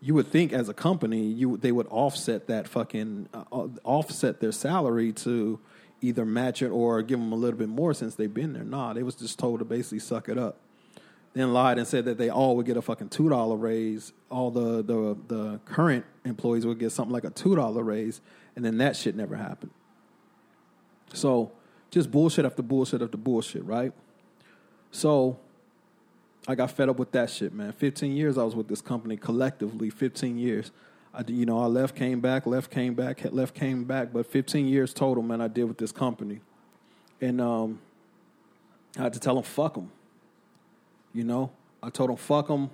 You 0.00 0.14
would 0.14 0.28
think 0.28 0.52
as 0.52 0.68
a 0.68 0.74
company 0.74 1.24
you 1.24 1.56
they 1.56 1.72
would 1.72 1.88
offset 1.88 2.46
that 2.46 2.68
fucking 2.68 3.28
uh, 3.34 3.66
offset 3.82 4.40
their 4.40 4.52
salary 4.52 5.12
to 5.12 5.58
either 6.00 6.24
match 6.24 6.62
it 6.62 6.68
or 6.68 7.02
give 7.02 7.18
them 7.18 7.32
a 7.32 7.36
little 7.36 7.58
bit 7.58 7.68
more 7.68 7.92
since 7.92 8.14
they've 8.14 8.32
been 8.32 8.52
there. 8.52 8.64
Nah, 8.64 8.92
they 8.92 9.02
was 9.02 9.14
just 9.14 9.38
told 9.38 9.58
to 9.58 9.64
basically 9.64 9.98
suck 9.98 10.28
it 10.28 10.38
up. 10.38 10.56
Then 11.32 11.52
lied 11.52 11.78
and 11.78 11.86
said 11.86 12.06
that 12.06 12.18
they 12.18 12.28
all 12.28 12.56
would 12.56 12.66
get 12.66 12.76
a 12.76 12.82
fucking 12.82 13.08
two 13.08 13.28
dollar 13.28 13.56
raise. 13.56 14.12
All 14.30 14.50
the, 14.50 14.82
the 14.82 15.16
the 15.28 15.60
current 15.64 16.04
employees 16.24 16.66
would 16.66 16.78
get 16.78 16.92
something 16.92 17.12
like 17.12 17.24
a 17.24 17.30
two 17.30 17.54
dollar 17.54 17.82
raise, 17.82 18.20
and 18.56 18.64
then 18.64 18.78
that 18.78 18.96
shit 18.96 19.14
never 19.14 19.36
happened. 19.36 19.72
So 21.12 21.52
just 21.90 22.10
bullshit 22.10 22.44
after 22.44 22.62
bullshit 22.62 23.02
after 23.02 23.16
bullshit, 23.16 23.64
right? 23.64 23.92
So 24.90 25.38
I 26.48 26.54
got 26.54 26.70
fed 26.70 26.88
up 26.88 26.98
with 26.98 27.12
that 27.12 27.30
shit, 27.30 27.52
man. 27.52 27.72
15 27.72 28.16
years 28.16 28.38
I 28.38 28.44
was 28.44 28.54
with 28.54 28.68
this 28.68 28.80
company 28.80 29.16
collectively, 29.16 29.90
15 29.90 30.38
years. 30.38 30.70
I, 31.12 31.22
you 31.26 31.44
know, 31.44 31.60
I 31.60 31.66
left, 31.66 31.96
came 31.96 32.20
back, 32.20 32.46
left, 32.46 32.70
came 32.70 32.94
back, 32.94 33.24
left, 33.32 33.54
came 33.54 33.84
back. 33.84 34.12
But 34.12 34.26
15 34.26 34.66
years 34.66 34.94
total, 34.94 35.22
man, 35.22 35.40
I 35.40 35.48
did 35.48 35.64
with 35.64 35.78
this 35.78 35.92
company, 35.92 36.40
and 37.20 37.40
um, 37.40 37.80
I 38.96 39.02
had 39.02 39.12
to 39.14 39.20
tell 39.20 39.34
them 39.34 39.44
fuck 39.44 39.74
them. 39.74 39.90
You 41.12 41.24
know, 41.24 41.50
I 41.82 41.90
told 41.90 42.10
them 42.10 42.16
fuck 42.16 42.46
them, 42.46 42.70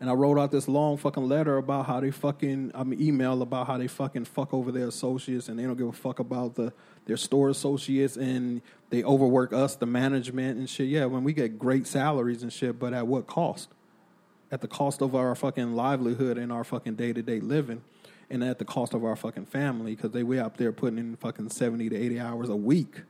and 0.00 0.08
I 0.08 0.12
wrote 0.12 0.38
out 0.38 0.52
this 0.52 0.68
long 0.68 0.96
fucking 0.96 1.28
letter 1.28 1.56
about 1.56 1.86
how 1.86 2.00
they 2.00 2.12
fucking, 2.12 2.70
I 2.74 2.84
mean, 2.84 3.02
email 3.02 3.42
about 3.42 3.66
how 3.66 3.76
they 3.76 3.88
fucking 3.88 4.26
fuck 4.26 4.54
over 4.54 4.70
their 4.70 4.86
associates, 4.86 5.48
and 5.48 5.58
they 5.58 5.64
don't 5.64 5.76
give 5.76 5.88
a 5.88 5.92
fuck 5.92 6.20
about 6.20 6.54
the 6.54 6.72
their 7.06 7.16
store 7.16 7.50
associates, 7.50 8.16
and 8.16 8.62
they 8.90 9.02
overwork 9.02 9.52
us, 9.52 9.76
the 9.76 9.86
management 9.86 10.58
and 10.58 10.68
shit. 10.68 10.88
Yeah, 10.88 11.06
when 11.06 11.24
we 11.24 11.32
get 11.32 11.58
great 11.58 11.86
salaries 11.86 12.42
and 12.42 12.52
shit, 12.52 12.78
but 12.78 12.92
at 12.92 13.06
what 13.06 13.26
cost? 13.26 13.68
at 14.54 14.60
the 14.60 14.68
cost 14.68 15.02
of 15.02 15.16
our 15.16 15.34
fucking 15.34 15.74
livelihood 15.74 16.38
and 16.38 16.52
our 16.52 16.62
fucking 16.62 16.94
day 16.94 17.12
to 17.12 17.22
day 17.22 17.40
living, 17.40 17.82
and 18.30 18.42
at 18.44 18.60
the 18.60 18.64
cost 18.64 18.94
of 18.94 19.04
our 19.04 19.16
fucking 19.16 19.46
family 19.46 19.96
because 19.96 20.12
they 20.12 20.22
way 20.22 20.38
up 20.38 20.56
there 20.56 20.70
putting 20.70 20.98
in 20.98 21.16
fucking 21.16 21.48
seventy 21.50 21.88
to 21.88 21.96
eighty 21.96 22.20
hours 22.20 22.48
a 22.48 22.56
week 22.56 23.02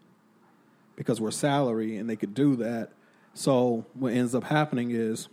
because 0.97 1.21
we're 1.21 1.31
salary 1.31 1.97
and 1.97 2.09
they 2.09 2.17
could 2.17 2.33
do 2.33 2.57
that. 2.57 2.93
So 3.35 3.85
what 3.93 4.15
ends 4.15 4.35
up 4.35 4.45
happening 4.45 4.91
is 4.91 5.29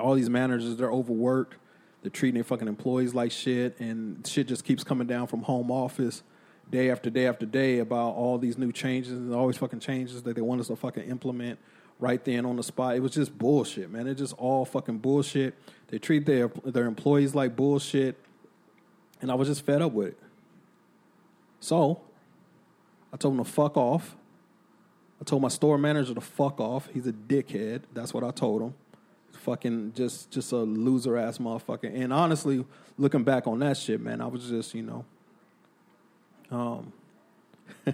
all 0.00 0.14
these 0.14 0.30
managers 0.30 0.76
they're 0.76 0.90
overworked. 0.90 1.54
They're 2.02 2.10
treating 2.10 2.34
their 2.34 2.44
fucking 2.44 2.66
employees 2.66 3.14
like 3.14 3.30
shit, 3.30 3.78
and 3.78 4.26
shit 4.26 4.48
just 4.48 4.64
keeps 4.64 4.82
coming 4.82 5.06
down 5.06 5.28
from 5.28 5.42
home 5.42 5.70
office 5.70 6.24
day 6.72 6.90
after 6.90 7.10
day 7.10 7.26
after 7.26 7.46
day 7.46 7.78
about 7.78 8.14
all 8.14 8.38
these 8.38 8.58
new 8.58 8.72
changes 8.72 9.12
and 9.12 9.32
always 9.32 9.58
fucking 9.58 9.78
changes 9.78 10.22
that 10.22 10.34
they 10.34 10.40
want 10.40 10.60
us 10.60 10.66
to 10.68 10.74
fucking 10.74 11.04
implement 11.04 11.58
right 12.00 12.24
then 12.24 12.46
on 12.46 12.56
the 12.56 12.62
spot. 12.62 12.96
It 12.96 13.00
was 13.00 13.12
just 13.12 13.36
bullshit, 13.38 13.90
man. 13.90 14.08
It's 14.08 14.18
just 14.18 14.34
all 14.38 14.64
fucking 14.64 14.98
bullshit. 14.98 15.54
They 15.88 15.98
treat 15.98 16.26
their 16.26 16.48
their 16.64 16.86
employees 16.86 17.34
like 17.34 17.54
bullshit, 17.54 18.18
and 19.20 19.30
I 19.30 19.34
was 19.34 19.46
just 19.48 19.64
fed 19.64 19.82
up 19.82 19.92
with 19.92 20.08
it. 20.08 20.18
So, 21.60 22.00
I 23.12 23.16
told 23.18 23.34
him 23.34 23.44
to 23.44 23.50
fuck 23.50 23.76
off. 23.76 24.16
I 25.20 25.24
told 25.24 25.42
my 25.42 25.48
store 25.48 25.78
manager 25.78 26.14
to 26.14 26.20
fuck 26.20 26.58
off. 26.58 26.88
He's 26.92 27.06
a 27.06 27.12
dickhead. 27.12 27.82
That's 27.92 28.12
what 28.12 28.24
I 28.24 28.32
told 28.32 28.62
him. 28.62 28.74
Fucking 29.32 29.92
just 29.94 30.30
just 30.30 30.52
a 30.52 30.56
loser 30.56 31.18
ass 31.18 31.36
motherfucker. 31.36 31.94
And 31.94 32.12
honestly, 32.12 32.64
looking 32.96 33.24
back 33.24 33.46
on 33.46 33.58
that 33.58 33.76
shit, 33.76 34.00
man, 34.00 34.22
I 34.22 34.26
was 34.26 34.48
just 34.48 34.74
you 34.74 34.82
know, 34.82 35.04
um. 36.52 36.92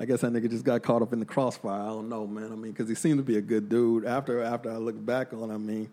I 0.00 0.04
guess 0.04 0.20
that 0.20 0.32
nigga 0.32 0.48
just 0.48 0.64
got 0.64 0.80
caught 0.84 1.02
up 1.02 1.12
in 1.12 1.18
the 1.18 1.26
crossfire. 1.26 1.80
I 1.80 1.86
don't 1.86 2.08
know, 2.08 2.24
man. 2.24 2.52
I 2.52 2.54
mean, 2.54 2.70
because 2.70 2.88
he 2.88 2.94
seemed 2.94 3.18
to 3.18 3.24
be 3.24 3.36
a 3.36 3.40
good 3.40 3.68
dude. 3.68 4.04
After 4.04 4.42
after 4.44 4.70
I 4.70 4.76
look 4.76 5.04
back 5.04 5.32
on, 5.32 5.50
I 5.50 5.56
mean, 5.56 5.90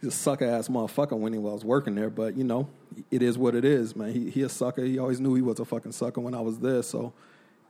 he's 0.00 0.08
a 0.08 0.16
sucker 0.16 0.44
ass 0.44 0.68
motherfucker 0.68 1.16
when 1.18 1.32
he 1.32 1.38
was 1.38 1.64
working 1.64 1.94
there. 1.94 2.10
But 2.10 2.36
you 2.36 2.44
know, 2.44 2.68
it 3.10 3.22
is 3.22 3.38
what 3.38 3.54
it 3.54 3.64
is, 3.64 3.96
man. 3.96 4.12
He 4.12 4.28
he 4.28 4.42
a 4.42 4.50
sucker. 4.50 4.84
He 4.84 4.98
always 4.98 5.18
knew 5.18 5.34
he 5.34 5.40
was 5.40 5.60
a 5.60 5.64
fucking 5.64 5.92
sucker 5.92 6.20
when 6.20 6.34
I 6.34 6.42
was 6.42 6.58
there. 6.58 6.82
So 6.82 7.14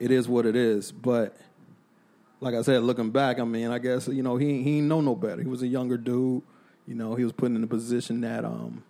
it 0.01 0.11
is 0.11 0.29
what 0.29 0.47
it 0.47 0.57
is. 0.57 0.91
But 0.91 1.37
like 2.41 2.57
I 2.57 2.63
said, 2.63 2.83
looking 2.83 3.11
back, 3.11 3.39
I 3.39 3.45
mean, 3.45 3.71
I 3.71 3.79
guess 3.79 4.09
you 4.09 4.25
know 4.25 4.37
he 4.37 4.65
he 4.65 4.81
know 4.81 5.01
no 5.01 5.15
better. 5.15 5.41
He 5.43 5.49
was 5.49 5.63
a 5.63 5.69
younger 5.69 5.97
dude. 5.97 6.43
You 6.89 6.97
know, 6.97 7.15
he 7.15 7.23
was 7.23 7.33
put 7.33 7.53
in 7.53 7.63
a 7.63 7.69
position 7.69 8.23
that 8.23 8.45
um 8.45 8.83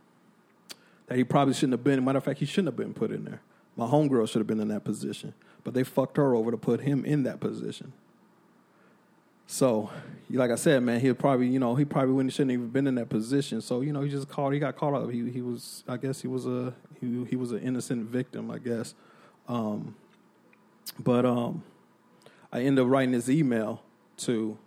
that 1.06 1.18
he 1.18 1.24
probably 1.24 1.52
shouldn't 1.52 1.72
have 1.72 1.84
been. 1.84 2.02
Matter 2.02 2.16
of 2.16 2.24
fact, 2.24 2.38
he 2.38 2.46
shouldn't 2.46 2.68
have 2.68 2.76
been 2.76 2.94
put 2.94 3.10
in 3.10 3.26
there. 3.26 3.42
My 3.78 3.86
homegirl 3.86 4.28
should 4.28 4.40
have 4.40 4.46
been 4.48 4.60
in 4.60 4.68
that 4.68 4.82
position, 4.82 5.32
but 5.62 5.72
they 5.72 5.84
fucked 5.84 6.16
her 6.16 6.34
over 6.34 6.50
to 6.50 6.56
put 6.56 6.80
him 6.80 7.04
in 7.04 7.22
that 7.22 7.38
position. 7.38 7.92
So, 9.46 9.90
like 10.28 10.50
I 10.50 10.56
said, 10.56 10.82
man, 10.82 11.00
he 11.00 11.10
probably, 11.14 11.46
you 11.46 11.60
know, 11.60 11.76
he 11.76 11.84
probably 11.84 12.12
wouldn't 12.12 12.34
shouldn't 12.34 12.50
even 12.50 12.68
been 12.68 12.88
in 12.88 12.96
that 12.96 13.08
position. 13.08 13.62
So, 13.62 13.80
you 13.80 13.92
know, 13.92 14.02
he 14.02 14.10
just 14.10 14.28
caught, 14.28 14.52
he 14.52 14.58
got 14.58 14.76
caught 14.76 14.94
up. 14.94 15.10
He 15.10 15.30
he 15.30 15.40
was, 15.40 15.84
I 15.88 15.96
guess, 15.96 16.20
he 16.20 16.28
was 16.28 16.44
a 16.44 16.74
he 17.00 17.24
he 17.24 17.36
was 17.36 17.52
an 17.52 17.60
innocent 17.60 18.10
victim, 18.10 18.50
I 18.50 18.58
guess. 18.58 18.94
Um, 19.46 19.94
but 20.98 21.24
um, 21.24 21.62
I 22.52 22.62
ended 22.62 22.84
up 22.84 22.90
writing 22.90 23.12
this 23.12 23.28
email 23.28 23.80
to 24.18 24.58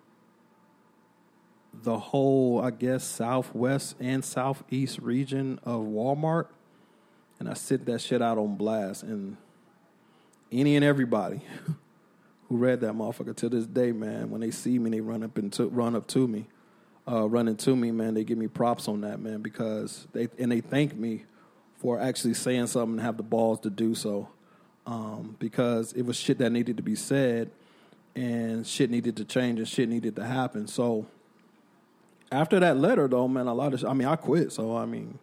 the 1.74 2.00
whole, 2.00 2.62
I 2.62 2.72
guess, 2.72 3.04
southwest 3.04 3.98
and 4.00 4.24
southeast 4.24 5.00
region 5.00 5.60
of 5.64 5.82
Walmart, 5.82 6.48
and 7.42 7.50
I 7.50 7.56
sit 7.56 7.88
that 7.88 8.02
shit 8.02 8.22
out 8.22 8.38
on 8.38 8.56
blast, 8.56 9.02
and 9.02 9.36
any 10.52 10.76
and 10.76 10.86
everybody. 10.86 11.42
who 12.48 12.58
read 12.58 12.82
that 12.82 12.94
motherfucker 12.94 13.34
to 13.34 13.50
this 13.50 13.66
day, 13.66 13.92
man. 13.92 14.30
When 14.30 14.42
they 14.42 14.52
see 14.52 14.78
me, 14.78 14.92
they 14.92 15.00
run 15.00 15.24
up 15.24 15.38
and 15.38 15.52
to, 15.54 15.70
run 15.70 15.96
up 15.96 16.06
to 16.08 16.28
me, 16.28 16.48
uh, 17.10 17.28
running 17.28 17.56
to 17.56 17.76
me, 17.76 17.92
man. 17.92 18.14
They 18.14 18.24
give 18.24 18.38
me 18.38 18.48
props 18.48 18.88
on 18.88 19.02
that, 19.02 19.20
man, 19.22 19.42
because 19.42 20.06
they 20.14 20.28
and 20.38 20.52
they 20.52 20.62
thank 20.62 20.96
me 20.96 21.24
for 21.78 22.00
actually 22.00 22.36
saying 22.36 22.68
something 22.68 23.00
and 23.00 23.02
have 23.02 23.18
the 23.18 23.24
balls 23.24 23.62
to 23.62 23.72
do 23.72 23.96
so, 23.96 24.30
um, 24.86 25.36
because 25.40 25.94
it 25.94 26.04
was 26.04 26.16
shit 26.16 26.38
that 26.38 26.52
needed 26.52 26.78
to 26.78 26.84
be 26.84 26.96
said, 26.96 27.50
and 28.16 28.68
shit 28.68 28.92
needed 28.92 29.18
to 29.18 29.26
change 29.26 29.58
and 29.58 29.68
shit 29.68 29.90
needed 29.90 30.16
to 30.18 30.26
happen. 30.26 30.68
So 30.68 31.08
after 32.32 32.60
that 32.60 32.78
letter, 32.78 33.08
though, 33.08 33.28
man, 33.28 33.48
a 33.48 33.54
lot 33.54 33.74
of 33.74 33.84
I 33.84 33.94
mean, 33.94 34.08
I 34.08 34.16
quit. 34.16 34.52
So 34.52 34.78
I 34.78 34.86
mean. 34.86 35.18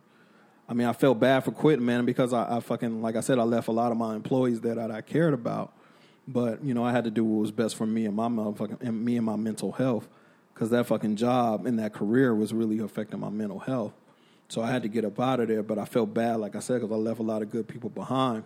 I 0.69 0.75
mean, 0.75 0.87
I 0.87 0.93
felt 0.93 1.19
bad 1.19 1.45
for 1.45 1.51
quitting, 1.51 1.87
man, 1.87 2.05
because 2.05 2.33
I, 2.33 2.57
I 2.57 2.61
fucking, 2.61 3.01
like 3.01 3.17
I 3.17 3.21
said, 3.21 3.39
I 3.39 3.43
left 3.43 3.69
a 3.69 3.73
lot 3.73 3.91
of 3.91 3.99
my 3.99 4.15
employees 4.15 4.61
that 4.63 4.79
I, 4.79 4.99
I 4.99 5.01
cared 5.01 5.35
about 5.35 5.73
but 6.29 6.63
you 6.63 6.75
know, 6.75 6.85
I 6.85 6.93
had 6.93 7.05
to 7.05 7.11
do 7.11 7.25
what 7.25 7.41
was 7.41 7.51
best 7.51 7.75
for 7.75 7.87
me 7.87 8.05
and 8.05 8.15
my 8.15 8.29
motherfucking 8.29 8.83
and 8.83 9.03
me 9.03 9.17
and 9.17 9.25
my 9.25 9.37
mental 9.37 9.73
health, 9.73 10.07
because 10.53 10.69
that 10.71 10.87
fucking 10.87 11.17
job 11.17 11.65
and 11.65 11.79
that 11.79 11.95
career 11.95 12.35
was 12.35 12.53
really 12.53 12.79
affecting 12.81 13.19
my 13.19 13.31
mental 13.31 13.59
health. 13.59 13.95
So 14.51 14.61
I 14.63 14.71
had 14.71 14.83
to 14.83 14.89
get 14.89 15.07
up 15.07 15.19
out 15.19 15.41
of 15.41 15.49
there. 15.49 15.63
But 15.63 15.79
I 15.79 15.87
felt 15.87 16.13
bad, 16.13 16.37
like 16.37 16.55
I 16.55 16.61
said, 16.61 16.81
because 16.81 16.93
I 16.93 16.99
left 16.99 17.19
a 17.19 17.23
lot 17.23 17.41
of 17.41 17.51
good 17.51 17.67
people 17.67 17.89
behind. 17.89 18.45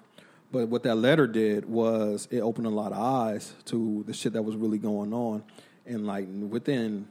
But 0.52 0.68
what 0.68 0.84
that 0.84 0.94
letter 0.94 1.26
did 1.26 1.64
was 1.64 2.28
it 2.30 2.40
opened 2.40 2.66
a 2.66 2.70
lot 2.70 2.92
of 2.92 2.98
eyes 2.98 3.52
to 3.66 4.04
the 4.06 4.12
shit 4.12 4.32
that 4.34 4.42
was 4.42 4.54
really 4.54 4.78
going 4.78 5.12
on, 5.12 5.42
and 5.84 6.06
like 6.06 6.28
within 6.30 7.08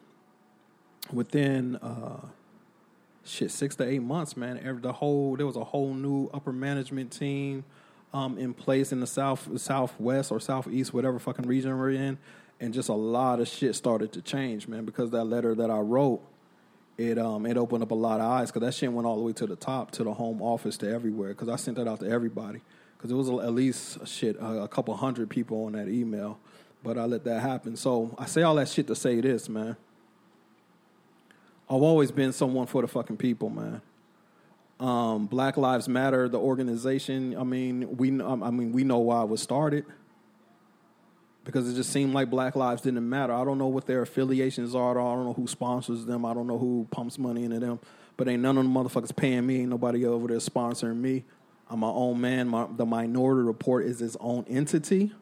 within 1.12 1.76
uh, 1.78 2.28
shit 3.24 3.52
six 3.52 3.76
to 3.76 3.84
eight 3.88 4.02
months, 4.02 4.36
man, 4.36 4.60
every, 4.64 4.82
the 4.82 4.94
whole 4.94 5.36
there 5.36 5.46
was 5.46 5.56
a 5.56 5.64
whole 5.64 5.94
new 5.94 6.30
upper 6.34 6.52
management 6.52 7.12
team 7.12 7.64
um, 8.14 8.38
in 8.38 8.54
place 8.54 8.92
in 8.92 9.00
the 9.00 9.08
south, 9.08 9.60
southwest 9.60 10.32
or 10.32 10.40
southeast, 10.40 10.94
whatever 10.94 11.20
fucking 11.20 11.48
region 11.48 11.78
we're 11.78 11.92
in, 11.92 12.18
and 12.60 12.74
just 12.74 12.90
a 12.90 12.94
lot 12.94 13.40
of 13.40 13.48
shit 13.48 13.76
started 13.76 14.12
to 14.14 14.22
change, 14.22 14.68
man. 14.68 14.86
Because 14.86 15.12
that 15.12 15.26
letter 15.26 15.56
that 15.56 15.70
I 15.70 15.80
wrote, 15.80 16.22
it 16.98 17.18
um 17.18 17.46
it 17.46 17.58
opened 17.58 17.84
up 17.84 17.92
a 17.92 17.96
lot 17.96 18.20
of 18.20 18.26
eyes. 18.30 18.52
Because 18.52 18.66
that 18.68 18.74
shit 18.74 18.92
went 18.92 19.08
all 19.08 19.16
the 19.16 19.24
way 19.24 19.34
to 19.34 19.48
the 19.48 19.56
top, 19.56 19.92
to 19.92 20.04
the 20.04 20.14
home 20.14 20.42
office, 20.42 20.78
to 20.78 20.90
everywhere. 20.92 21.30
Because 21.30 21.50
I 21.50 21.56
sent 21.56 21.78
that 21.78 21.88
out 21.88 22.00
to 22.02 22.10
everybody. 22.10 22.62
Because 22.98 23.12
it 23.12 23.16
was 23.16 23.30
at 23.30 23.54
least 23.54 24.06
shit 24.08 24.36
a, 24.36 24.64
a 24.64 24.68
couple 24.68 24.96
hundred 24.96 25.30
people 25.30 25.66
on 25.66 25.72
that 25.72 25.88
email, 25.88 26.38
but 26.84 27.00
I 27.00 27.06
let 27.06 27.24
that 27.24 27.42
happen. 27.42 27.76
So 27.76 28.14
I 28.20 28.26
say 28.26 28.44
all 28.44 28.56
that 28.56 28.68
shit 28.68 28.86
to 28.88 28.96
say 28.96 29.20
this, 29.22 29.50
man. 29.50 29.76
I've 31.72 31.82
always 31.82 32.12
been 32.12 32.34
someone 32.34 32.68
for 32.68 32.82
the 32.82 32.88
fucking 32.90 33.16
people, 33.16 33.50
man. 33.50 33.82
Um, 34.78 35.28
Black 35.28 35.56
Lives 35.56 35.88
Matter, 35.88 36.28
the 36.28 36.38
organization. 36.38 37.38
I 37.38 37.44
mean, 37.44 37.96
we 37.96 38.10
I 38.22 38.52
mean 38.52 38.74
we 38.74 38.84
know 38.84 39.00
why 39.00 39.22
it 39.22 39.30
was 39.30 39.42
started 39.42 39.86
because 41.46 41.72
it 41.72 41.76
just 41.76 41.92
seemed 41.92 42.14
like 42.14 42.30
Black 42.30 42.58
Lives 42.58 42.82
didn't 42.82 43.08
matter. 43.08 43.32
I 43.32 43.46
don't 43.46 43.58
know 43.58 43.68
what 43.68 43.88
their 43.88 44.02
affiliations 44.02 44.76
are. 44.76 45.00
I 45.00 45.16
don't 45.16 45.24
know 45.24 45.34
who 45.34 45.48
sponsors 45.48 46.04
them. 46.04 46.26
I 46.26 46.34
don't 46.34 46.46
know 46.46 46.58
who 46.58 46.88
pumps 46.92 47.18
money 47.18 47.46
into 47.46 47.60
them. 47.60 47.80
But 48.18 48.28
ain't 48.28 48.42
none 48.42 48.58
of 48.58 48.66
the 48.66 48.70
motherfuckers 48.70 49.16
paying 49.16 49.48
me. 49.48 49.62
Ain't 49.62 49.70
nobody 49.70 50.06
over 50.06 50.28
there 50.28 50.40
sponsoring 50.40 50.98
me. 50.98 51.24
I'm 51.70 51.80
my 51.80 51.88
own 51.88 52.20
man. 52.20 52.50
My, 52.50 52.68
the 52.70 52.86
Minority 52.86 53.44
Report 53.44 53.86
is 53.86 54.02
its 54.02 54.18
own 54.20 54.44
entity, 54.50 55.14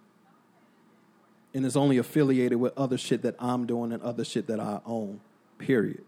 and 1.54 1.64
it's 1.64 1.76
only 1.76 2.00
affiliated 2.00 2.60
with 2.60 2.76
other 2.76 2.98
shit 2.98 3.22
that 3.22 3.36
I'm 3.38 3.68
doing 3.68 3.94
and 3.94 4.02
other 4.02 4.26
shit 4.26 4.48
that 4.48 4.60
I 4.60 4.80
own. 4.84 5.22
Period. 5.60 6.04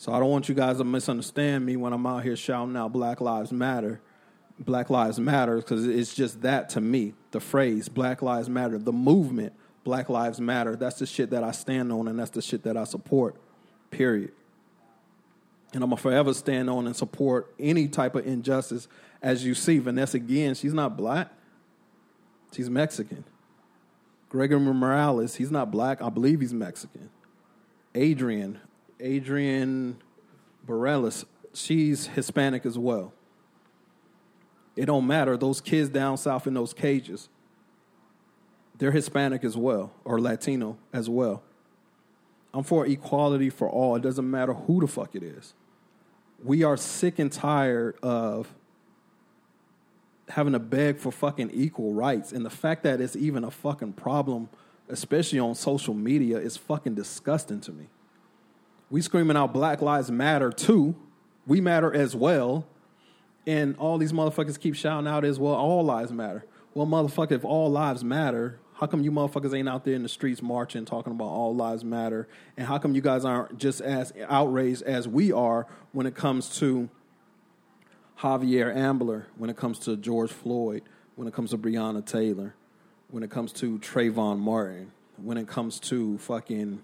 So 0.00 0.14
I 0.14 0.18
don't 0.18 0.30
want 0.30 0.48
you 0.48 0.54
guys 0.54 0.78
to 0.78 0.84
misunderstand 0.84 1.66
me 1.66 1.76
when 1.76 1.92
I'm 1.92 2.06
out 2.06 2.22
here 2.22 2.34
shouting 2.34 2.74
out 2.74 2.90
Black 2.90 3.20
Lives 3.20 3.52
Matter. 3.52 4.00
Black 4.58 4.88
Lives 4.88 5.20
Matter 5.20 5.56
because 5.56 5.86
it's 5.86 6.14
just 6.14 6.40
that 6.40 6.70
to 6.70 6.80
me. 6.80 7.12
The 7.32 7.40
phrase 7.40 7.90
Black 7.90 8.22
Lives 8.22 8.48
Matter, 8.48 8.78
the 8.78 8.94
movement 8.94 9.52
Black 9.84 10.08
Lives 10.08 10.40
Matter, 10.40 10.74
that's 10.74 11.00
the 11.00 11.04
shit 11.04 11.28
that 11.32 11.44
I 11.44 11.50
stand 11.50 11.92
on 11.92 12.08
and 12.08 12.18
that's 12.18 12.30
the 12.30 12.40
shit 12.40 12.62
that 12.62 12.78
I 12.78 12.84
support. 12.84 13.36
Period. 13.90 14.32
And 15.74 15.84
I'm 15.84 15.90
gonna 15.90 16.00
forever 16.00 16.32
stand 16.32 16.70
on 16.70 16.86
and 16.86 16.96
support 16.96 17.52
any 17.58 17.86
type 17.86 18.14
of 18.14 18.26
injustice. 18.26 18.88
As 19.20 19.44
you 19.44 19.54
see, 19.54 19.80
Vanessa 19.80 20.18
Guillen, 20.18 20.54
she's 20.54 20.72
not 20.72 20.96
black. 20.96 21.30
She's 22.56 22.70
Mexican. 22.70 23.24
Gregory 24.30 24.60
Morales, 24.60 25.34
he's 25.34 25.50
not 25.50 25.70
black. 25.70 26.00
I 26.00 26.08
believe 26.08 26.40
he's 26.40 26.54
Mexican. 26.54 27.10
Adrienne, 27.94 28.60
Adrienne 29.00 29.96
Barillas, 30.66 31.24
she's 31.52 32.06
Hispanic 32.08 32.66
as 32.66 32.78
well. 32.78 33.12
It 34.76 34.86
don't 34.86 35.06
matter. 35.06 35.36
Those 35.36 35.60
kids 35.60 35.88
down 35.88 36.16
south 36.16 36.46
in 36.46 36.54
those 36.54 36.72
cages, 36.72 37.28
they're 38.78 38.92
Hispanic 38.92 39.44
as 39.44 39.56
well, 39.56 39.92
or 40.04 40.20
Latino 40.20 40.78
as 40.92 41.08
well. 41.08 41.42
I'm 42.52 42.64
for 42.64 42.86
equality 42.86 43.50
for 43.50 43.68
all. 43.68 43.96
It 43.96 44.02
doesn't 44.02 44.28
matter 44.28 44.54
who 44.54 44.80
the 44.80 44.86
fuck 44.86 45.14
it 45.14 45.22
is. 45.22 45.54
We 46.42 46.64
are 46.64 46.76
sick 46.76 47.18
and 47.18 47.30
tired 47.30 47.96
of 48.02 48.52
having 50.30 50.54
to 50.54 50.58
beg 50.58 50.98
for 50.98 51.12
fucking 51.12 51.50
equal 51.52 51.92
rights. 51.92 52.32
And 52.32 52.44
the 52.44 52.50
fact 52.50 52.82
that 52.84 53.00
it's 53.00 53.16
even 53.16 53.44
a 53.44 53.50
fucking 53.50 53.92
problem, 53.92 54.48
especially 54.88 55.38
on 55.38 55.54
social 55.54 55.94
media, 55.94 56.38
is 56.38 56.56
fucking 56.56 56.94
disgusting 56.94 57.60
to 57.62 57.72
me. 57.72 57.88
We 58.90 59.00
screaming 59.02 59.36
out 59.36 59.52
Black 59.52 59.80
Lives 59.80 60.10
Matter 60.10 60.50
too. 60.50 60.96
We 61.46 61.60
matter 61.60 61.94
as 61.94 62.16
well. 62.16 62.66
And 63.46 63.76
all 63.76 63.98
these 63.98 64.12
motherfuckers 64.12 64.58
keep 64.58 64.74
shouting 64.74 65.06
out 65.06 65.24
as 65.24 65.38
well, 65.38 65.54
all 65.54 65.84
lives 65.84 66.12
matter. 66.12 66.44
Well, 66.74 66.86
motherfucker, 66.86 67.32
if 67.32 67.44
all 67.44 67.70
lives 67.70 68.04
matter, 68.04 68.58
how 68.74 68.86
come 68.86 69.02
you 69.02 69.10
motherfuckers 69.10 69.56
ain't 69.56 69.68
out 69.68 69.84
there 69.84 69.94
in 69.94 70.02
the 70.02 70.08
streets 70.08 70.42
marching, 70.42 70.84
talking 70.84 71.12
about 71.12 71.26
all 71.26 71.54
lives 71.54 71.84
matter? 71.84 72.28
And 72.56 72.66
how 72.66 72.78
come 72.78 72.94
you 72.94 73.00
guys 73.00 73.24
aren't 73.24 73.58
just 73.58 73.80
as 73.80 74.12
outraged 74.28 74.82
as 74.82 75.08
we 75.08 75.32
are 75.32 75.66
when 75.92 76.06
it 76.06 76.14
comes 76.14 76.58
to 76.58 76.88
Javier 78.18 78.74
Ambler, 78.74 79.26
when 79.36 79.50
it 79.50 79.56
comes 79.56 79.78
to 79.80 79.96
George 79.96 80.30
Floyd, 80.30 80.82
when 81.16 81.26
it 81.28 81.34
comes 81.34 81.50
to 81.50 81.58
Breonna 81.58 82.04
Taylor, 82.04 82.54
when 83.10 83.22
it 83.22 83.30
comes 83.30 83.52
to 83.54 83.78
Trayvon 83.78 84.38
Martin, 84.38 84.92
when 85.16 85.36
it 85.36 85.48
comes 85.48 85.80
to 85.80 86.18
fucking 86.18 86.82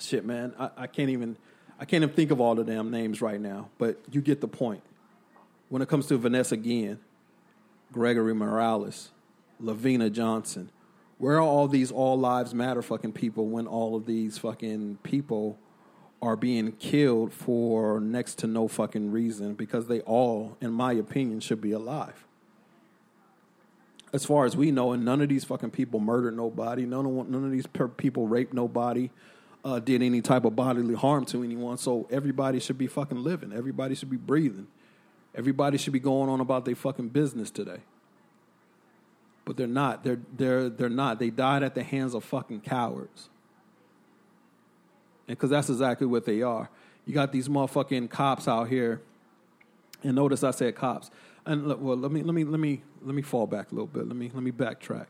shit, 0.00 0.24
man, 0.24 0.54
I, 0.58 0.70
I 0.76 0.86
can't 0.86 1.10
even 1.10 1.36
I 1.78 1.84
can't 1.84 2.02
even 2.02 2.14
think 2.14 2.30
of 2.30 2.40
all 2.40 2.54
the 2.54 2.64
damn 2.64 2.90
names 2.90 3.22
right 3.22 3.40
now, 3.40 3.68
but 3.78 3.98
you 4.10 4.20
get 4.20 4.40
the 4.40 4.48
point. 4.48 4.82
When 5.68 5.80
it 5.82 5.88
comes 5.88 6.06
to 6.06 6.16
Vanessa 6.16 6.56
Guillen, 6.56 6.98
Gregory 7.92 8.34
Morales, 8.34 9.10
LaVena 9.62 10.10
Johnson, 10.10 10.70
where 11.18 11.36
are 11.36 11.42
all 11.42 11.68
these 11.68 11.92
all 11.92 12.18
lives 12.18 12.54
matter 12.54 12.82
fucking 12.82 13.12
people 13.12 13.46
when 13.46 13.66
all 13.66 13.94
of 13.94 14.06
these 14.06 14.38
fucking 14.38 14.98
people 15.02 15.58
are 16.20 16.36
being 16.36 16.72
killed 16.72 17.32
for 17.32 18.00
next 18.00 18.38
to 18.38 18.46
no 18.46 18.66
fucking 18.66 19.12
reason 19.12 19.54
because 19.54 19.86
they 19.86 20.00
all, 20.00 20.56
in 20.60 20.72
my 20.72 20.92
opinion, 20.92 21.38
should 21.38 21.60
be 21.60 21.70
alive. 21.70 22.24
As 24.12 24.24
far 24.24 24.46
as 24.46 24.56
we 24.56 24.70
know, 24.70 24.92
and 24.92 25.04
none 25.04 25.20
of 25.20 25.28
these 25.28 25.44
fucking 25.44 25.70
people 25.70 26.00
murdered 26.00 26.36
nobody. 26.36 26.86
None 26.86 27.06
of 27.06 27.28
none 27.28 27.44
of 27.44 27.52
these 27.52 27.66
people 27.96 28.26
raped 28.26 28.54
nobody 28.54 29.10
uh, 29.64 29.80
did 29.80 30.02
any 30.02 30.20
type 30.20 30.44
of 30.44 30.54
bodily 30.54 30.94
harm 30.94 31.24
to 31.26 31.42
anyone. 31.42 31.78
So 31.78 32.06
everybody 32.10 32.60
should 32.60 32.78
be 32.78 32.86
fucking 32.86 33.22
living. 33.22 33.52
Everybody 33.52 33.94
should 33.94 34.10
be 34.10 34.16
breathing. 34.16 34.68
Everybody 35.34 35.78
should 35.78 35.92
be 35.92 36.00
going 36.00 36.30
on 36.30 36.40
about 36.40 36.64
their 36.64 36.74
fucking 36.74 37.08
business 37.08 37.50
today. 37.50 37.80
But 39.44 39.56
they're 39.56 39.66
not. 39.66 40.04
They're 40.04 40.20
they're 40.36 40.68
they're 40.68 40.88
not. 40.88 41.18
They 41.18 41.30
died 41.30 41.62
at 41.62 41.74
the 41.74 41.82
hands 41.82 42.14
of 42.14 42.24
fucking 42.24 42.60
cowards. 42.60 43.28
And 45.26 45.36
because 45.36 45.50
that's 45.50 45.68
exactly 45.68 46.06
what 46.06 46.24
they 46.24 46.42
are. 46.42 46.68
You 47.06 47.14
got 47.14 47.32
these 47.32 47.48
motherfucking 47.48 48.10
cops 48.10 48.48
out 48.48 48.68
here. 48.68 49.00
And 50.02 50.14
notice 50.14 50.44
I 50.44 50.50
said 50.50 50.74
cops. 50.74 51.10
And 51.46 51.66
well, 51.80 51.96
let 51.96 52.12
me 52.12 52.22
let 52.22 52.34
me 52.34 52.44
let 52.44 52.60
me 52.60 52.82
let 53.02 53.14
me 53.14 53.22
fall 53.22 53.46
back 53.46 53.72
a 53.72 53.74
little 53.74 53.86
bit. 53.86 54.06
Let 54.06 54.16
me 54.16 54.30
let 54.32 54.42
me 54.42 54.52
backtrack. 54.52 55.06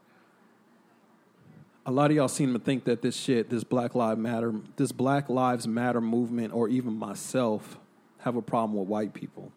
A 1.88 1.90
lot 1.90 2.10
of 2.10 2.16
y'all 2.18 2.28
seem 2.28 2.52
to 2.52 2.58
think 2.58 2.84
that 2.84 3.00
this 3.00 3.16
shit, 3.16 3.48
this 3.48 3.64
Black 3.64 3.94
Lives 3.94 4.20
Matter, 4.20 4.52
this 4.76 4.92
Black 4.92 5.30
Lives 5.30 5.66
Matter 5.66 6.02
movement, 6.02 6.52
or 6.52 6.68
even 6.68 6.92
myself, 6.92 7.78
have 8.18 8.36
a 8.36 8.42
problem 8.42 8.78
with 8.78 8.86
white 8.86 9.14
people. 9.14 9.50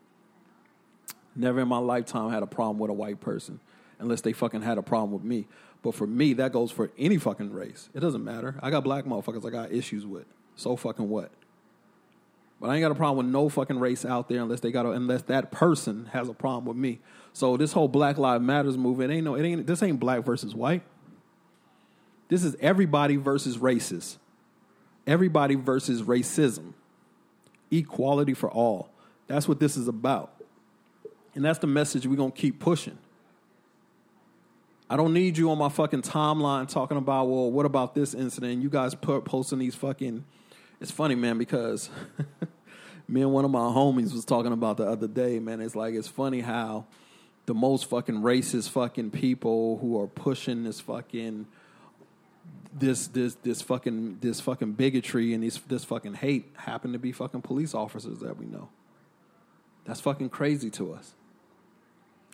Never 1.35 1.59
in 1.59 1.67
my 1.67 1.77
lifetime 1.77 2.31
had 2.31 2.41
a 2.41 2.47
problem 2.47 2.79
with 2.79 2.89
a 2.89 2.93
white 2.93 3.19
person, 3.19 3.59
unless 3.99 4.21
they 4.21 4.31
fucking 4.31 4.61
had 4.61 4.77
a 4.77 4.81
problem 4.81 5.11
with 5.11 5.25
me. 5.25 5.45
But 5.83 5.93
for 5.93 6.07
me, 6.07 6.31
that 6.35 6.53
goes 6.53 6.71
for 6.71 6.89
any 6.97 7.17
fucking 7.17 7.51
race. 7.51 7.89
It 7.93 7.99
doesn't 7.99 8.23
matter. 8.23 8.55
I 8.61 8.69
got 8.69 8.85
black 8.85 9.03
motherfuckers 9.03 9.45
I 9.45 9.49
got 9.49 9.73
issues 9.73 10.05
with. 10.05 10.25
So 10.55 10.77
fucking 10.77 11.09
what? 11.09 11.31
But 12.61 12.69
I 12.69 12.75
ain't 12.75 12.81
got 12.81 12.91
a 12.91 12.95
problem 12.95 13.25
with 13.25 13.33
no 13.33 13.49
fucking 13.49 13.77
race 13.77 14.05
out 14.05 14.29
there 14.29 14.41
unless 14.41 14.61
they 14.61 14.71
got 14.71 14.85
a, 14.85 14.91
unless 14.91 15.23
that 15.23 15.51
person 15.51 16.05
has 16.13 16.29
a 16.29 16.33
problem 16.33 16.63
with 16.63 16.77
me. 16.77 16.99
So 17.33 17.57
this 17.57 17.73
whole 17.73 17.89
Black 17.89 18.17
Lives 18.17 18.41
Matters 18.41 18.77
movement 18.77 19.11
ain't 19.11 19.25
no 19.25 19.35
it 19.35 19.43
ain't 19.43 19.67
this 19.67 19.83
ain't 19.83 19.99
black 19.99 20.23
versus 20.23 20.55
white. 20.55 20.83
This 22.31 22.45
is 22.45 22.55
everybody 22.61 23.17
versus 23.17 23.57
races. 23.57 24.17
Everybody 25.05 25.55
versus 25.55 26.01
racism. 26.01 26.71
Equality 27.69 28.33
for 28.33 28.49
all. 28.49 28.89
That's 29.27 29.49
what 29.49 29.59
this 29.59 29.75
is 29.75 29.89
about. 29.89 30.41
And 31.35 31.43
that's 31.43 31.59
the 31.59 31.67
message 31.67 32.07
we're 32.07 32.15
going 32.15 32.31
to 32.31 32.37
keep 32.37 32.57
pushing. 32.57 32.97
I 34.89 34.95
don't 34.95 35.13
need 35.13 35.37
you 35.37 35.51
on 35.51 35.57
my 35.57 35.67
fucking 35.67 36.03
timeline 36.03 36.69
talking 36.69 36.95
about, 36.95 37.25
well, 37.25 37.51
what 37.51 37.65
about 37.65 37.95
this 37.95 38.13
incident? 38.13 38.61
You 38.61 38.69
guys 38.69 38.95
put, 38.95 39.25
posting 39.25 39.59
these 39.59 39.75
fucking. 39.75 40.23
It's 40.79 40.89
funny, 40.89 41.15
man, 41.15 41.37
because 41.37 41.89
me 43.09 43.23
and 43.23 43.33
one 43.33 43.43
of 43.43 43.51
my 43.51 43.59
homies 43.59 44.13
was 44.13 44.23
talking 44.23 44.53
about 44.53 44.77
the 44.77 44.85
other 44.85 45.09
day, 45.09 45.39
man. 45.39 45.59
It's 45.59 45.75
like, 45.75 45.95
it's 45.95 46.07
funny 46.07 46.39
how 46.39 46.85
the 47.45 47.53
most 47.53 47.89
fucking 47.89 48.21
racist 48.21 48.69
fucking 48.69 49.11
people 49.11 49.79
who 49.79 49.99
are 49.99 50.07
pushing 50.07 50.63
this 50.63 50.79
fucking 50.79 51.47
this 52.73 53.07
this 53.07 53.35
this 53.35 53.61
fucking 53.61 54.19
this 54.21 54.39
fucking 54.39 54.73
bigotry 54.73 55.33
and 55.33 55.43
this 55.43 55.57
this 55.67 55.83
fucking 55.83 56.15
hate 56.15 56.51
happen 56.55 56.93
to 56.93 56.99
be 56.99 57.11
fucking 57.11 57.41
police 57.41 57.73
officers 57.73 58.19
that 58.19 58.37
we 58.37 58.45
know. 58.45 58.69
That's 59.85 59.99
fucking 59.99 60.29
crazy 60.29 60.69
to 60.71 60.93
us. 60.93 61.13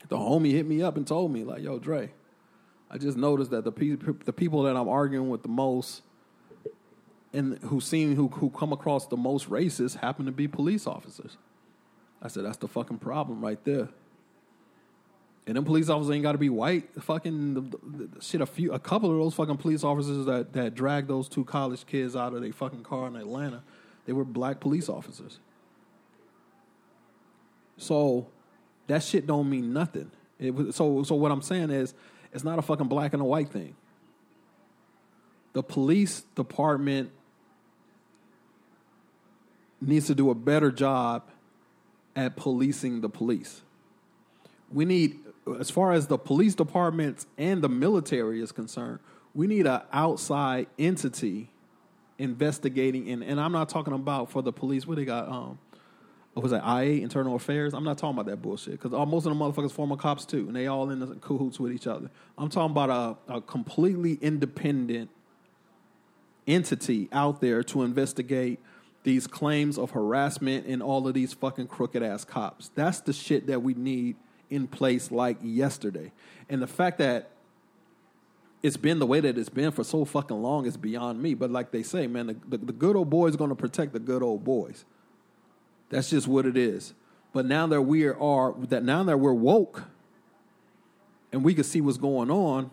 The 0.09 0.17
homie 0.17 0.51
hit 0.51 0.65
me 0.65 0.81
up 0.81 0.97
and 0.97 1.07
told 1.07 1.31
me 1.31 1.43
like, 1.43 1.63
"Yo, 1.63 1.79
Dre, 1.79 2.11
I 2.89 2.97
just 2.97 3.17
noticed 3.17 3.51
that 3.51 3.63
the 3.63 3.71
pe- 3.71 3.95
the 4.25 4.33
people 4.33 4.63
that 4.63 4.75
I'm 4.75 4.88
arguing 4.88 5.29
with 5.29 5.41
the 5.41 5.49
most 5.49 6.03
and 7.33 7.57
who 7.59 7.81
seem 7.81 8.15
who 8.15 8.27
who 8.27 8.49
come 8.49 8.71
across 8.71 9.07
the 9.07 9.17
most 9.17 9.49
racist 9.49 9.97
happen 9.97 10.25
to 10.25 10.31
be 10.31 10.47
police 10.47 10.85
officers." 10.85 11.38
I 12.21 12.27
said, 12.27 12.45
"That's 12.45 12.57
the 12.57 12.67
fucking 12.67 12.99
problem 12.99 13.43
right 13.43 13.63
there." 13.63 13.89
And 15.48 15.56
them 15.56 15.64
police 15.64 15.88
officers 15.88 16.14
ain't 16.14 16.24
got 16.24 16.34
to 16.34 16.38
be 16.38 16.50
white. 16.50 16.89
Fucking 17.02 17.54
the, 17.54 17.62
the, 17.62 18.08
the, 18.08 18.22
shit. 18.22 18.41
A 18.41 18.45
few, 18.45 18.74
a 18.74 18.80
couple 18.80 19.10
of 19.10 19.18
those 19.18 19.34
fucking 19.34 19.56
police 19.56 19.82
officers 19.82 20.26
that 20.26 20.52
that 20.54 20.76
dragged 20.76 21.08
those 21.08 21.30
two 21.30 21.45
college 21.45 21.86
kids 21.86 22.18
out 22.18 22.34
of 22.34 22.41
their 22.41 22.52
fucking 22.52 22.84
car 22.84 23.08
in 23.08 23.16
Atlanta, 23.16 23.64
they 24.06 24.12
were 24.12 24.26
black 24.26 24.60
police 24.60 24.89
officers. 24.89 25.39
So 27.78 28.28
that 28.88 29.04
shit 29.04 29.26
don't 29.26 29.50
mean 29.50 29.72
nothing. 29.72 30.12
It, 30.38 30.76
so 30.76 31.04
so 31.04 31.16
what 31.16 31.32
I'm 31.32 31.41
saying 31.41 31.70
is, 31.70 31.93
it's 32.34 32.43
not 32.43 32.60
a 32.60 32.62
fucking 32.62 32.88
black 32.88 33.14
and 33.14 33.22
a 33.22 33.26
white 33.26 33.50
thing. 33.50 33.74
The 35.54 35.64
police 35.64 36.24
department 36.36 37.12
needs 39.80 40.08
to 40.08 40.16
do 40.16 40.30
a 40.30 40.36
better 40.36 40.72
job 40.72 41.24
at 42.18 42.36
policing 42.36 43.00
the 43.00 43.08
police. 43.10 43.62
We 44.70 44.84
need 44.84 45.20
as 45.60 45.70
far 45.70 45.91
as 45.91 46.08
the 46.08 46.18
police 46.18 46.56
departments 46.56 47.28
and 47.38 47.62
the 47.62 47.70
military 47.70 48.41
is 48.41 48.52
concerned, 48.52 49.00
we 49.34 49.48
need 49.48 49.68
an 49.68 49.82
outside 49.91 50.68
entity 50.80 51.50
investigating. 52.18 53.10
And, 53.10 53.24
and 53.24 53.39
I'm 53.39 53.52
not 53.52 53.70
talking 53.70 53.93
about 53.93 54.32
for 54.32 54.41
the 54.41 54.52
police. 54.52 54.88
What 54.88 54.98
they 54.98 55.06
got? 55.06 55.28
Um, 55.30 55.60
what 56.34 56.43
was 56.43 56.52
that? 56.52 56.64
IA 56.64 57.02
Internal 57.02 57.36
Affairs. 57.36 57.74
I'm 57.74 57.84
not 57.84 57.98
talking 57.98 58.16
about 58.16 58.28
that 58.28 58.41
bullshit 58.41 58.74
because 58.80 58.91
most 58.91 59.26
of 59.26 59.36
the 59.36 59.43
motherfuckers 59.43 59.72
former 59.72 59.95
cops 59.95 60.26
too, 60.26 60.45
and 60.48 60.56
they 60.56 60.68
all 60.68 60.89
in 60.91 61.00
the 61.00 61.16
cahoots 61.16 61.60
with 61.60 61.72
each 61.72 61.88
other. 61.88 62.12
I'm 62.38 62.50
talking 62.50 62.72
about 62.72 63.18
a, 63.28 63.36
a 63.36 63.41
completely 63.41 64.20
independent 64.22 65.10
entity 66.45 67.10
out 67.12 67.41
there 67.41 67.64
to 67.64 67.84
investigate 67.84 68.60
these 69.04 69.26
claims 69.26 69.78
of 69.78 69.91
harassment 69.91 70.66
and 70.68 70.84
all 70.84 71.08
of 71.08 71.14
these 71.14 71.34
fucking 71.34 71.68
crooked 71.68 72.04
ass 72.04 72.24
cops. 72.24 72.70
That's 72.76 73.02
the 73.02 73.14
shit 73.14 73.48
that 73.48 73.64
we 73.64 73.74
need 73.74 74.16
in 74.50 74.68
place 74.68 75.12
like 75.12 75.38
yesterday. 75.41 76.12
And 76.50 76.62
the 76.62 76.68
fact 76.68 76.98
that 77.00 77.32
it's 78.64 78.78
been 78.78 79.00
the 79.00 79.06
way 79.06 79.20
that 79.20 79.38
it's 79.38 79.50
been 79.50 79.72
for 79.72 79.84
so 79.84 80.04
fucking 80.04 80.41
long 80.41 80.66
is 80.66 80.78
beyond 80.78 81.22
me. 81.22 81.34
But 81.34 81.52
like 81.52 81.72
they 81.72 81.84
say, 81.84 82.08
man, 82.08 82.28
the, 82.28 82.58
the, 82.58 82.66
the 82.66 82.74
good 82.74 82.95
old 82.95 83.10
boy 83.10 83.28
is 83.28 83.36
going 83.36 83.50
to 83.50 83.56
protect 83.56 83.93
the 83.93 84.00
good 84.00 84.24
old 84.24 84.43
boys. 84.43 84.86
That's 85.89 86.10
just 86.10 86.28
what 86.28 86.45
it 86.45 86.58
is. 86.58 86.93
But 87.34 87.45
now 87.45 87.68
that 87.68 87.84
we 87.84 88.08
are 88.08 88.56
that 88.70 88.84
now 88.84 89.04
that 89.04 89.20
we're 89.20 89.34
woke 89.34 89.84
and 91.32 91.43
we 91.43 91.54
can 91.54 91.64
see 91.64 91.82
what's 91.82 91.98
going 91.98 92.32
on, 92.32 92.72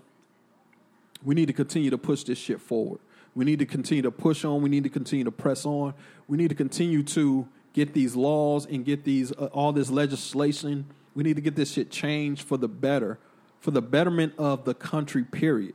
we 1.23 1.35
need 1.35 1.47
to 1.47 1.53
continue 1.53 1.91
to 1.91 1.99
push 1.99 2.25
this 2.25 2.39
shit 2.39 2.61
forward. 2.61 3.01
We 3.35 3.45
need 3.45 3.59
to 3.59 3.67
continue 3.67 4.03
to 4.03 4.11
push 4.11 4.45
on. 4.45 4.63
We 4.63 4.69
need 4.69 4.85
to 4.85 4.91
continue 4.91 5.25
to 5.25 5.33
press 5.33 5.67
on. 5.67 5.95
We 6.29 6.39
need 6.39 6.49
to 6.49 6.55
continue 6.55 7.03
to 7.03 7.49
get 7.73 7.93
these 7.93 8.15
laws 8.15 8.67
and 8.67 8.85
get 8.85 9.05
these 9.05 9.33
uh, 9.33 9.47
all 9.53 9.73
this 9.73 9.91
legislation 9.91 10.87
we 11.15 11.23
need 11.23 11.37
to 11.37 11.43
get 11.43 11.57
this 11.57 11.73
shit 11.73 11.91
changed 11.91 12.43
for 12.43 12.57
the 12.57 12.69
better, 12.69 13.19
for 13.61 13.71
the 13.71 13.83
betterment 13.83 14.35
of 14.39 14.65
the 14.65 14.75
country, 14.75 15.25
period. 15.25 15.75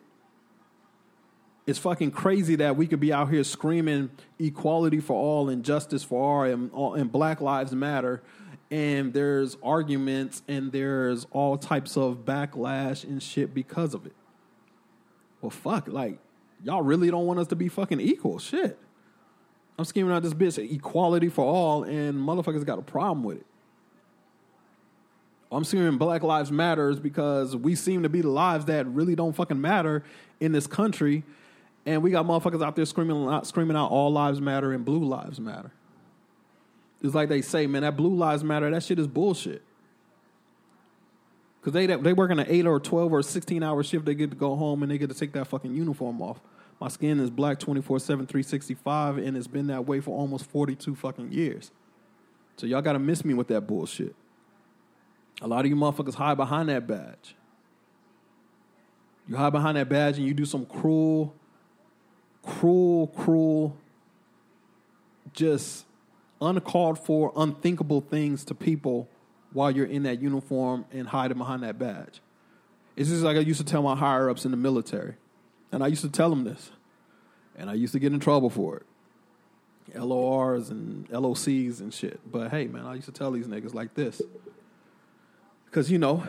It's 1.65 1.79
fucking 1.79 2.11
crazy 2.11 2.55
that 2.55 2.75
we 2.75 2.87
could 2.87 2.99
be 2.99 3.13
out 3.13 3.29
here 3.29 3.43
screaming 3.43 4.09
equality 4.39 4.99
for 4.99 5.13
all 5.13 5.49
and 5.49 5.63
justice 5.63 6.03
for 6.03 6.19
all 6.19 6.43
and, 6.43 6.71
and 6.99 7.11
Black 7.11 7.41
Lives 7.41 7.73
Matter, 7.73 8.23
and 8.71 9.13
there's 9.13 9.55
arguments 9.63 10.41
and 10.47 10.71
there's 10.71 11.25
all 11.31 11.57
types 11.57 11.95
of 11.95 12.25
backlash 12.25 13.03
and 13.03 13.21
shit 13.21 13.53
because 13.53 13.93
of 13.93 14.05
it. 14.05 14.15
Well, 15.41 15.51
fuck, 15.51 15.87
like, 15.87 16.19
y'all 16.63 16.81
really 16.81 17.09
don't 17.09 17.25
want 17.25 17.39
us 17.39 17.47
to 17.47 17.55
be 17.55 17.69
fucking 17.69 17.99
equal. 17.99 18.39
Shit. 18.39 18.77
I'm 19.77 19.85
scheming 19.85 20.11
out 20.11 20.23
this 20.23 20.33
bitch 20.33 20.57
equality 20.57 21.29
for 21.29 21.45
all, 21.45 21.83
and 21.83 22.15
motherfuckers 22.15 22.65
got 22.65 22.79
a 22.79 22.81
problem 22.81 23.23
with 23.23 23.37
it. 23.37 23.45
I'm 25.52 25.64
screaming 25.64 25.97
Black 25.97 26.22
Lives 26.22 26.52
Matters 26.52 27.00
because 27.00 27.56
we 27.56 27.74
seem 27.76 28.04
to 28.04 28.10
be 28.10 28.22
the 28.22 28.30
lives 28.30 28.66
that 28.66 28.86
really 28.88 29.16
don't 29.16 29.34
fucking 29.34 29.60
matter 29.60 30.04
in 30.39 30.52
this 30.52 30.68
country, 30.68 31.24
and 31.86 32.04
we 32.04 32.12
got 32.12 32.26
motherfuckers 32.26 32.64
out 32.64 32.76
there 32.76 32.86
screaming 32.86 33.28
out, 33.28 33.47
screaming 33.47 33.76
out 33.76 33.89
all 33.89 34.12
lives 34.12 34.39
matter 34.39 34.72
and 34.74 34.86
blue 34.86 35.04
lives 35.04 35.39
matter. 35.39 35.72
It's 37.02 37.16
like 37.16 37.30
they 37.30 37.41
say, 37.41 37.66
man, 37.66 37.82
that 37.82 37.97
blue 37.97 38.14
lives 38.14 38.43
matter. 38.43 38.70
That 38.70 38.84
shit 38.84 39.00
is 39.00 39.08
bullshit. 39.08 39.64
Because 41.60 41.74
they 41.74 41.88
they 41.88 42.14
work 42.14 42.30
an 42.32 42.39
eight 42.47 42.68
or 42.68 42.80
twelve 42.80 43.12
or 43.12 43.24
sixteen 43.24 43.64
hour 43.64 43.82
shift. 43.84 44.06
They 44.06 44.16
get 44.16 44.30
to 44.30 44.38
go 44.38 44.56
home 44.56 44.84
and 44.84 44.91
they 44.91 44.97
get 44.97 45.10
to 45.10 45.16
take 45.16 45.34
that 45.34 45.47
fucking 45.47 45.74
uniform 45.74 46.22
off. 46.22 46.39
My 46.80 46.88
skin 46.88 47.20
is 47.20 47.30
black 47.30 47.60
24 47.60 48.00
7, 48.00 48.26
365, 48.26 49.18
and 49.18 49.36
it's 49.36 49.47
been 49.47 49.68
that 49.68 49.86
way 49.86 50.00
for 50.00 50.18
almost 50.18 50.45
42 50.50 50.95
fucking 50.95 51.32
years. 51.32 51.72
So 52.56 52.66
y'all 52.68 52.82
gotta 52.82 53.00
miss 53.00 53.26
me 53.26 53.34
with 53.34 53.47
that 53.50 53.62
bullshit. 53.62 54.16
A 55.41 55.47
lot 55.47 55.65
of 55.65 55.67
you 55.67 55.75
motherfuckers 55.75 56.15
hide 56.15 56.37
behind 56.37 56.69
that 56.69 56.87
badge. 56.87 57.35
You 59.27 59.35
hide 59.37 59.51
behind 59.51 59.77
that 59.77 59.87
badge 59.87 60.17
and 60.17 60.27
you 60.27 60.33
do 60.33 60.45
some 60.45 60.65
cruel, 60.65 61.35
cruel, 62.43 63.07
cruel, 63.07 63.77
just 65.33 65.85
uncalled 66.41 66.97
for, 66.99 67.31
unthinkable 67.35 68.01
things 68.01 68.43
to 68.45 68.55
people 68.55 69.07
while 69.53 69.71
you're 69.71 69.85
in 69.85 70.03
that 70.03 70.21
uniform 70.21 70.85
and 70.91 71.07
hiding 71.07 71.37
behind 71.37 71.63
that 71.63 71.77
badge. 71.77 72.21
It's 72.95 73.09
just 73.09 73.23
like 73.23 73.37
I 73.37 73.41
used 73.41 73.59
to 73.59 73.65
tell 73.65 73.81
my 73.81 73.95
higher 73.95 74.29
ups 74.29 74.45
in 74.45 74.51
the 74.51 74.57
military. 74.57 75.15
And 75.71 75.83
I 75.83 75.87
used 75.87 76.01
to 76.01 76.09
tell 76.09 76.29
them 76.29 76.43
this. 76.43 76.71
And 77.55 77.69
I 77.69 77.73
used 77.73 77.93
to 77.93 77.99
get 77.99 78.13
in 78.13 78.19
trouble 78.19 78.49
for 78.49 78.77
it. 78.77 79.99
LORs 79.99 80.69
and 80.69 81.07
LOCs 81.09 81.79
and 81.79 81.93
shit. 81.93 82.19
But 82.29 82.51
hey, 82.51 82.67
man, 82.67 82.85
I 82.85 82.95
used 82.95 83.05
to 83.05 83.11
tell 83.11 83.31
these 83.31 83.47
niggas 83.47 83.73
like 83.73 83.93
this. 83.93 84.21
Because, 85.70 85.91
you 85.91 85.99
know, 85.99 86.24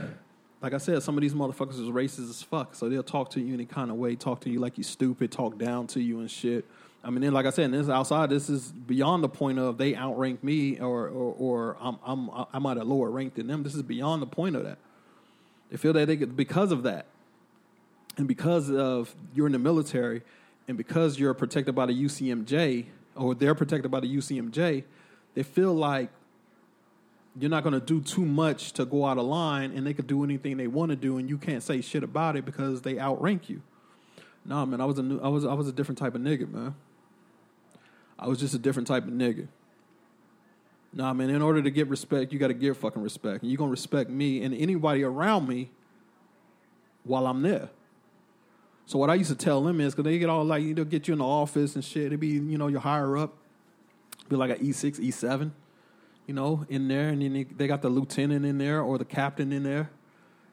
like 0.60 0.74
I 0.74 0.78
said, 0.78 1.02
some 1.02 1.16
of 1.16 1.22
these 1.22 1.32
motherfuckers 1.32 1.80
is 1.80 1.88
racist 1.88 2.28
as 2.28 2.42
fuck. 2.42 2.74
So 2.74 2.88
they'll 2.88 3.02
talk 3.02 3.30
to 3.30 3.40
you 3.40 3.54
any 3.54 3.64
kind 3.64 3.90
of 3.90 3.96
way, 3.96 4.14
talk 4.14 4.40
to 4.40 4.50
you 4.50 4.60
like 4.60 4.76
you 4.76 4.84
stupid, 4.84 5.32
talk 5.32 5.58
down 5.58 5.86
to 5.88 6.00
you 6.00 6.20
and 6.20 6.30
shit. 6.30 6.66
I 7.02 7.08
mean, 7.08 7.22
then 7.22 7.32
like 7.32 7.46
I 7.46 7.50
said, 7.50 7.72
this 7.72 7.88
outside, 7.88 8.28
this 8.28 8.50
is 8.50 8.72
beyond 8.72 9.24
the 9.24 9.28
point 9.28 9.58
of 9.58 9.78
they 9.78 9.96
outrank 9.96 10.44
me 10.44 10.78
or 10.78 11.08
or, 11.08 11.34
or 11.38 11.76
I'm 11.80 11.98
I'm 12.04 12.30
I'm 12.52 12.66
at 12.66 12.76
a 12.76 12.84
lower 12.84 13.10
rank 13.10 13.34
than 13.34 13.46
them. 13.46 13.62
This 13.62 13.74
is 13.74 13.82
beyond 13.82 14.20
the 14.20 14.26
point 14.26 14.54
of 14.54 14.64
that. 14.64 14.76
They 15.70 15.78
feel 15.78 15.94
that 15.94 16.06
they 16.06 16.16
get 16.16 16.36
because 16.36 16.72
of 16.72 16.82
that, 16.82 17.06
and 18.18 18.28
because 18.28 18.70
of 18.70 19.14
you're 19.34 19.46
in 19.46 19.52
the 19.52 19.58
military, 19.58 20.20
and 20.68 20.76
because 20.76 21.18
you're 21.18 21.32
protected 21.32 21.74
by 21.74 21.86
the 21.86 22.04
UCMJ 22.04 22.84
or 23.16 23.34
they're 23.34 23.54
protected 23.54 23.90
by 23.90 24.00
the 24.00 24.16
UCMJ, 24.16 24.84
they 25.34 25.42
feel 25.42 25.72
like 25.72 26.10
you're 27.38 27.50
not 27.50 27.62
going 27.62 27.74
to 27.74 27.80
do 27.80 28.00
too 28.00 28.24
much 28.24 28.72
to 28.72 28.84
go 28.84 29.06
out 29.06 29.18
of 29.18 29.24
line 29.24 29.72
and 29.72 29.86
they 29.86 29.94
could 29.94 30.06
do 30.06 30.24
anything 30.24 30.56
they 30.56 30.66
want 30.66 30.90
to 30.90 30.96
do 30.96 31.18
and 31.18 31.28
you 31.28 31.38
can't 31.38 31.62
say 31.62 31.80
shit 31.80 32.02
about 32.02 32.36
it 32.36 32.44
because 32.44 32.82
they 32.82 32.98
outrank 32.98 33.48
you. 33.48 33.62
Nah, 34.44 34.64
man, 34.64 34.80
I 34.80 34.84
was 34.84 34.98
a 34.98 35.02
new, 35.02 35.20
I 35.20 35.28
was 35.28 35.44
I 35.44 35.52
was 35.52 35.68
a 35.68 35.72
different 35.72 35.98
type 35.98 36.14
of 36.14 36.22
nigga, 36.22 36.50
man. 36.50 36.74
I 38.18 38.26
was 38.26 38.38
just 38.38 38.54
a 38.54 38.58
different 38.58 38.88
type 38.88 39.04
of 39.04 39.12
nigga. 39.12 39.48
Nah, 40.92 41.12
man, 41.12 41.30
in 41.30 41.40
order 41.40 41.62
to 41.62 41.70
get 41.70 41.88
respect, 41.88 42.32
you 42.32 42.38
got 42.38 42.48
to 42.48 42.54
give 42.54 42.76
fucking 42.76 43.00
respect. 43.00 43.42
And 43.42 43.50
you're 43.50 43.58
going 43.58 43.68
to 43.68 43.72
respect 43.72 44.10
me 44.10 44.42
and 44.42 44.52
anybody 44.54 45.04
around 45.04 45.46
me 45.46 45.70
while 47.04 47.26
I'm 47.26 47.42
there. 47.42 47.70
So 48.86 48.98
what 48.98 49.08
I 49.08 49.14
used 49.14 49.30
to 49.30 49.36
tell 49.36 49.62
them 49.62 49.80
is, 49.80 49.94
because 49.94 50.04
they 50.04 50.18
get 50.18 50.28
all 50.28 50.44
like, 50.44 50.64
know, 50.64 50.84
get 50.84 51.06
you 51.06 51.12
in 51.12 51.18
the 51.18 51.24
office 51.24 51.76
and 51.76 51.84
shit. 51.84 52.06
It'd 52.06 52.18
be, 52.18 52.28
you 52.28 52.58
know, 52.58 52.66
you're 52.66 52.80
higher 52.80 53.16
up. 53.16 53.36
Be 54.28 54.34
like 54.36 54.50
an 54.50 54.66
E6, 54.66 54.98
E7, 54.98 55.52
you 56.30 56.34
know, 56.34 56.64
in 56.68 56.86
there. 56.86 57.08
And 57.08 57.20
then 57.20 57.44
they, 57.56 57.66
got 57.66 57.82
the 57.82 57.88
lieutenant 57.88 58.46
in 58.46 58.56
there 58.56 58.82
or 58.82 58.98
the 58.98 59.04
captain 59.04 59.52
in 59.52 59.64
there. 59.64 59.90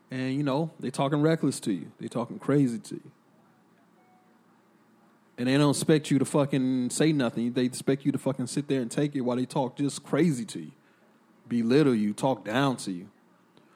And, 0.10 0.34
you 0.34 0.42
know, 0.42 0.72
they 0.80 0.90
talking 0.90 1.22
reckless 1.22 1.60
to 1.60 1.72
you. 1.72 1.92
They 2.00 2.08
talking 2.08 2.40
crazy 2.40 2.80
to 2.80 2.96
you. 2.96 3.12
And 5.38 5.48
they 5.48 5.56
don't 5.56 5.70
expect 5.70 6.10
you 6.10 6.18
to 6.18 6.26
fucking 6.26 6.90
say 6.90 7.12
nothing. 7.12 7.54
They 7.54 7.66
expect 7.66 8.06
you 8.06 8.12
to 8.12 8.18
fucking 8.18 8.48
sit 8.48 8.68
there 8.68 8.82
and 8.82 8.90
take 8.90 9.16
it 9.16 9.22
while 9.22 9.38
they 9.38 9.46
talk 9.46 9.78
just 9.78 10.04
crazy 10.04 10.46
to 10.46 10.62
you, 10.62 10.72
belittle 11.48 11.94
you, 11.94 12.12
talk 12.12 12.44
down 12.44 12.78
to 12.78 12.92
you. 12.92 13.08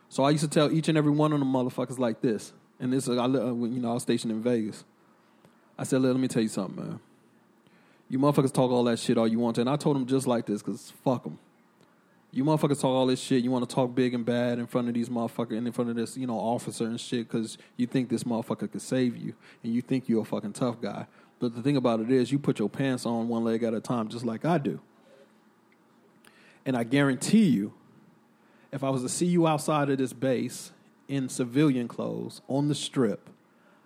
So 0.10 0.24
I 0.24 0.32
used 0.32 0.44
to 0.44 0.50
tell 0.50 0.72
each 0.72 0.88
and 0.88 0.98
every 0.98 1.12
one 1.12 1.32
of 1.34 1.38
them 1.38 1.54
motherfuckers 1.54 2.00
like 2.00 2.22
this. 2.22 2.52
And 2.80 2.92
this, 2.92 3.08
I, 3.08 3.14
uh, 3.14 3.28
you 3.28 3.80
know, 3.80 3.92
I 3.92 3.94
was 3.94 4.02
stationed 4.02 4.32
in 4.32 4.42
Vegas. 4.42 4.84
I 5.78 5.84
said, 5.84 6.02
let 6.02 6.16
me 6.16 6.28
tell 6.28 6.42
you 6.42 6.50
something, 6.50 6.84
man. 6.84 7.00
You 8.10 8.18
motherfuckers 8.18 8.52
talk 8.52 8.72
all 8.72 8.86
that 8.86 8.98
shit 8.98 9.20
all 9.20 9.28
you 9.28 9.38
want 9.38 9.54
to. 9.58 9.62
And 9.62 9.70
I 9.70 9.76
told 9.76 9.98
them 9.98 10.08
just 10.08 10.26
like 10.26 10.48
this, 10.48 10.64
because 10.64 10.92
fuck 11.04 11.26
them. 11.26 11.38
You 12.34 12.46
motherfuckers 12.46 12.80
talk 12.80 12.86
all 12.86 13.08
this 13.08 13.20
shit. 13.20 13.44
You 13.44 13.52
want 13.52 13.68
to 13.68 13.76
talk 13.76 13.94
big 13.94 14.14
and 14.14 14.26
bad 14.26 14.58
in 14.58 14.66
front 14.66 14.88
of 14.88 14.94
these 14.94 15.10
motherfuckers 15.10 15.58
and 15.58 15.68
in 15.68 15.74
front 15.74 15.90
of 15.90 15.98
this, 15.98 16.16
you 16.16 16.26
know, 16.26 16.38
officer 16.38 16.86
and 16.86 17.00
shit 17.00 17.28
because 17.28 17.58
you 17.76 17.88
think 17.88 18.10
this 18.10 18.24
motherfucker 18.24 18.72
could 18.72 18.82
save 18.82 19.18
you 19.18 19.34
and 19.64 19.74
you 19.74 19.82
think 19.82 20.08
you're 20.08 20.22
a 20.22 20.26
fucking 20.26 20.54
tough 20.54 20.82
guy. 20.82 21.08
But 21.40 21.56
the 21.56 21.62
thing 21.62 21.76
about 21.76 22.00
it 22.00 22.10
is, 22.10 22.32
you 22.32 22.40
put 22.40 22.60
your 22.60 22.70
pants 22.70 23.06
on 23.06 23.28
one 23.28 23.44
leg 23.44 23.64
at 23.64 23.74
a 23.74 23.82
time, 23.82 24.08
just 24.08 24.24
like 24.24 24.46
I 24.46 24.60
do. 24.60 24.80
And 26.66 26.78
I 26.78 26.84
guarantee 26.84 27.46
you, 27.46 27.74
if 28.72 28.84
I 28.84 28.90
was 28.90 29.02
to 29.02 29.10
see 29.10 29.26
you 29.26 29.48
outside 29.48 29.90
of 29.90 29.98
this 29.98 30.14
base 30.14 30.72
in 31.08 31.28
civilian 31.28 31.88
clothes 31.88 32.42
on 32.48 32.68
the 32.68 32.76
strip, 32.76 33.30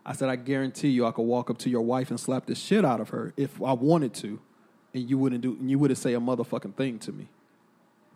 I 0.06 0.14
said, 0.14 0.30
I 0.30 0.36
guarantee 0.36 0.90
you, 0.90 1.08
I 1.08 1.12
could 1.12 1.24
walk 1.24 1.50
up 1.50 1.58
to 1.60 1.70
your 1.70 1.82
wife 1.82 2.12
and 2.12 2.20
slap 2.20 2.46
the 2.46 2.54
shit 2.54 2.86
out 2.86 3.02
of 3.02 3.10
her 3.10 3.34
if 3.38 3.60
I 3.62 3.74
wanted 3.74 4.14
to, 4.16 4.40
and 4.94 5.10
you 5.10 5.18
wouldn't 5.18 5.42
do, 5.42 5.58
and 5.60 5.72
you 5.72 5.80
wouldn't 5.80 5.98
say 5.98 6.14
a 6.14 6.20
motherfucking 6.20 6.76
thing 6.76 7.00
to 7.00 7.12
me, 7.12 7.30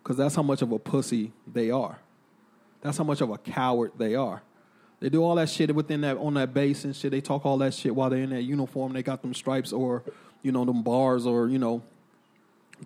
because 0.02 0.16
that's 0.16 0.34
how 0.34 0.42
much 0.42 0.62
of 0.62 0.72
a 0.72 0.78
pussy 0.78 1.32
they 1.46 1.70
are. 1.70 1.98
That's 2.82 2.96
how 2.98 3.04
much 3.04 3.20
of 3.20 3.30
a 3.30 3.38
coward 3.38 3.92
they 3.98 4.14
are. 4.14 4.42
They 5.00 5.08
do 5.08 5.22
all 5.22 5.34
that 5.36 5.48
shit 5.48 5.74
within 5.74 6.02
that 6.02 6.16
on 6.18 6.34
that 6.34 6.52
base 6.52 6.84
and 6.84 6.94
shit. 6.94 7.10
They 7.10 7.20
talk 7.20 7.46
all 7.46 7.58
that 7.58 7.74
shit 7.74 7.94
while 7.94 8.10
they're 8.10 8.22
in 8.22 8.30
that 8.30 8.42
uniform. 8.42 8.92
They 8.92 9.02
got 9.02 9.22
them 9.22 9.34
stripes 9.34 9.72
or 9.72 10.02
you 10.42 10.52
know 10.52 10.64
them 10.64 10.82
bars 10.82 11.26
or 11.26 11.48
you 11.48 11.58
know 11.58 11.82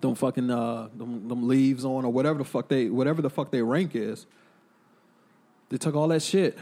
them 0.01 0.15
fucking 0.15 0.51
uh 0.51 0.89
them, 0.95 1.29
them 1.29 1.49
leaves 1.49 1.85
on 1.85 2.05
or 2.05 2.13
whatever 2.13 2.39
the 2.39 2.45
fuck 2.45 2.69
they 2.69 2.89
whatever 2.89 3.21
the 3.23 3.31
fuck 3.31 3.51
their 3.51 3.65
rank 3.65 3.95
is. 3.95 4.27
They 5.71 5.77
took 5.77 5.97
all 5.97 6.09
that 6.09 6.23
shit 6.23 6.57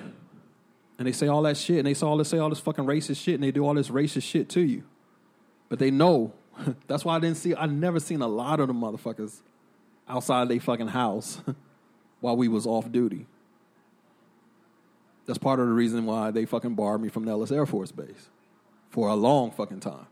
and 0.98 1.07
they 1.07 1.12
say 1.12 1.26
all 1.26 1.42
that 1.42 1.59
shit 1.59 1.78
and 1.78 1.86
they 1.86 1.94
say 1.94 2.07
all 2.07 2.16
this 2.16 2.28
say 2.28 2.38
all 2.38 2.48
this 2.48 2.61
fucking 2.61 2.84
racist 2.84 3.22
shit 3.22 3.34
and 3.34 3.42
they 3.42 3.50
do 3.50 3.66
all 3.66 3.74
this 3.74 3.88
racist 3.88 4.22
shit 4.22 4.48
to 4.50 4.61
you. 4.61 4.84
But 5.68 5.78
they 5.78 5.90
know. 5.90 6.32
That's 6.86 7.05
why 7.05 7.16
I 7.16 7.18
didn't 7.18 7.36
see 7.36 7.55
I 7.55 7.66
never 7.66 8.00
seen 8.00 8.22
a 8.22 8.28
lot 8.28 8.59
of 8.61 8.68
the 8.68 8.74
motherfuckers 8.74 9.40
outside 10.12 10.48
their 10.48 10.60
fucking 10.60 10.88
house 10.88 11.40
while 12.20 12.36
we 12.36 12.46
was 12.46 12.66
off 12.66 12.92
duty. 12.92 13.26
That's 15.26 15.38
part 15.38 15.58
of 15.58 15.66
the 15.66 15.72
reason 15.72 16.04
why 16.04 16.30
they 16.30 16.44
fucking 16.44 16.74
barred 16.74 17.00
me 17.00 17.08
from 17.08 17.24
Nellis 17.24 17.50
Air 17.50 17.64
Force 17.64 17.92
Base 17.92 18.28
for 18.90 19.08
a 19.08 19.14
long 19.14 19.50
fucking 19.50 19.80
time. 19.80 20.06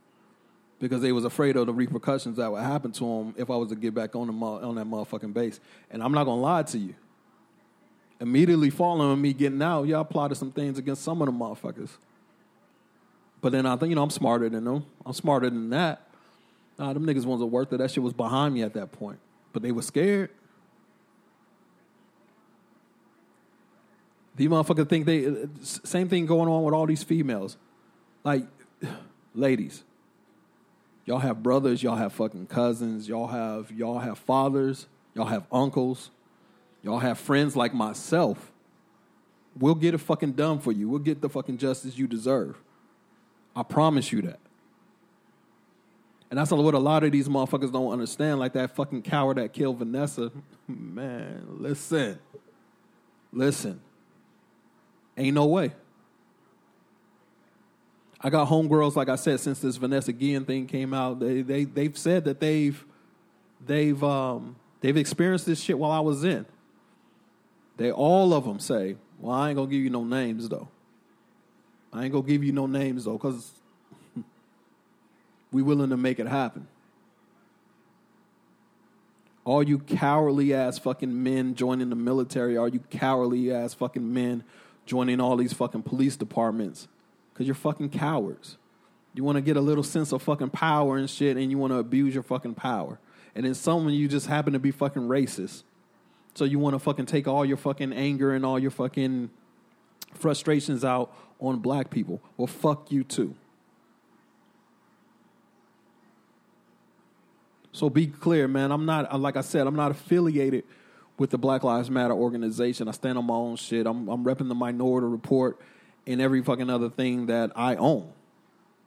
Because 0.79 1.03
they 1.03 1.13
was 1.13 1.27
afraid 1.27 1.57
of 1.57 1.67
the 1.67 1.75
repercussions 1.75 2.39
that 2.39 2.51
would 2.51 2.63
happen 2.63 2.91
to 2.93 3.05
them 3.05 3.35
if 3.37 3.51
I 3.51 3.57
was 3.57 3.69
to 3.69 3.75
get 3.75 3.93
back 3.93 4.17
on 4.17 4.29
the 4.29 4.33
on 4.33 4.77
that 4.77 4.87
motherfucking 4.87 5.35
base. 5.35 5.61
And 5.91 6.03
I'm 6.03 6.13
not 6.13 6.25
gonna 6.25 6.41
lie 6.41 6.63
to 6.63 6.79
you. 6.79 6.95
Immediately 8.19 8.71
following 8.71 9.21
me 9.21 9.35
getting 9.35 9.61
out, 9.61 9.87
y'all 9.87 10.05
plotted 10.05 10.39
some 10.39 10.53
things 10.53 10.79
against 10.79 11.03
some 11.03 11.21
of 11.21 11.27
the 11.27 11.33
motherfuckers. 11.33 11.91
But 13.43 13.53
then 13.53 13.67
I 13.67 13.77
think, 13.77 13.91
you 13.91 13.97
know, 13.97 14.03
I'm 14.03 14.11
smarter 14.11 14.49
than 14.49 14.65
them. 14.65 14.87
I'm 15.05 15.13
smarter 15.13 15.51
than 15.51 15.69
that. 15.71 16.07
Nah, 16.79 16.95
them 16.95 17.05
niggas 17.05 17.27
wasn't 17.27 17.51
worth 17.51 17.73
it. 17.75 17.79
That 17.79 17.91
shit 17.91 18.03
was 18.03 18.15
behind 18.15 18.55
me 18.55 18.63
at 18.63 18.73
that 18.75 18.93
point. 18.93 19.19
But 19.53 19.63
they 19.63 19.73
were 19.73 19.83
scared. 19.83 20.31
These 24.37 24.49
motherfuckers 24.49 24.89
think 24.89 25.07
they 25.07 25.47
same 25.61 26.09
thing 26.09 26.27
going 26.27 26.49
on 26.49 26.63
with 26.63 26.73
all 26.73 26.87
these 26.87 27.03
females. 27.03 27.57
Like, 28.25 28.47
ladies, 29.35 29.85
y'all 31.05 31.19
have 31.19 31.43
brothers, 31.43 31.83
y'all 31.83 31.97
have 31.97 32.13
fucking 32.13 32.47
cousins, 32.47 33.09
y'all 33.09 33.27
have 33.27 33.71
y'all 33.71 33.99
have 33.99 34.19
fathers, 34.19 34.87
y'all 35.15 35.27
have 35.27 35.45
uncles, 35.53 36.11
y'all 36.83 37.01
have 37.01 37.19
friends 37.19 37.55
like 37.55 37.75
myself. 37.75 38.51
We'll 39.59 39.75
get 39.75 39.95
it 39.95 39.99
fucking 39.99 40.33
done 40.33 40.61
for 40.61 40.73
you. 40.73 40.89
We'll 40.89 41.01
get 41.01 41.21
the 41.21 41.29
fucking 41.29 41.59
justice 41.59 41.99
you 41.99 42.07
deserve. 42.07 42.57
I 43.55 43.63
promise 43.63 44.13
you 44.13 44.23
that. 44.23 44.39
And 46.31 46.39
that's 46.39 46.53
what 46.53 46.75
a 46.75 46.79
lot 46.79 47.03
of 47.03 47.11
these 47.11 47.29
motherfuckers 47.29 47.73
don't 47.73 47.93
understand. 47.93 48.39
Like 48.39 48.53
that 48.53 48.77
fucking 48.77 49.03
coward 49.03 49.39
that 49.39 49.53
killed 49.53 49.79
Vanessa. 49.79 50.31
Man, 50.69 51.45
listen. 51.59 52.19
Listen. 53.33 53.81
Ain't 55.17 55.35
no 55.35 55.47
way. 55.47 55.73
I 58.21 58.31
got 58.31 58.49
homegirls, 58.49 58.97
like 58.97 59.09
I 59.09 59.17
said, 59.17 59.41
since 59.41 59.61
this 59.61 59.77
Vanessa 59.77 60.13
Guillen 60.13 60.45
thing 60.45 60.67
came 60.67 60.95
out, 60.95 61.21
they 61.21 61.43
they 61.43 61.65
they've 61.65 61.97
said 61.97 62.25
that 62.27 62.39
they've 62.39 62.85
they've 63.65 64.03
um 64.05 64.57
they've 64.81 64.97
experienced 64.97 65.47
this 65.47 65.61
shit 65.61 65.79
while 65.79 65.91
I 65.91 66.01
was 66.01 66.23
in. 66.23 66.47
They 67.79 67.91
all 67.91 68.35
of 68.35 68.45
them 68.45 68.61
say, 68.61 68.97
"Well, 69.19 69.35
I 69.35 69.49
ain't 69.49 69.57
gonna 69.57 69.71
give 69.71 69.81
you 69.81 69.91
no 69.91 70.05
names 70.05 70.49
though. 70.51 70.69
I 71.93 72.05
ain't 72.05 72.13
gonna 72.13 72.27
give 72.27 72.45
you 72.45 72.53
no 72.53 72.67
names 72.67 73.07
though, 73.07 73.19
cause 73.19 73.53
we 75.53 75.63
willing 75.63 75.91
to 75.91 75.97
make 75.97 76.19
it 76.19 76.27
happen." 76.27 76.67
All 79.45 79.63
you 79.63 79.79
cowardly 79.79 80.53
ass 80.53 80.79
fucking 80.79 81.23
men 81.23 81.55
joining 81.55 81.91
the 81.91 81.97
military, 81.97 82.57
all 82.57 82.69
you 82.69 82.81
cowardly 82.91 83.53
ass 83.53 83.75
fucking 83.75 84.13
men 84.13 84.45
joining 84.87 85.21
all 85.21 85.37
these 85.37 85.53
fucking 85.53 85.83
police 85.83 86.17
departments 86.17 86.89
because 87.33 87.47
you're 87.47 87.55
fucking 87.55 87.91
cowards. 87.91 88.59
You 89.15 89.25
want 89.25 89.37
to 89.37 89.43
get 89.43 89.57
a 89.57 89.61
little 89.61 89.83
sense 89.83 90.13
of 90.13 90.23
fucking 90.23 90.51
power 90.51 90.97
and 90.97 91.09
shit, 91.09 91.37
and 91.37 91.51
you 91.51 91.59
want 91.59 91.73
to 91.73 91.79
abuse 91.79 92.15
your 92.15 92.23
fucking 92.23 92.55
power. 92.55 93.01
And 93.35 93.45
then 93.45 93.55
some 93.55 93.87
of 93.87 93.93
you 93.93 94.09
just 94.09 94.27
happen 94.27 94.53
to 94.53 94.59
be 94.59 94.71
fucking 94.71 95.03
racist. 95.03 95.63
So 96.35 96.45
you 96.45 96.59
want 96.59 96.75
to 96.75 96.79
fucking 96.79 97.07
take 97.07 97.27
all 97.27 97.45
your 97.45 97.57
fucking 97.57 97.93
anger 97.93 98.33
and 98.33 98.45
all 98.45 98.59
your 98.59 98.71
fucking 98.71 99.31
frustrations 100.15 100.85
out 100.85 101.13
on 101.41 101.59
black 101.59 101.91
people. 101.91 102.21
Well, 102.37 102.47
fuck 102.47 102.93
you 102.93 103.05
too. 103.05 103.35
So 107.73 107.89
be 107.89 108.07
clear, 108.07 108.49
man. 108.49 108.73
I'm 108.73 108.85
not, 108.85 109.13
uh, 109.13 109.19
like 109.19 109.37
I 109.37 109.43
said, 109.43 109.67
I'm 109.67 109.77
not 109.77 109.91
affiliated 109.91 110.65
with 111.19 111.31
the 111.31 111.39
Black 111.39 111.63
Lives 111.63 111.91
Matter 111.91 112.15
organization. 112.15 112.89
I 112.89 112.93
stand 112.93 113.19
on 113.19 113.27
my 113.27 113.35
own 113.35 113.57
shit. 113.57 113.87
I'm, 113.87 114.09
I'm 114.09 114.25
repping 114.25 114.49
the 114.49 114.55
Minority 114.55 115.07
Report 115.07 115.61
and 116.07 116.21
every 116.21 116.43
fucking 116.43 116.71
other 116.71 116.89
thing 116.89 117.27
that 117.27 117.53
I 117.55 117.77
own. 117.77 118.11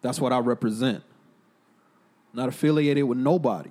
That's 0.01 0.19
what 0.19 0.34
I 0.34 0.39
represent. 0.39 1.03
Not 2.34 2.49
affiliated 2.49 3.05
with 3.05 3.17
nobody. 3.17 3.69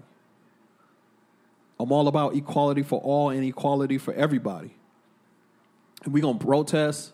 I'm 1.78 1.90
all 1.90 2.06
about 2.06 2.36
equality 2.36 2.82
for 2.82 3.00
all 3.00 3.30
and 3.30 3.44
equality 3.44 3.98
for 3.98 4.14
everybody. 4.14 4.74
And 6.04 6.14
we 6.14 6.20
gonna 6.20 6.38
protest. 6.38 7.12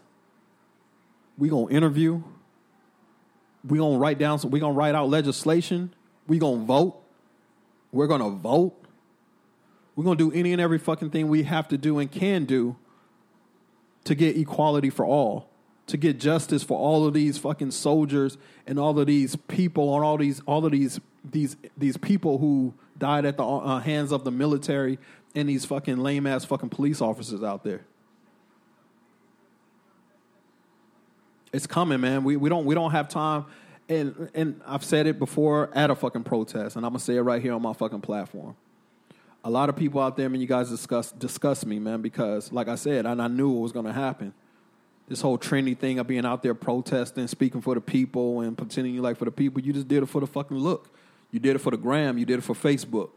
We 1.39 1.49
gonna 1.49 1.71
interview. 1.71 2.23
We 3.67 3.79
gonna 3.79 3.99
write 3.99 4.19
down. 4.19 4.39
We 4.45 4.61
gonna 4.61 4.75
write 4.75 4.95
out 4.95 5.09
legislation. 5.09 5.95
We 6.27 6.39
gonna 6.39 6.65
vote. 6.65 7.03
We're 7.93 8.07
gonna 8.07 8.31
vote. 8.31 8.75
We're 9.99 10.05
going 10.05 10.17
to 10.17 10.31
do 10.31 10.39
any 10.39 10.53
and 10.53 10.63
every 10.63 10.79
fucking 10.79 11.11
thing 11.11 11.27
we 11.27 11.43
have 11.43 11.67
to 11.67 11.77
do 11.77 11.99
and 11.99 12.09
can 12.09 12.45
do 12.45 12.77
to 14.05 14.15
get 14.15 14.37
equality 14.37 14.91
for 14.91 15.05
all, 15.05 15.51
to 15.89 15.97
get 15.97 16.21
justice 16.21 16.63
for 16.63 16.79
all 16.79 17.05
of 17.05 17.15
these 17.15 17.37
fucking 17.37 17.73
soldiers 17.73 18.39
and 18.65 18.79
all 18.79 18.97
of 18.97 19.09
these 19.09 19.35
people 19.35 19.97
and 19.97 20.05
all 20.05 20.17
these 20.17 20.41
all 20.47 20.65
of 20.65 20.71
these 20.71 21.01
these 21.29 21.57
these 21.77 21.97
people 21.97 22.39
who 22.39 22.75
died 22.97 23.25
at 23.25 23.37
the 23.37 23.45
uh, 23.45 23.81
hands 23.81 24.13
of 24.13 24.23
the 24.23 24.31
military 24.31 25.01
and 25.35 25.49
these 25.49 25.65
fucking 25.65 25.97
lame 25.97 26.29
ass 26.29 26.45
fucking 26.45 26.69
police 26.69 27.01
officers 27.01 27.43
out 27.43 27.65
there. 27.65 27.85
It's 31.53 31.67
coming, 31.67 32.01
man. 32.01 32.23
We 32.23 32.37
we 32.37 32.49
don't 32.49 32.67
we 32.67 32.77
don't 32.77 32.93
have 32.93 33.09
time. 33.09 33.47
And 33.89 34.31
and 34.35 34.61
I've 34.67 34.85
said 34.85 35.07
it 35.07 35.19
before 35.19 35.71
at 35.75 35.91
a 35.91 35.95
fucking 35.95 36.25
protest, 36.25 36.77
and 36.77 36.85
I'm 36.85 36.93
gonna 36.93 37.01
say 37.01 37.17
it 37.17 37.23
right 37.23 37.41
here 37.41 37.55
on 37.55 37.63
my 37.63 37.73
fucking 37.73 38.03
platform 38.03 38.55
a 39.45 39.51
lot 39.51 39.69
of 39.69 39.77
people 39.77 40.01
out 40.01 40.17
there, 40.17 40.29
man, 40.29 40.41
you 40.41 40.47
guys 40.47 40.69
discuss 40.69 41.13
discuss 41.13 41.65
me, 41.65 41.79
man, 41.79 42.03
because 42.03 42.53
like 42.53 42.69
I 42.69 42.75
said, 42.75 43.07
and 43.07 43.23
I 43.23 43.29
knew 43.29 43.57
it 43.57 43.61
was 43.61 43.73
to 43.73 43.93
happen. 43.93 44.35
this 45.07 45.23
whole 45.23 45.39
trendy 45.39 45.77
thing 45.77 45.99
of 45.99 46.07
being 46.07 46.27
out 46.27 46.43
there 46.43 46.55
protesting, 46.55 47.27
speaking 47.29 47.63
for 47.63 47.75
the 47.75 47.81
people, 47.81 48.41
and 48.43 48.59
pretending 48.59 48.95
you 48.95 49.01
like 49.01 49.17
for 49.17 49.25
the 49.25 49.31
people. 49.31 49.63
You 49.63 49.73
just 49.73 49.89
did 49.89 50.03
it 50.03 50.07
for 50.07 50.21
the 50.21 50.27
fucking 50.27 50.57
look. 50.57 50.91
You 51.31 51.41
did 51.41 51.57
it 51.57 51.61
for 51.61 51.71
the 51.71 51.79
gram. 51.79 52.19
You 52.19 52.27
did 52.27 52.39
it 52.39 52.43
for 52.43 52.55
Facebook. 52.55 53.11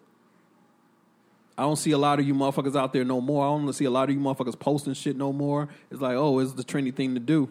I 1.58 1.64
don't 1.64 1.76
see 1.76 1.92
a 1.92 1.98
lot 1.98 2.20
of 2.20 2.26
you 2.26 2.34
motherfuckers 2.34 2.78
out 2.78 2.94
there 2.94 3.04
no 3.04 3.20
more. 3.20 3.46
I 3.46 3.50
don't 3.50 3.74
see 3.74 3.86
a 3.86 3.92
lot 3.92 4.08
of 4.08 4.16
you 4.16 4.22
motherfuckers 4.22 4.58
posting 4.58 4.94
shit 4.94 5.18
no 5.18 5.34
more. 5.34 5.68
It's 5.92 6.00
like, 6.00 6.16
oh, 6.16 6.40
it's 6.40 6.54
the 6.54 6.64
trendy 6.64 6.96
thing 6.96 7.14
to 7.14 7.20
do. 7.20 7.50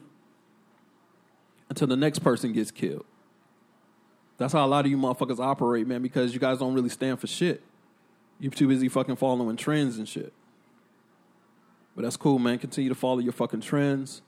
Until 1.69 1.87
the 1.87 1.97
next 1.97 2.21
person 2.21 2.53
gets 2.53 2.71
killed. 2.71 3.05
That's 4.41 4.55
how 4.55 4.65
a 4.65 4.67
lot 4.67 4.87
of 4.87 4.91
you 4.91 4.97
motherfuckers 4.97 5.39
operate, 5.39 5.87
man, 5.87 6.01
because 6.01 6.33
you 6.33 6.41
guys 6.41 6.61
don't 6.61 6.73
really 6.73 6.89
stand 6.89 7.21
for 7.21 7.27
shit. 7.27 7.63
You're 8.39 8.51
too 8.51 8.69
busy 8.69 8.89
fucking 8.89 9.17
following 9.17 9.55
trends 9.55 9.99
and 9.99 10.09
shit. 10.09 10.33
But 11.95 12.05
that's 12.05 12.17
cool, 12.17 12.39
man. 12.39 12.59
Continue 12.59 12.89
to 12.89 12.95
follow 12.95 13.19
your 13.19 13.35
fucking 13.35 13.61
trends. 13.61 14.23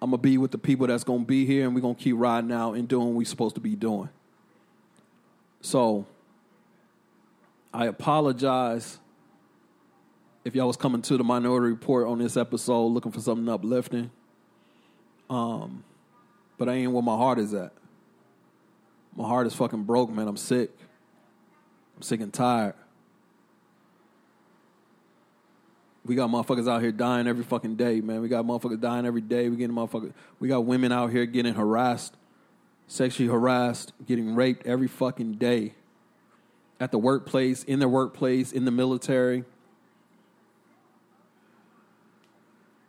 I'm 0.00 0.12
gonna 0.12 0.22
be 0.22 0.38
with 0.38 0.50
the 0.50 0.56
people 0.56 0.86
that's 0.86 1.04
gonna 1.04 1.26
be 1.26 1.44
here, 1.44 1.66
and 1.66 1.74
we're 1.74 1.82
gonna 1.82 1.94
keep 1.94 2.16
riding 2.16 2.50
out 2.50 2.72
and 2.72 2.88
doing 2.88 3.08
what 3.08 3.16
we're 3.16 3.26
supposed 3.26 3.54
to 3.56 3.60
be 3.60 3.76
doing. 3.76 4.08
So, 5.60 6.06
I 7.74 7.84
apologize 7.88 8.98
if 10.42 10.54
y'all 10.54 10.68
was 10.68 10.78
coming 10.78 11.02
to 11.02 11.18
the 11.18 11.24
Minority 11.24 11.68
Report 11.68 12.06
on 12.06 12.16
this 12.16 12.34
episode 12.34 12.86
looking 12.86 13.12
for 13.12 13.20
something 13.20 13.46
uplifting. 13.46 14.10
Um, 15.28 15.84
but 16.56 16.70
I 16.70 16.76
ain't 16.76 16.92
where 16.92 17.02
my 17.02 17.16
heart 17.16 17.38
is 17.38 17.52
at. 17.52 17.74
My 19.16 19.26
heart 19.26 19.46
is 19.46 19.54
fucking 19.54 19.84
broke, 19.84 20.10
man. 20.10 20.28
I'm 20.28 20.36
sick. 20.36 20.70
I'm 21.96 22.02
sick 22.02 22.20
and 22.20 22.32
tired. 22.32 22.74
We 26.04 26.14
got 26.14 26.30
motherfuckers 26.30 26.70
out 26.70 26.82
here 26.82 26.92
dying 26.92 27.26
every 27.26 27.42
fucking 27.42 27.76
day, 27.76 28.00
man. 28.00 28.20
We 28.20 28.28
got 28.28 28.44
motherfuckers 28.44 28.80
dying 28.80 29.06
every 29.06 29.22
day. 29.22 29.48
We 29.48 29.56
getting 29.56 29.74
motherfuckers. 29.74 30.12
We 30.38 30.48
got 30.48 30.64
women 30.64 30.92
out 30.92 31.10
here 31.10 31.26
getting 31.26 31.54
harassed, 31.54 32.14
sexually 32.86 33.28
harassed, 33.28 33.92
getting 34.06 34.34
raped 34.36 34.66
every 34.66 34.86
fucking 34.86 35.34
day. 35.34 35.74
At 36.78 36.92
the 36.92 36.98
workplace, 36.98 37.64
in 37.64 37.78
their 37.78 37.88
workplace, 37.88 38.52
in 38.52 38.66
the 38.66 38.70
military. 38.70 39.44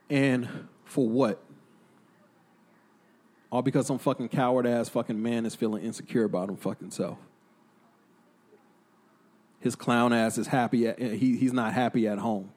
And 0.09 0.67
for 0.86 1.07
what? 1.07 1.41
All 3.49 3.61
because 3.61 3.87
some 3.87 3.97
fucking 3.97 4.29
coward 4.29 4.67
ass 4.67 4.89
fucking 4.89 5.21
man 5.21 5.45
is 5.45 5.55
feeling 5.55 5.83
insecure 5.83 6.25
about 6.25 6.49
him 6.49 6.57
fucking 6.57 6.91
self. 6.91 7.17
His 9.59 9.75
clown 9.75 10.13
ass 10.13 10.37
is 10.37 10.47
happy 10.47 10.87
at, 10.87 11.01
eh, 11.01 11.15
he, 11.15 11.37
he's 11.37 11.53
not 11.53 11.73
happy 11.73 12.07
at 12.07 12.19
home. 12.19 12.51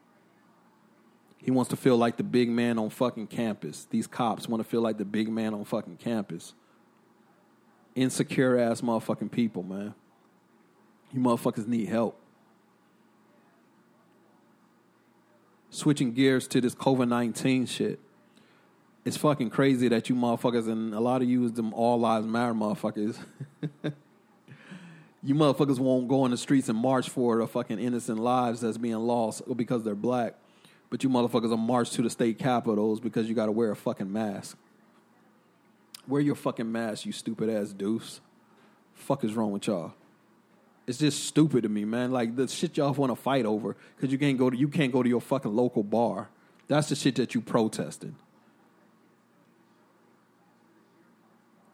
He 1.37 1.49
wants 1.49 1.69
to 1.69 1.75
feel 1.75 1.97
like 1.97 2.17
the 2.17 2.23
big 2.23 2.49
man 2.49 2.77
on 2.77 2.89
fucking 2.89 3.27
campus. 3.27 3.87
These 3.89 4.05
cops 4.05 4.47
want 4.47 4.61
to 4.61 4.69
feel 4.69 4.81
like 4.81 4.97
the 4.97 5.05
big 5.05 5.27
man 5.29 5.53
on 5.53 5.65
fucking 5.65 5.97
campus. 5.97 6.53
Insecure 7.95 8.59
ass 8.59 8.81
motherfucking 8.81 9.31
people, 9.31 9.63
man. 9.63 9.95
You 11.11 11.19
motherfuckers 11.19 11.67
need 11.67 11.89
help. 11.89 12.17
Switching 15.71 16.13
gears 16.13 16.47
to 16.49 16.61
this 16.61 16.75
COVID 16.75 17.07
19 17.07 17.65
shit. 17.65 17.99
It's 19.03 19.17
fucking 19.17 19.49
crazy 19.49 19.87
that 19.87 20.09
you 20.09 20.15
motherfuckers, 20.15 20.67
and 20.67 20.93
a 20.93 20.99
lot 20.99 21.23
of 21.23 21.29
you 21.29 21.43
is 21.45 21.53
them 21.53 21.73
all 21.73 21.99
lives 21.99 22.27
matter 22.27 22.53
motherfuckers. 22.53 23.17
you 25.23 25.33
motherfuckers 25.33 25.79
won't 25.79 26.07
go 26.07 26.25
in 26.25 26.31
the 26.31 26.37
streets 26.37 26.69
and 26.69 26.77
march 26.77 27.09
for 27.09 27.39
the 27.39 27.47
fucking 27.47 27.79
innocent 27.79 28.19
lives 28.19 28.61
that's 28.61 28.77
being 28.77 28.99
lost 28.99 29.41
because 29.55 29.83
they're 29.83 29.95
black. 29.95 30.35
But 30.91 31.03
you 31.03 31.09
motherfuckers 31.09 31.49
will 31.49 31.57
march 31.57 31.89
to 31.91 32.03
the 32.03 32.11
state 32.11 32.37
capitals 32.37 32.99
because 32.99 33.27
you 33.27 33.33
got 33.33 33.47
to 33.47 33.51
wear 33.51 33.71
a 33.71 33.75
fucking 33.75 34.11
mask. 34.11 34.55
Wear 36.07 36.21
your 36.21 36.35
fucking 36.35 36.71
mask, 36.71 37.05
you 37.05 37.11
stupid 37.11 37.49
ass 37.49 37.71
deuce. 37.71 38.19
Fuck 38.93 39.23
is 39.23 39.33
wrong 39.33 39.51
with 39.51 39.65
y'all? 39.65 39.93
It's 40.85 40.99
just 40.99 41.25
stupid 41.25 41.63
to 41.63 41.69
me, 41.69 41.85
man. 41.85 42.11
Like 42.11 42.35
the 42.35 42.47
shit 42.47 42.77
y'all 42.77 42.93
want 42.93 43.11
to 43.11 43.15
fight 43.15 43.45
over 43.45 43.75
because 43.95 44.11
you 44.11 44.19
can't 44.19 44.37
go 44.37 44.49
to 44.49 44.57
you 44.57 44.67
can't 44.67 44.91
go 44.91 45.01
to 45.01 45.09
your 45.09 45.21
fucking 45.21 45.55
local 45.55 45.81
bar. 45.81 46.29
That's 46.67 46.89
the 46.89 46.95
shit 46.95 47.15
that 47.15 47.33
you 47.33 47.41
protested. 47.41 48.13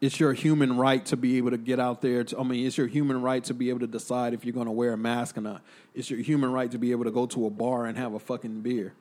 It's 0.00 0.20
your 0.20 0.32
human 0.32 0.76
right 0.76 1.04
to 1.06 1.16
be 1.16 1.38
able 1.38 1.50
to 1.50 1.58
get 1.58 1.80
out 1.80 2.02
there. 2.02 2.22
To, 2.22 2.38
I 2.38 2.42
mean, 2.44 2.66
it's 2.66 2.78
your 2.78 2.86
human 2.86 3.20
right 3.20 3.42
to 3.44 3.54
be 3.54 3.68
able 3.68 3.80
to 3.80 3.86
decide 3.86 4.32
if 4.32 4.44
you're 4.44 4.54
going 4.54 4.66
to 4.66 4.72
wear 4.72 4.92
a 4.92 4.96
mask 4.96 5.36
or 5.36 5.40
not. 5.40 5.62
It's 5.94 6.08
your 6.08 6.20
human 6.20 6.52
right 6.52 6.70
to 6.70 6.78
be 6.78 6.92
able 6.92 7.04
to 7.04 7.10
go 7.10 7.26
to 7.26 7.46
a 7.46 7.50
bar 7.50 7.86
and 7.86 7.98
have 7.98 8.14
a 8.14 8.20
fucking 8.20 8.60
beer. 8.60 8.92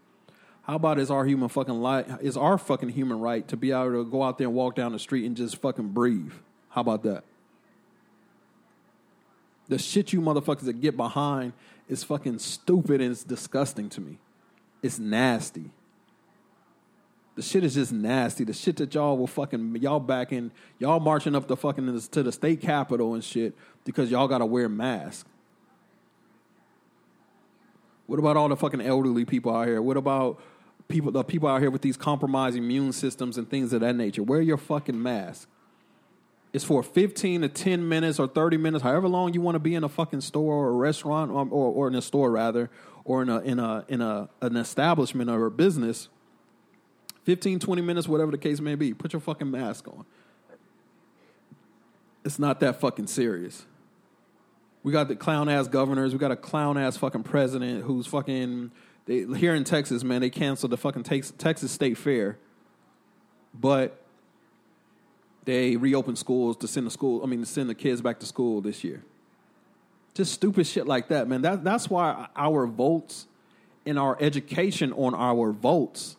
How 0.63 0.75
about 0.75 0.99
is 0.99 1.11
our 1.11 1.25
human 1.25 1.49
fucking 1.49 1.81
right 1.81 2.05
is 2.19 2.35
our 2.35 2.57
fucking 2.57 2.89
human 2.89 3.19
right 3.19 3.47
to 3.47 3.55
be 3.55 3.71
able 3.71 4.03
to 4.03 4.05
go 4.05 4.21
out 4.23 4.37
there 4.37 4.47
and 4.47 4.55
walk 4.55 4.75
down 4.75 4.91
the 4.91 4.99
street 4.99 5.25
and 5.25 5.37
just 5.37 5.61
fucking 5.61 5.89
breathe? 5.89 6.33
How 6.69 6.81
about 6.81 7.03
that? 7.03 7.23
The 9.69 9.77
shit 9.77 10.13
you 10.13 10.19
motherfuckers 10.19 10.65
that 10.65 10.81
get 10.81 10.97
behind 10.97 11.53
is 11.87 12.03
fucking 12.03 12.39
stupid 12.39 13.01
and 13.01 13.11
it's 13.11 13.23
disgusting 13.23 13.89
to 13.89 14.01
me. 14.01 14.17
It's 14.81 14.99
nasty. 14.99 15.71
The 17.37 17.43
shit 17.43 17.63
is 17.63 17.75
just 17.75 17.93
nasty. 17.93 18.43
The 18.43 18.53
shit 18.53 18.75
that 18.77 18.93
y'all 18.93 19.17
will 19.17 19.27
fucking 19.27 19.77
y'all 19.77 19.99
backing 19.99 20.51
y'all 20.79 20.99
marching 20.99 21.35
up 21.35 21.47
the 21.47 21.55
fucking 21.55 21.99
to 22.11 22.23
the 22.23 22.31
state 22.31 22.61
capitol 22.61 23.13
and 23.13 23.23
shit 23.23 23.55
because 23.85 24.11
y'all 24.11 24.27
gotta 24.27 24.45
wear 24.45 24.67
masks. 24.67 25.23
What 28.07 28.19
about 28.19 28.37
all 28.37 28.49
the 28.49 28.55
fucking 28.55 28.81
elderly 28.81 29.23
people 29.23 29.55
out 29.55 29.67
here? 29.67 29.81
What 29.81 29.97
about 29.97 30.41
people 30.87 31.11
the 31.11 31.23
people 31.23 31.49
out 31.49 31.61
here 31.61 31.69
with 31.69 31.81
these 31.81 31.97
compromised 31.97 32.57
immune 32.57 32.93
systems 32.93 33.37
and 33.37 33.49
things 33.49 33.73
of 33.73 33.81
that 33.81 33.95
nature. 33.95 34.23
Wear 34.23 34.41
your 34.41 34.57
fucking 34.57 35.01
mask. 35.01 35.47
It's 36.53 36.63
for 36.63 36.81
15 36.81 37.41
to 37.41 37.49
10 37.49 37.87
minutes 37.87 38.19
or 38.19 38.27
30 38.27 38.57
minutes, 38.57 38.81
however 38.81 39.07
long 39.07 39.33
you 39.33 39.41
want 39.41 39.55
to 39.55 39.59
be 39.59 39.75
in 39.75 39.83
a 39.83 39.89
fucking 39.89 40.21
store 40.21 40.55
or 40.55 40.69
a 40.69 40.73
restaurant 40.73 41.29
or, 41.29 41.45
or, 41.51 41.71
or 41.71 41.87
in 41.87 41.95
a 41.95 42.01
store 42.01 42.31
rather, 42.31 42.69
or 43.03 43.21
in 43.21 43.29
a 43.29 43.39
in 43.41 43.59
a 43.59 43.85
in 43.87 44.01
a 44.01 44.29
an 44.41 44.55
establishment 44.55 45.29
or 45.29 45.45
a 45.45 45.51
business. 45.51 46.09
15, 47.27 47.59
20 47.59 47.81
minutes, 47.81 48.07
whatever 48.07 48.31
the 48.31 48.37
case 48.37 48.61
may 48.61 48.75
be. 48.75 48.93
Put 48.93 49.11
your 49.11 49.19
fucking 49.19 49.51
mask 49.51 49.85
on. 49.89 50.05
It's 52.23 52.39
not 52.39 52.61
that 52.61 52.79
fucking 52.79 53.07
serious. 53.07 53.65
We 54.81 54.93
got 54.93 55.09
the 55.09 55.15
clown 55.17 55.49
ass 55.49 55.67
governors. 55.67 56.13
We 56.13 56.19
got 56.19 56.31
a 56.31 56.37
clown 56.37 56.77
ass 56.77 56.95
fucking 56.95 57.23
president 57.23 57.83
who's 57.83 58.07
fucking 58.07 58.71
they, 59.07 59.25
here 59.25 59.53
in 59.55 59.65
Texas, 59.65 60.05
man, 60.05 60.21
they 60.21 60.29
canceled 60.29 60.71
the 60.71 60.77
fucking 60.77 61.03
Texas 61.03 61.69
State 61.69 61.97
Fair, 61.97 62.37
but 63.53 64.01
they 65.43 65.75
reopened 65.75 66.17
schools 66.17 66.55
to 66.57 66.67
send 66.69 66.87
the 66.87 66.91
school. 66.91 67.21
I 67.23 67.25
mean, 67.25 67.41
to 67.41 67.45
send 67.45 67.69
the 67.69 67.75
kids 67.75 67.99
back 67.99 68.21
to 68.21 68.25
school 68.25 68.61
this 68.61 68.85
year. 68.85 69.03
Just 70.13 70.31
stupid 70.31 70.65
shit 70.65 70.87
like 70.87 71.09
that, 71.09 71.27
man. 71.27 71.41
That 71.41 71.65
that's 71.65 71.89
why 71.89 72.29
our 72.37 72.65
votes 72.67 73.27
and 73.85 73.99
our 73.99 74.17
education 74.21 74.93
on 74.93 75.13
our 75.13 75.51
votes 75.51 76.16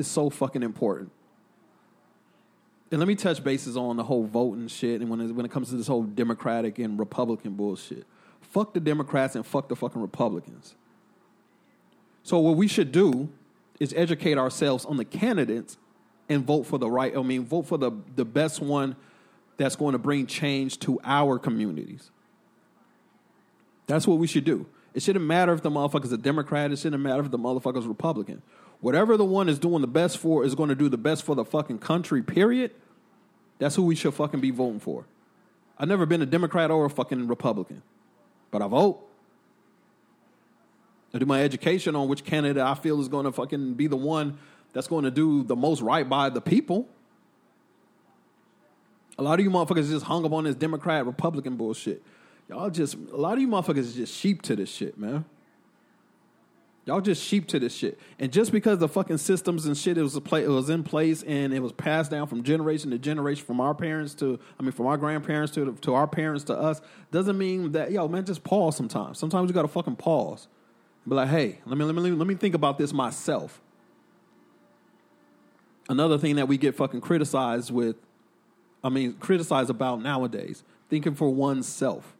is 0.00 0.08
so 0.08 0.30
fucking 0.30 0.62
important. 0.62 1.12
And 2.90 2.98
let 2.98 3.06
me 3.06 3.14
touch 3.14 3.44
bases 3.44 3.76
on 3.76 3.96
the 3.96 4.02
whole 4.02 4.24
voting 4.24 4.66
shit, 4.66 5.00
and 5.00 5.08
when 5.08 5.20
it, 5.20 5.32
when 5.32 5.46
it 5.46 5.52
comes 5.52 5.70
to 5.70 5.76
this 5.76 5.86
whole 5.86 6.02
Democratic 6.02 6.80
and 6.80 6.98
Republican 6.98 7.52
bullshit, 7.52 8.04
fuck 8.40 8.74
the 8.74 8.80
Democrats 8.80 9.36
and 9.36 9.46
fuck 9.46 9.68
the 9.68 9.76
fucking 9.76 10.02
Republicans. 10.02 10.74
So 12.24 12.40
what 12.40 12.56
we 12.56 12.66
should 12.66 12.90
do 12.90 13.28
is 13.78 13.94
educate 13.96 14.38
ourselves 14.38 14.84
on 14.84 14.96
the 14.96 15.04
candidates 15.04 15.78
and 16.28 16.44
vote 16.44 16.64
for 16.64 16.78
the 16.78 16.90
right. 16.90 17.16
I 17.16 17.22
mean, 17.22 17.44
vote 17.44 17.66
for 17.66 17.78
the 17.78 17.92
the 18.16 18.24
best 18.24 18.60
one 18.60 18.96
that's 19.56 19.76
going 19.76 19.92
to 19.92 19.98
bring 19.98 20.26
change 20.26 20.78
to 20.80 21.00
our 21.04 21.38
communities. 21.38 22.10
That's 23.86 24.06
what 24.06 24.18
we 24.18 24.26
should 24.26 24.44
do. 24.44 24.66
It 24.94 25.02
shouldn't 25.02 25.24
matter 25.24 25.52
if 25.52 25.62
the 25.62 25.70
motherfucker's 25.70 26.12
a 26.12 26.18
Democrat. 26.18 26.72
It 26.72 26.78
shouldn't 26.78 27.02
matter 27.02 27.22
if 27.22 27.30
the 27.30 27.38
motherfucker's 27.38 27.86
Republican. 27.86 28.42
Whatever 28.80 29.16
the 29.16 29.24
one 29.24 29.48
is 29.48 29.58
doing 29.58 29.82
the 29.82 29.88
best 29.88 30.18
for 30.18 30.44
is 30.44 30.54
going 30.54 30.70
to 30.70 30.74
do 30.74 30.88
the 30.88 30.98
best 30.98 31.22
for 31.22 31.34
the 31.34 31.44
fucking 31.44 31.78
country. 31.78 32.22
Period. 32.22 32.72
That's 33.58 33.76
who 33.76 33.82
we 33.82 33.94
should 33.94 34.14
fucking 34.14 34.40
be 34.40 34.50
voting 34.50 34.80
for. 34.80 35.04
I've 35.78 35.88
never 35.88 36.06
been 36.06 36.22
a 36.22 36.26
Democrat 36.26 36.70
or 36.70 36.86
a 36.86 36.90
fucking 36.90 37.28
Republican, 37.28 37.82
but 38.50 38.62
I 38.62 38.68
vote. 38.68 39.06
I 41.12 41.18
do 41.18 41.26
my 41.26 41.42
education 41.42 41.96
on 41.96 42.08
which 42.08 42.24
candidate 42.24 42.62
I 42.62 42.74
feel 42.74 43.00
is 43.00 43.08
going 43.08 43.24
to 43.24 43.32
fucking 43.32 43.74
be 43.74 43.86
the 43.86 43.96
one 43.96 44.38
that's 44.72 44.86
going 44.86 45.04
to 45.04 45.10
do 45.10 45.42
the 45.42 45.56
most 45.56 45.82
right 45.82 46.08
by 46.08 46.30
the 46.30 46.40
people. 46.40 46.88
A 49.18 49.22
lot 49.22 49.38
of 49.38 49.44
you 49.44 49.50
motherfuckers 49.50 49.90
just 49.90 50.06
hung 50.06 50.24
up 50.24 50.32
on 50.32 50.44
this 50.44 50.54
Democrat 50.54 51.04
Republican 51.04 51.56
bullshit. 51.56 52.02
Y'all 52.48 52.70
just 52.70 52.94
a 53.12 53.16
lot 53.16 53.34
of 53.34 53.40
you 53.40 53.48
motherfuckers 53.48 53.94
just 53.94 54.14
sheep 54.14 54.40
to 54.42 54.56
this 54.56 54.70
shit, 54.70 54.96
man. 54.96 55.24
Y'all 56.86 57.00
just 57.00 57.22
sheep 57.22 57.46
to 57.48 57.58
this 57.58 57.74
shit. 57.74 57.98
And 58.18 58.32
just 58.32 58.52
because 58.52 58.78
the 58.78 58.88
fucking 58.88 59.18
systems 59.18 59.66
and 59.66 59.76
shit 59.76 59.98
it 59.98 60.02
was 60.02 60.16
a 60.16 60.20
play, 60.20 60.44
it 60.44 60.48
was 60.48 60.70
in 60.70 60.82
place 60.82 61.22
and 61.22 61.52
it 61.52 61.60
was 61.60 61.72
passed 61.72 62.10
down 62.10 62.26
from 62.26 62.42
generation 62.42 62.90
to 62.90 62.98
generation 62.98 63.44
from 63.44 63.60
our 63.60 63.74
parents 63.74 64.14
to 64.14 64.38
I 64.58 64.62
mean 64.62 64.72
from 64.72 64.86
our 64.86 64.96
grandparents 64.96 65.52
to 65.54 65.72
to 65.82 65.94
our 65.94 66.06
parents 66.06 66.44
to 66.44 66.54
us 66.56 66.80
doesn't 67.10 67.38
mean 67.38 67.72
that 67.72 67.92
yo 67.92 68.08
man 68.08 68.24
just 68.24 68.44
pause 68.44 68.76
sometimes. 68.76 69.18
Sometimes 69.18 69.48
you 69.48 69.54
got 69.54 69.62
to 69.62 69.68
fucking 69.68 69.96
pause. 69.96 70.48
Be 71.08 71.14
like, 71.14 71.28
hey, 71.28 71.60
let 71.66 71.78
me, 71.78 71.84
let 71.84 71.94
me 71.94 72.10
let 72.10 72.26
me 72.26 72.34
think 72.34 72.54
about 72.54 72.78
this 72.78 72.92
myself. 72.92 73.60
another 75.88 76.18
thing 76.18 76.36
that 76.36 76.48
we 76.48 76.56
get 76.56 76.74
fucking 76.76 77.00
criticized 77.00 77.70
with, 77.70 77.96
I 78.84 78.88
mean, 78.88 79.14
criticized 79.14 79.70
about 79.70 80.02
nowadays, 80.02 80.62
thinking 80.88 81.14
for 81.14 81.32
oneself. 81.34 82.16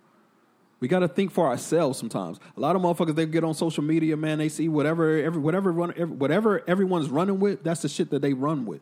We 0.80 0.88
got 0.88 1.00
to 1.00 1.08
think 1.08 1.30
for 1.30 1.46
ourselves 1.46 1.98
sometimes. 1.98 2.40
A 2.56 2.60
lot 2.60 2.74
of 2.74 2.82
motherfuckers 2.82 3.14
they 3.14 3.26
get 3.26 3.44
on 3.44 3.54
social 3.54 3.84
media, 3.84 4.16
man. 4.16 4.38
They 4.38 4.48
see 4.48 4.68
whatever, 4.68 5.18
every, 5.18 5.40
whatever, 5.40 5.70
run, 5.70 5.92
every, 5.96 6.16
whatever 6.16 6.64
everyone's 6.66 7.10
running 7.10 7.38
with. 7.38 7.62
That's 7.62 7.82
the 7.82 7.88
shit 7.88 8.10
that 8.10 8.22
they 8.22 8.32
run 8.32 8.64
with. 8.64 8.80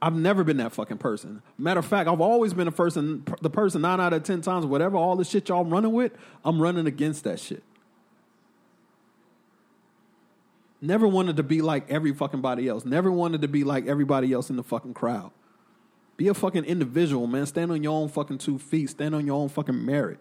I've 0.00 0.14
never 0.14 0.44
been 0.44 0.58
that 0.58 0.72
fucking 0.72 0.98
person. 0.98 1.42
Matter 1.58 1.80
of 1.80 1.86
fact, 1.86 2.08
I've 2.08 2.20
always 2.20 2.54
been 2.54 2.68
a 2.68 2.72
person, 2.72 3.24
the 3.42 3.50
person 3.50 3.82
nine 3.82 4.00
out 4.00 4.12
of 4.12 4.22
ten 4.22 4.40
times, 4.40 4.64
whatever 4.64 4.96
all 4.96 5.16
the 5.16 5.24
shit 5.24 5.48
y'all 5.48 5.64
running 5.64 5.92
with, 5.92 6.12
I'm 6.44 6.62
running 6.62 6.86
against 6.86 7.24
that 7.24 7.40
shit. 7.40 7.62
Never 10.80 11.08
wanted 11.08 11.36
to 11.36 11.42
be 11.42 11.60
like 11.60 11.90
every 11.90 12.14
fucking 12.14 12.40
body 12.40 12.68
else. 12.68 12.84
Never 12.84 13.10
wanted 13.10 13.42
to 13.42 13.48
be 13.48 13.64
like 13.64 13.88
everybody 13.88 14.32
else 14.32 14.48
in 14.48 14.56
the 14.56 14.62
fucking 14.62 14.94
crowd. 14.94 15.32
Be 16.16 16.28
a 16.28 16.34
fucking 16.34 16.64
individual, 16.64 17.26
man. 17.26 17.46
Stand 17.46 17.72
on 17.72 17.82
your 17.82 17.92
own 17.92 18.08
fucking 18.08 18.38
two 18.38 18.58
feet. 18.58 18.90
Stand 18.90 19.14
on 19.14 19.26
your 19.26 19.36
own 19.36 19.48
fucking 19.48 19.84
merit. 19.84 20.20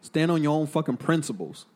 Stand 0.00 0.30
on 0.30 0.42
your 0.42 0.52
own 0.52 0.66
fucking 0.66 0.96
principles. 0.96 1.66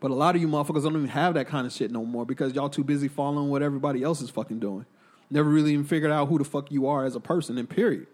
But 0.00 0.10
a 0.10 0.14
lot 0.14 0.34
of 0.34 0.42
you 0.42 0.48
motherfuckers 0.48 0.82
don't 0.82 0.96
even 0.96 1.08
have 1.08 1.34
that 1.34 1.46
kind 1.46 1.66
of 1.66 1.72
shit 1.72 1.92
no 1.92 2.04
more 2.04 2.26
because 2.26 2.54
y'all 2.54 2.68
too 2.68 2.82
busy 2.82 3.06
following 3.06 3.50
what 3.50 3.62
everybody 3.62 4.02
else 4.02 4.20
is 4.20 4.30
fucking 4.30 4.58
doing. 4.58 4.84
Never 5.30 5.48
really 5.48 5.72
even 5.72 5.84
figured 5.84 6.10
out 6.10 6.28
who 6.28 6.38
the 6.38 6.44
fuck 6.44 6.72
you 6.72 6.86
are 6.88 7.04
as 7.04 7.14
a 7.14 7.20
person, 7.20 7.56
and 7.56 7.70
period. 7.70 8.06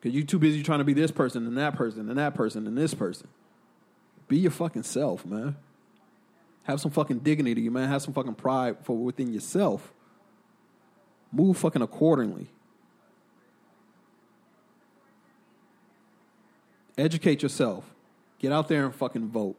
Because 0.00 0.14
you 0.14 0.24
too 0.24 0.38
busy 0.38 0.62
trying 0.62 0.78
to 0.78 0.84
be 0.84 0.92
this 0.92 1.10
person 1.10 1.46
and 1.46 1.58
that 1.58 1.74
person 1.74 2.08
and 2.08 2.18
that 2.18 2.34
person 2.34 2.66
and 2.66 2.78
this 2.78 2.94
person. 2.94 3.28
Be 4.28 4.38
your 4.38 4.50
fucking 4.50 4.84
self, 4.84 5.26
man. 5.26 5.56
Have 6.62 6.80
some 6.80 6.90
fucking 6.90 7.20
dignity, 7.20 7.68
man. 7.68 7.88
Have 7.88 8.02
some 8.02 8.14
fucking 8.14 8.34
pride 8.34 8.76
for 8.82 8.96
within 8.96 9.32
yourself. 9.32 9.92
Move 11.32 11.56
fucking 11.58 11.82
accordingly. 11.82 12.48
Educate 16.98 17.42
yourself. 17.42 17.84
Get 18.38 18.52
out 18.52 18.68
there 18.68 18.84
and 18.84 18.94
fucking 18.94 19.28
vote. 19.28 19.56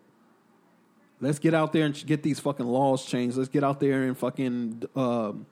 Let's 1.19 1.39
get 1.39 1.53
out 1.53 1.73
there 1.73 1.85
and 1.85 2.05
get 2.05 2.21
these 2.21 2.39
fucking 2.39 2.65
laws 2.65 3.05
changed. 3.05 3.37
Let's 3.37 3.49
get 3.49 3.63
out 3.63 3.79
there 3.79 4.03
and 4.03 4.17
fucking 4.17 4.83
um, 4.95 5.47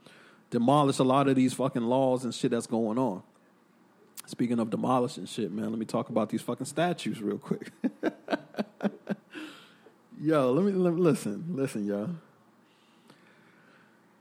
demolish 0.52 1.00
a 1.00 1.04
lot 1.04 1.28
of 1.28 1.36
these 1.36 1.54
fucking 1.54 1.82
laws 1.82 2.24
and 2.24 2.34
shit 2.34 2.52
that's 2.52 2.68
going 2.68 2.98
on. 2.98 3.24
Speaking 4.28 4.60
of 4.60 4.70
demolishing 4.70 5.26
shit, 5.26 5.52
man, 5.52 5.70
let 5.70 5.80
me 5.80 5.86
talk 5.86 6.10
about 6.10 6.30
these 6.30 6.42
fucking 6.42 6.66
statues 6.66 7.22
real 7.22 7.38
quick. 7.38 7.72
yo, 10.22 10.52
let 10.52 10.66
me, 10.66 10.72
let 10.72 10.94
me 10.94 11.02
listen, 11.02 11.46
listen, 11.50 11.86
yo. 11.86 12.10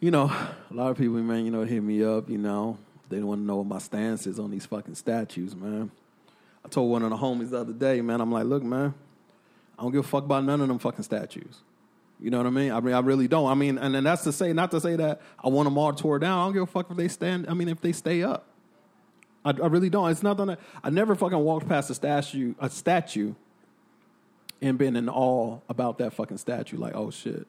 You 0.01 0.11
know, 0.11 0.25
a 0.25 0.75
lot 0.75 0.91
of 0.91 0.99
people, 0.99 1.15
man, 1.15 1.47
you 1.47 1.51
know, 1.51 1.63
hit 1.63 1.83
me 1.83 2.05
up. 2.05 2.29
You 2.29 2.37
know, 2.37 2.79
they 3.09 3.21
want 3.21 3.41
to 3.41 3.45
know 3.47 3.57
what 3.57 3.67
my 3.67 3.79
stance 3.79 4.27
is 4.27 4.39
on 4.39 4.51
these 4.51 4.67
fucking 4.67 4.95
statues, 4.95 5.55
man. 5.57 5.91
I 6.65 6.69
told 6.69 6.91
one 6.91 7.03
of 7.03 7.11
the 7.11 7.17
homies 7.17 7.51
the 7.51 7.61
other 7.61 7.73
day, 7.73 8.01
man, 8.01 8.21
I'm 8.21 8.33
like, 8.33 8.45
look, 8.45 8.63
man, 8.63 8.95
I 9.79 9.83
don't 9.83 9.93
give 9.93 10.05
a 10.05 10.09
fuck 10.09 10.25
about 10.25 10.45
none 10.45 10.61
of 10.61 10.69
them 10.69 10.79
fucking 10.79 11.03
statues. 11.03 11.61
You 12.21 12.31
know 12.31 12.39
what 12.39 12.47
I 12.47 12.51
mean? 12.51 12.73
I 12.73 12.81
mean, 12.81 12.95
I 12.95 13.01
really 13.01 13.29
don't. 13.29 13.51
I 13.51 13.55
mean, 13.55 13.77
and 13.77 13.95
then 13.95 14.05
that's 14.05 14.23
to 14.25 14.33
say, 14.33 14.53
not 14.53 14.71
to 14.71 14.81
say 14.81 14.97
that 14.97 15.21
I 15.43 15.49
want 15.49 15.67
them 15.67 15.77
all 15.77 15.93
tore 15.93 16.19
down. 16.19 16.39
I 16.39 16.45
don't 16.45 16.53
give 16.55 16.63
a 16.63 16.67
fuck 16.67 16.91
if 16.91 16.97
they 16.97 17.09
stand. 17.09 17.47
I 17.49 17.55
mean, 17.55 17.69
if 17.69 17.81
they 17.81 17.93
stay 17.93 18.23
up, 18.23 18.47
I, 19.45 19.51
I 19.51 19.67
really 19.67 19.91
don't. 19.91 20.11
It's 20.11 20.23
nothing. 20.23 20.47
That, 20.47 20.61
I 20.83 20.91
never 20.91 21.15
fucking 21.15 21.39
walked 21.39 21.69
past 21.69 21.91
a 21.91 21.95
statue, 21.95 22.55
a 22.59 22.71
statue, 22.71 23.35
and 24.63 24.79
been 24.79 24.97
in 24.97 25.09
awe 25.09 25.59
about 25.69 25.99
that 25.99 26.15
fucking 26.15 26.39
statue. 26.39 26.79
Like, 26.79 26.95
oh 26.95 27.11
shit, 27.11 27.47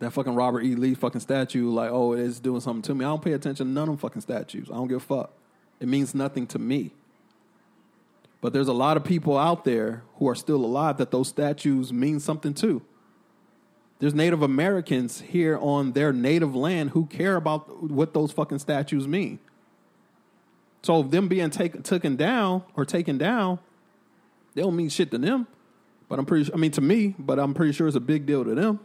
that 0.00 0.12
fucking 0.12 0.34
Robert 0.34 0.62
E. 0.64 0.74
Lee 0.74 0.94
fucking 0.94 1.20
statue. 1.20 1.70
Like, 1.70 1.90
oh, 1.90 2.14
it's 2.14 2.40
doing 2.40 2.60
something 2.60 2.82
to 2.82 2.94
me. 2.94 3.04
I 3.04 3.08
don't 3.08 3.22
pay 3.22 3.32
attention 3.32 3.66
to 3.66 3.72
none 3.72 3.82
of 3.82 3.88
them 3.88 3.96
fucking 3.98 4.22
statues. 4.22 4.70
I 4.70 4.74
don't 4.74 4.88
give 4.88 4.96
a 4.96 5.00
fuck. 5.00 5.30
It 5.78 5.88
means 5.88 6.14
nothing 6.14 6.46
to 6.48 6.58
me. 6.58 6.92
But 8.40 8.52
there's 8.52 8.68
a 8.68 8.72
lot 8.72 8.96
of 8.96 9.04
people 9.04 9.36
out 9.36 9.64
there 9.64 10.02
who 10.16 10.28
are 10.28 10.34
still 10.34 10.64
alive 10.64 10.98
that 10.98 11.10
those 11.10 11.28
statues 11.28 11.92
mean 11.92 12.20
something 12.20 12.54
to. 12.54 12.82
There's 13.98 14.14
Native 14.14 14.42
Americans 14.42 15.20
here 15.20 15.58
on 15.58 15.92
their 15.92 16.12
native 16.12 16.54
land 16.54 16.90
who 16.90 17.06
care 17.06 17.36
about 17.36 17.90
what 17.90 18.12
those 18.12 18.30
fucking 18.30 18.58
statues 18.58 19.08
mean. 19.08 19.38
So 20.82 21.02
them 21.02 21.28
being 21.28 21.50
taken 21.50 21.82
taken 21.82 22.14
down 22.14 22.62
or 22.76 22.84
taken 22.84 23.18
down, 23.18 23.58
they 24.54 24.62
don't 24.62 24.76
mean 24.76 24.90
shit 24.90 25.10
to 25.10 25.18
them. 25.18 25.46
But 26.08 26.18
I'm 26.18 26.26
pretty 26.26 26.52
I 26.52 26.56
mean 26.56 26.70
to 26.72 26.80
me, 26.80 27.14
but 27.18 27.38
I'm 27.38 27.54
pretty 27.54 27.72
sure 27.72 27.86
it's 27.86 27.96
a 27.96 28.00
big 28.00 28.26
deal 28.26 28.44
to 28.44 28.54
them. 28.54 28.80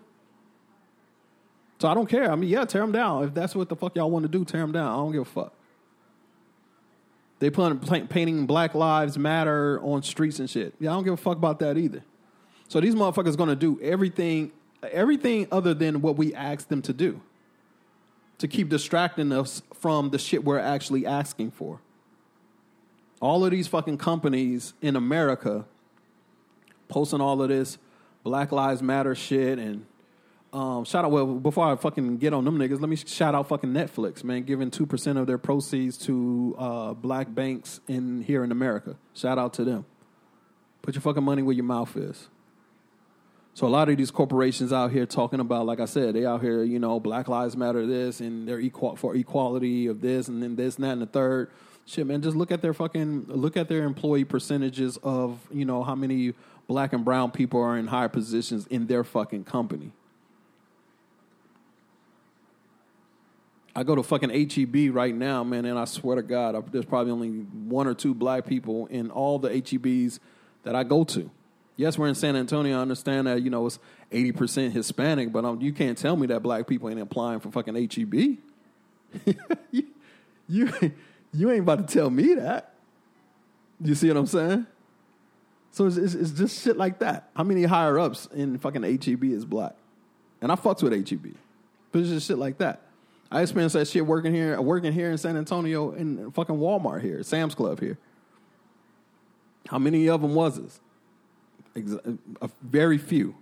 So 1.80 1.88
I 1.88 1.94
don't 1.94 2.08
care. 2.08 2.32
I 2.32 2.36
mean, 2.36 2.50
yeah, 2.50 2.64
tear 2.66 2.82
them 2.82 2.92
down. 2.92 3.24
If 3.24 3.34
that's 3.34 3.56
what 3.56 3.68
the 3.68 3.76
fuck 3.76 3.96
y'all 3.96 4.10
want 4.10 4.24
to 4.24 4.30
do, 4.30 4.46
tear 4.46 4.62
them 4.62 4.72
down. 4.72 4.88
I 4.88 4.96
don't 4.96 5.12
give 5.12 5.22
a 5.22 5.26
fuck. 5.26 5.54
They 7.42 7.50
put 7.50 8.08
painting 8.10 8.46
Black 8.46 8.76
Lives 8.76 9.18
Matter 9.18 9.80
on 9.82 10.04
streets 10.04 10.38
and 10.38 10.48
shit. 10.48 10.76
Yeah, 10.80 10.92
I 10.92 10.94
don't 10.94 11.04
give 11.04 11.16
a 11.16 11.18
fuck 11.18 11.38
about 11.38 11.58
that 11.60 11.76
either. 11.76 12.04
So 12.68 12.80
these 12.80 12.94
motherfuckers 12.94 13.36
gonna 13.36 13.56
do 13.56 13.80
everything, 13.82 14.52
everything 14.84 15.48
other 15.52 15.74
than 15.74 16.04
what 16.04 16.18
we 16.18 16.36
asked 16.36 16.70
them 16.70 16.84
to 16.84 16.94
do, 16.94 17.20
to 18.38 18.48
keep 18.48 18.70
distracting 18.70 19.32
us 19.32 19.64
from 19.74 20.12
the 20.12 20.20
shit 20.20 20.44
we're 20.44 20.60
actually 20.60 21.08
asking 21.08 21.50
for. 21.50 21.80
All 23.20 23.44
of 23.44 23.50
these 23.50 23.68
fucking 23.68 23.98
companies 23.98 24.76
in 24.80 24.96
America 24.96 25.66
posting 26.90 27.22
all 27.22 27.42
of 27.42 27.50
this 27.50 27.80
Black 28.24 28.52
Lives 28.52 28.84
Matter 28.84 29.16
shit 29.16 29.58
and 29.58 29.88
um, 30.54 30.84
shout 30.86 31.06
out. 31.06 31.12
Well, 31.12 31.26
before 31.26 31.72
I 31.72 31.76
fucking 31.76 32.18
get 32.18 32.34
on 32.34 32.44
them 32.44 32.58
niggas, 32.58 32.82
let 32.82 32.90
me 32.90 32.96
shout 32.96 33.36
out 33.36 33.48
fucking 33.48 33.72
Netflix, 33.72 34.24
man, 34.24 34.44
giving 34.44 34.70
two 34.70 34.86
percent 34.86 35.18
of 35.18 35.28
their 35.28 35.38
proceeds 35.38 35.98
to 36.00 36.56
uh, 36.58 36.94
black 36.94 37.34
banks 37.34 37.80
in 37.88 38.22
here 38.22 38.44
in 38.44 38.52
America. 38.52 38.96
Shout 39.14 39.38
out 39.38 39.54
to 39.56 39.64
them. 39.64 39.86
Put 40.82 40.96
your 40.96 41.02
fucking 41.02 41.24
money 41.24 41.42
where 41.42 41.56
your 41.56 41.66
mouth 41.66 41.96
is. 41.96 42.28
So 43.54 43.68
a 43.68 43.70
lot 43.70 43.90
of 43.90 43.98
these 43.98 44.12
corporations 44.12 44.72
out 44.72 44.92
here 44.92 45.06
talking 45.06 45.40
about, 45.42 45.66
like 45.66 45.80
I 45.80 45.86
said, 45.86 46.16
they 46.16 46.26
out 46.26 46.42
here, 46.42 46.64
you 46.64 46.80
know, 46.80 47.00
Black 47.00 47.28
Lives 47.28 47.58
Matter 47.58 47.86
this 47.86 48.22
and 48.22 48.48
they're 48.48 48.60
equal 48.60 48.96
for 48.96 49.16
equality 49.16 49.88
of 49.88 50.00
this 50.00 50.30
and 50.30 50.42
then 50.42 50.56
this 50.56 50.76
and 50.76 50.86
that 50.86 50.94
and 50.94 51.02
the 51.02 51.06
third. 51.06 51.52
Shit, 51.86 52.08
man, 52.08 52.22
just 52.22 52.38
look 52.38 52.52
at 52.52 52.62
their 52.62 52.74
fucking 52.74 53.26
look 53.28 53.58
at 53.58 53.68
their 53.68 53.84
employee 53.84 54.24
percentages 54.24 54.98
of, 55.04 55.40
you 55.52 55.66
know, 55.66 55.84
how 55.84 55.96
many 55.96 56.34
black 56.68 56.94
and 56.94 57.04
brown 57.04 57.32
people 57.32 57.62
are 57.62 57.78
in 57.78 57.88
higher 57.88 58.08
positions 58.08 58.68
in 58.68 58.88
their 58.88 59.04
fucking 59.04 59.44
company. 59.44 59.92
I 63.76 63.84
go 63.84 63.96
to 63.96 64.04
fucking 64.04 64.30
HEB 64.30 64.94
right 64.94 65.16
now, 65.16 65.44
man, 65.44 65.66
and 65.66 65.80
I 65.80 65.86
swear 65.86 66.18
to 66.18 66.22
God, 66.22 66.72
there's 66.72 66.86
probably 66.86 67.12
only 67.12 67.30
one 67.30 67.88
or 67.88 67.94
two 67.94 68.14
black 68.14 68.46
people 68.46 68.88
in 68.88 69.10
all 69.12 69.40
the 69.40 69.50
HEBs 69.50 70.20
that 70.64 70.76
I 70.76 70.84
go 70.84 71.04
to. 71.06 71.32
Yes, 71.78 71.98
we're 71.98 72.08
in 72.08 72.16
San 72.16 72.36
Antonio. 72.36 72.78
I 72.78 72.82
understand 72.82 73.28
that 73.28 73.42
you 73.42 73.50
know 73.50 73.66
it's 73.66 73.80
eighty 74.12 74.32
percent 74.32 74.74
Hispanic, 74.74 75.32
but 75.32 75.46
um, 75.46 75.62
you 75.62 75.72
can't 75.72 75.98
tell 75.98 76.16
me 76.16 76.28
that 76.28 76.44
black 76.44 76.68
people 76.68 76.90
ain't 76.90 77.00
applying 77.00 77.40
for 77.40 77.50
fucking 77.50 77.76
HEB. 77.76 78.38
you, 79.72 79.88
you 80.48 80.72
you 81.34 81.50
ain't 81.50 81.62
about 81.62 81.88
to 81.88 81.94
tell 81.94 82.10
me 82.10 82.34
that. 82.36 82.74
You 83.84 83.96
see 83.96 84.10
what 84.10 84.18
I'm 84.18 84.28
saying? 84.28 84.68
So 85.72 85.86
it's, 85.86 85.98
it's, 85.98 86.14
it's 86.14 86.32
just 86.32 86.62
shit 86.62 86.78
like 86.78 87.00
that. 87.00 87.30
How 87.36 87.44
many 87.44 87.64
higher 87.64 87.98
ups 87.98 88.28
in 88.34 88.58
fucking 88.58 88.84
HEB 88.84 89.24
is 89.24 89.46
black? 89.46 89.76
And 90.42 90.52
I 90.52 90.56
fucks 90.56 90.84
with 90.84 90.94
HEB, 90.94 91.34
but 91.92 92.00
it's 92.00 92.10
just 92.10 92.28
shit 92.28 92.38
like 92.38 92.58
that. 92.58 92.82
I 93.32 93.42
experienced 93.42 93.74
that 93.74 93.88
shit 93.88 94.06
working 94.06 94.34
here, 94.34 94.60
working 94.62 94.92
here 94.92 95.10
in 95.10 95.18
San 95.18 95.38
Antonio 95.38 95.92
in 95.92 96.32
fucking 96.32 96.58
Walmart 96.58 97.02
here, 97.02 97.24
Sam's 97.24 97.56
Club 97.56 97.80
here. 97.80 97.98
How 99.68 99.80
many 99.80 100.10
of 100.10 100.22
them 100.22 100.36
was 100.36 100.60
this? 100.62 100.80
A 102.42 102.50
very 102.62 102.98
few. 102.98 103.36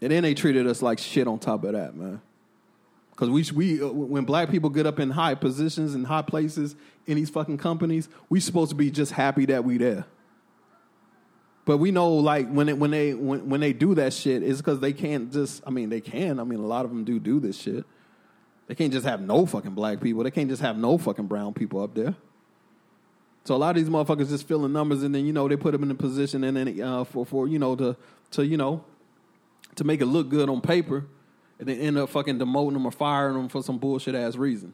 And 0.00 0.12
then 0.12 0.22
they 0.22 0.34
treated 0.34 0.66
us 0.66 0.80
like 0.80 1.00
shit 1.00 1.26
on 1.26 1.40
top 1.40 1.64
of 1.64 1.72
that, 1.72 1.96
man. 1.96 2.20
Because 3.10 3.30
we, 3.30 3.44
we, 3.54 3.82
uh, 3.82 3.88
when 3.88 4.24
black 4.24 4.50
people 4.50 4.70
get 4.70 4.86
up 4.86 5.00
in 5.00 5.10
high 5.10 5.34
positions 5.34 5.94
and 5.94 6.06
high 6.06 6.22
places 6.22 6.76
in 7.06 7.16
these 7.16 7.30
fucking 7.30 7.58
companies, 7.58 8.08
we 8.28 8.38
supposed 8.38 8.70
to 8.70 8.76
be 8.76 8.90
just 8.90 9.12
happy 9.12 9.46
that 9.46 9.64
we 9.64 9.78
there. 9.78 10.04
But 11.64 11.78
we 11.78 11.90
know, 11.90 12.12
like 12.12 12.48
when 12.50 12.68
it, 12.68 12.76
when 12.76 12.90
they 12.90 13.14
when, 13.14 13.48
when 13.48 13.60
they 13.60 13.72
do 13.72 13.94
that 13.94 14.12
shit, 14.12 14.42
it's 14.42 14.58
because 14.58 14.80
they 14.80 14.92
can't 14.92 15.32
just. 15.32 15.62
I 15.66 15.70
mean, 15.70 15.88
they 15.88 16.00
can. 16.00 16.38
I 16.38 16.44
mean, 16.44 16.58
a 16.58 16.66
lot 16.66 16.84
of 16.84 16.90
them 16.90 17.04
do 17.04 17.18
do 17.18 17.40
this 17.40 17.56
shit. 17.56 17.84
They 18.66 18.74
can't 18.74 18.92
just 18.92 19.04
have 19.04 19.20
no 19.20 19.46
fucking 19.46 19.74
black 19.74 20.00
people. 20.00 20.24
They 20.24 20.30
can't 20.30 20.48
just 20.48 20.62
have 20.62 20.76
no 20.76 20.96
fucking 20.96 21.26
brown 21.26 21.52
people 21.54 21.82
up 21.82 21.94
there. 21.94 22.14
So 23.44 23.54
a 23.54 23.58
lot 23.58 23.76
of 23.76 23.82
these 23.82 23.90
motherfuckers 23.90 24.30
just 24.30 24.48
filling 24.48 24.72
numbers, 24.72 25.02
and 25.02 25.14
then 25.14 25.26
you 25.26 25.32
know 25.32 25.46
they 25.48 25.56
put 25.56 25.72
them 25.72 25.82
in 25.82 25.90
a 25.90 25.94
position, 25.94 26.44
and 26.44 26.56
then 26.56 26.80
uh, 26.80 27.04
for 27.04 27.26
for 27.26 27.46
you 27.46 27.58
know 27.58 27.76
to 27.76 27.96
to 28.32 28.46
you 28.46 28.56
know 28.56 28.82
to 29.76 29.84
make 29.84 30.00
it 30.00 30.06
look 30.06 30.30
good 30.30 30.48
on 30.48 30.62
paper, 30.62 31.04
and 31.58 31.68
then 31.68 31.78
end 31.78 31.98
up 31.98 32.08
fucking 32.08 32.38
demoting 32.38 32.72
them 32.72 32.86
or 32.86 32.90
firing 32.90 33.34
them 33.34 33.48
for 33.48 33.62
some 33.62 33.76
bullshit 33.76 34.14
ass 34.14 34.36
reason. 34.36 34.72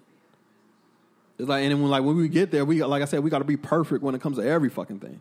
It's 1.36 1.48
like 1.48 1.62
and 1.62 1.72
then 1.72 1.80
when 1.80 1.90
like 1.90 2.04
when 2.04 2.16
we 2.16 2.28
get 2.28 2.52
there, 2.52 2.64
we 2.64 2.84
like 2.84 3.02
I 3.02 3.06
said, 3.06 3.24
we 3.24 3.30
got 3.30 3.38
to 3.38 3.44
be 3.44 3.56
perfect 3.56 4.04
when 4.04 4.14
it 4.14 4.20
comes 4.20 4.36
to 4.36 4.44
every 4.44 4.68
fucking 4.68 5.00
thing. 5.00 5.20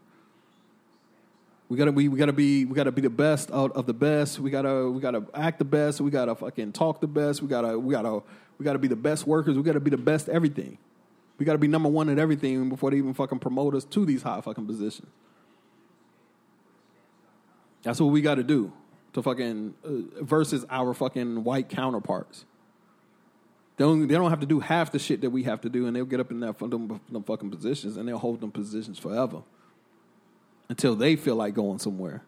We 1.70 1.78
gotta 1.78 1.92
be, 1.92 2.08
we 2.10 2.18
gotta 2.18 2.34
be, 2.34 2.66
we 2.66 2.74
gotta 2.74 2.92
be 2.92 3.04
the 3.04 3.12
best 3.12 3.52
out 3.52 3.72
of 3.74 3.86
the 3.86 3.94
best. 3.94 4.40
We 4.40 4.50
gotta, 4.50 4.90
we 4.90 5.00
gotta 5.00 5.24
act 5.36 5.60
the 5.60 5.66
best. 5.66 6.02
We 6.02 6.10
gotta 6.10 6.34
fucking 6.34 6.72
talk 6.72 7.00
the 7.00 7.08
best. 7.08 7.44
We 7.44 7.48
gotta, 7.48 7.78
we 7.78 7.94
gotta, 7.94 8.24
we 8.58 8.66
gotta 8.66 8.80
be 8.80 8.88
the 8.88 8.96
best 8.96 9.28
workers. 9.28 9.56
We 9.56 9.62
gotta 9.62 9.80
be 9.80 9.92
the 9.92 9.98
best 9.98 10.30
everything. 10.30 10.80
We 11.38 11.46
gotta 11.46 11.60
be 11.60 11.68
number 11.68 11.88
one 11.88 12.10
at 12.10 12.18
everything 12.18 12.70
before 12.70 12.90
they 12.90 12.98
even 12.98 13.14
fucking 13.14 13.38
promote 13.38 13.76
us 13.76 13.86
to 13.86 14.04
these 14.04 14.24
high 14.24 14.42
fucking 14.42 14.66
positions. 14.66 15.10
That's 17.84 18.02
what 18.02 18.08
we 18.08 18.22
gotta 18.22 18.44
do 18.44 18.74
to 19.14 19.22
fucking 19.22 19.76
uh, 19.86 20.24
versus 20.24 20.66
our 20.72 20.96
fucking 20.96 21.44
white 21.44 21.70
counterparts. 21.70 22.46
They 23.78 23.86
don't, 23.86 24.08
they 24.08 24.16
don't 24.16 24.32
have 24.32 24.40
to 24.40 24.48
do 24.48 24.60
half 24.60 24.92
the 24.92 25.00
shit 25.00 25.22
that 25.22 25.30
we 25.30 25.44
have 25.44 25.62
to 25.62 25.70
do, 25.70 25.86
and 25.86 25.96
they'll 25.96 26.04
get 26.06 26.20
up 26.20 26.32
in 26.32 26.40
that 26.40 26.58
them, 26.58 27.00
them 27.12 27.24
fucking 27.24 27.52
positions, 27.52 27.96
and 27.96 28.08
they'll 28.08 28.18
hold 28.18 28.42
them 28.42 28.52
positions 28.52 28.98
forever 28.98 29.44
until 30.70 30.96
they 30.96 31.16
feel 31.16 31.36
like 31.36 31.54
going 31.54 31.80
somewhere. 31.80 32.24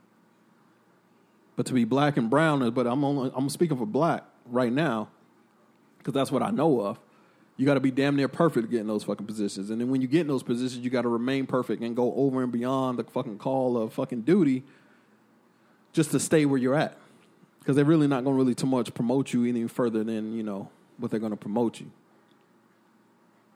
But 1.56 1.66
to 1.68 1.74
be 1.74 1.86
black 1.86 2.18
and 2.18 2.30
brown, 2.30 2.70
but 2.72 2.88
I'm 2.88 3.04
only 3.04 3.32
I'm 3.36 3.50
speaking 3.50 3.78
for 3.78 3.86
black 3.86 4.24
right 4.48 4.72
now 4.72 5.10
because 6.00 6.14
that's 6.14 6.32
what 6.32 6.42
I 6.42 6.50
know 6.50 6.82
of. 6.82 7.00
You 7.58 7.66
got 7.66 7.76
to 7.76 7.80
be 7.80 7.92
damn 7.92 8.16
near 8.16 8.28
perfect 8.28 8.66
to 8.66 8.72
get 8.72 8.82
in 8.82 8.88
those 8.88 9.04
fucking 9.04 9.28
positions, 9.28 9.70
and 9.70 9.80
then 9.80 9.90
when 9.90 10.02
you 10.02 10.08
get 10.08 10.22
in 10.22 10.28
those 10.28 10.42
positions, 10.42 10.84
you 10.84 10.90
got 10.90 11.04
to 11.04 11.10
remain 11.10 11.46
perfect 11.46 11.84
and 11.84 11.96
go 11.96 12.14
over 12.16 12.42
and 12.42 12.52
beyond 12.52 12.98
the 12.98 13.04
fucking 13.04 13.38
call 13.38 13.78
of 13.78 13.94
fucking 13.94 14.22
duty 14.22 14.64
just 15.94 16.12
to 16.12 16.20
stay 16.20 16.46
where 16.46 16.58
you're 16.58 16.74
at 16.74 16.98
because 17.60 17.76
they're 17.76 17.86
really 17.86 18.08
not 18.08 18.24
going 18.24 18.36
to 18.36 18.38
really 18.38 18.56
too 18.56 18.66
much 18.66 18.94
promote 18.94 19.34
you 19.34 19.46
any 19.46 19.68
further 19.68 20.04
than 20.04 20.34
you 20.36 20.42
know 20.42 20.70
what 20.98 21.12
they're 21.12 21.20
going 21.20 21.32
to 21.32 21.38
promote 21.38 21.80
you. 21.80 21.92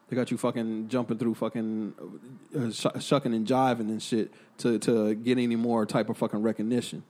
They 0.07 0.15
got 0.15 0.29
you 0.29 0.37
fucking 0.37 0.89
jumping 0.89 1.17
through 1.17 1.33
fucking 1.35 1.93
uh, 2.55 2.71
sh- 2.71 3.03
shucking 3.03 3.33
and 3.33 3.47
jiving 3.47 3.89
and 3.89 4.01
shit 4.01 4.31
to 4.59 4.77
to 4.79 5.15
get 5.15 5.37
any 5.37 5.55
more 5.55 5.85
type 5.85 6.09
of 6.09 6.17
fucking 6.17 6.43
recognition. 6.43 7.03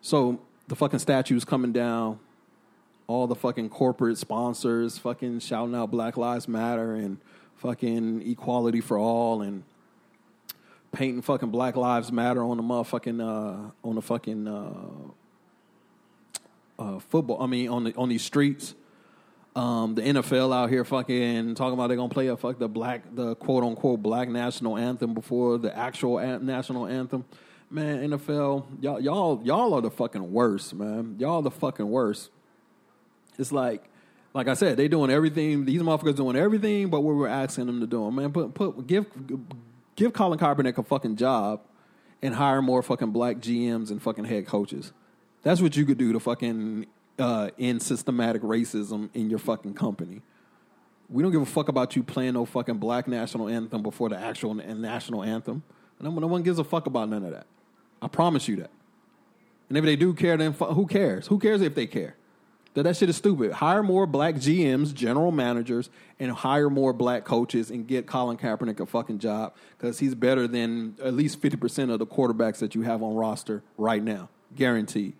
So 0.00 0.40
the 0.68 0.76
fucking 0.76 1.00
statues 1.00 1.44
coming 1.44 1.72
down, 1.72 2.20
all 3.06 3.26
the 3.26 3.34
fucking 3.34 3.68
corporate 3.68 4.16
sponsors 4.16 4.96
fucking 4.98 5.40
shouting 5.40 5.74
out 5.74 5.90
Black 5.90 6.16
Lives 6.16 6.48
Matter 6.48 6.94
and 6.94 7.18
fucking 7.56 8.30
equality 8.30 8.80
for 8.80 8.96
all 8.96 9.42
and 9.42 9.64
painting 10.92 11.20
fucking 11.20 11.50
Black 11.50 11.76
Lives 11.76 12.10
Matter 12.10 12.42
on 12.42 12.56
the 12.56 12.62
motherfucking 12.62 13.20
uh, 13.20 13.70
on 13.84 13.94
the 13.94 14.02
fucking 14.02 14.48
uh, 14.48 14.72
uh, 16.78 16.98
football. 16.98 17.42
I 17.42 17.46
mean 17.46 17.68
on 17.68 17.84
the 17.84 17.94
on 17.94 18.08
these 18.08 18.22
streets 18.22 18.74
um, 19.58 19.96
the 19.96 20.02
NFL 20.02 20.54
out 20.54 20.70
here 20.70 20.84
fucking 20.84 21.56
talking 21.56 21.74
about 21.74 21.88
they're 21.88 21.96
gonna 21.96 22.08
play 22.08 22.28
a 22.28 22.36
fuck 22.36 22.60
the 22.60 22.68
black 22.68 23.02
the 23.12 23.34
quote 23.34 23.64
unquote 23.64 24.00
black 24.00 24.28
national 24.28 24.76
anthem 24.76 25.14
before 25.14 25.58
the 25.58 25.76
actual 25.76 26.20
national 26.38 26.86
anthem. 26.86 27.24
Man, 27.68 28.08
NFL, 28.08 28.66
y'all 28.80 29.00
y'all 29.00 29.42
y'all 29.42 29.74
are 29.74 29.80
the 29.80 29.90
fucking 29.90 30.32
worst, 30.32 30.74
man. 30.74 31.16
Y'all 31.18 31.42
the 31.42 31.50
fucking 31.50 31.90
worst. 31.90 32.30
It's 33.36 33.50
like 33.50 33.82
like 34.32 34.46
I 34.46 34.54
said, 34.54 34.76
they 34.76 34.86
doing 34.86 35.10
everything. 35.10 35.64
These 35.64 35.82
motherfuckers 35.82 36.14
doing 36.14 36.36
everything, 36.36 36.88
but 36.88 37.00
what 37.00 37.16
we're 37.16 37.26
asking 37.26 37.66
them 37.66 37.80
to 37.80 37.86
do. 37.88 38.08
Man, 38.12 38.30
put 38.30 38.54
put 38.54 38.86
give 38.86 39.06
give 39.96 40.12
Colin 40.12 40.38
Kaepernick 40.38 40.78
a 40.78 40.84
fucking 40.84 41.16
job 41.16 41.62
and 42.22 42.32
hire 42.32 42.62
more 42.62 42.80
fucking 42.80 43.10
black 43.10 43.38
GMs 43.38 43.90
and 43.90 44.00
fucking 44.00 44.26
head 44.26 44.46
coaches. 44.46 44.92
That's 45.42 45.60
what 45.60 45.76
you 45.76 45.84
could 45.84 45.98
do 45.98 46.12
to 46.12 46.20
fucking 46.20 46.86
uh, 47.18 47.50
in 47.58 47.80
systematic 47.80 48.42
racism 48.42 49.08
in 49.14 49.30
your 49.30 49.38
fucking 49.38 49.74
company. 49.74 50.22
We 51.10 51.22
don't 51.22 51.32
give 51.32 51.42
a 51.42 51.46
fuck 51.46 51.68
about 51.68 51.96
you 51.96 52.02
playing 52.02 52.34
no 52.34 52.44
fucking 52.44 52.78
black 52.78 53.08
national 53.08 53.48
anthem 53.48 53.82
before 53.82 54.08
the 54.08 54.18
actual 54.18 54.54
national 54.54 55.22
anthem. 55.22 55.62
No, 56.00 56.10
no 56.10 56.26
one 56.26 56.42
gives 56.42 56.58
a 56.58 56.64
fuck 56.64 56.86
about 56.86 57.08
none 57.08 57.24
of 57.24 57.32
that. 57.32 57.46
I 58.00 58.08
promise 58.08 58.46
you 58.46 58.56
that. 58.56 58.70
And 59.68 59.76
if 59.76 59.84
they 59.84 59.96
do 59.96 60.14
care, 60.14 60.36
then 60.36 60.52
who 60.52 60.86
cares? 60.86 61.26
Who 61.26 61.38
cares 61.38 61.60
if 61.60 61.74
they 61.74 61.86
care? 61.86 62.14
That 62.74 62.84
that 62.84 62.96
shit 62.96 63.08
is 63.08 63.16
stupid. 63.16 63.52
Hire 63.52 63.82
more 63.82 64.06
black 64.06 64.36
GMs, 64.36 64.94
general 64.94 65.32
managers, 65.32 65.90
and 66.20 66.30
hire 66.30 66.70
more 66.70 66.92
black 66.92 67.24
coaches 67.24 67.70
and 67.70 67.86
get 67.86 68.06
Colin 68.06 68.36
Kaepernick 68.36 68.78
a 68.78 68.86
fucking 68.86 69.18
job 69.18 69.54
because 69.76 69.98
he's 69.98 70.14
better 70.14 70.46
than 70.46 70.94
at 71.02 71.14
least 71.14 71.40
fifty 71.40 71.56
percent 71.56 71.90
of 71.90 71.98
the 71.98 72.06
quarterbacks 72.06 72.58
that 72.58 72.74
you 72.74 72.82
have 72.82 73.02
on 73.02 73.14
roster 73.14 73.62
right 73.76 74.02
now, 74.02 74.28
guaranteed. 74.54 75.14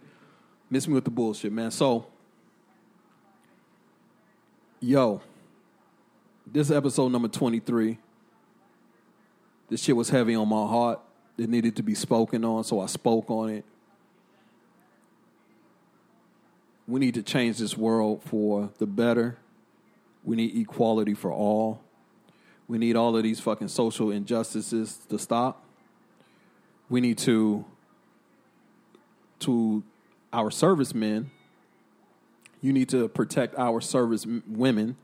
Miss 0.71 0.87
me 0.87 0.95
with 0.95 1.05
the 1.05 1.11
bullshit, 1.11 1.53
man. 1.53 1.71
So, 1.71 2.07
yo, 4.81 5.23
this 6.47 6.71
episode 6.71 7.11
number 7.11 7.29
23. 7.29 7.99
This 9.71 9.83
shit 9.83 9.97
was 9.97 10.11
heavy 10.11 10.35
on 10.35 10.49
my 10.49 10.67
heart. 10.67 11.01
It 11.37 11.49
needed 11.49 11.77
to 11.77 11.83
be 11.83 11.95
spoken 11.95 12.45
on, 12.45 12.65
so 12.65 12.81
I 12.81 12.87
spoke 12.87 13.31
on 13.31 13.51
it. 13.51 13.65
We 16.87 17.01
need 17.01 17.15
to 17.15 17.23
change 17.23 17.59
this 17.59 17.77
world 17.77 18.23
for 18.25 18.71
the 18.79 18.87
better. 18.87 19.37
We 20.25 20.37
need 20.37 20.57
equality 20.57 21.15
for 21.15 21.31
all. 21.31 21.81
We 22.67 22.79
need 22.79 22.97
all 22.97 23.17
of 23.17 23.23
these 23.23 23.41
fucking 23.41 23.69
social 23.69 24.11
injustices 24.11 24.99
to 25.09 25.19
stop. 25.19 25.65
We 26.89 27.01
need 27.01 27.19
to 27.19 27.65
to 29.41 29.85
our 30.33 30.51
servicemen, 30.51 31.31
you 32.61 32.73
need 32.73 32.89
to 32.91 33.09
protect 33.09 33.55
our 33.57 33.81
service 33.81 34.27
women. 34.47 34.97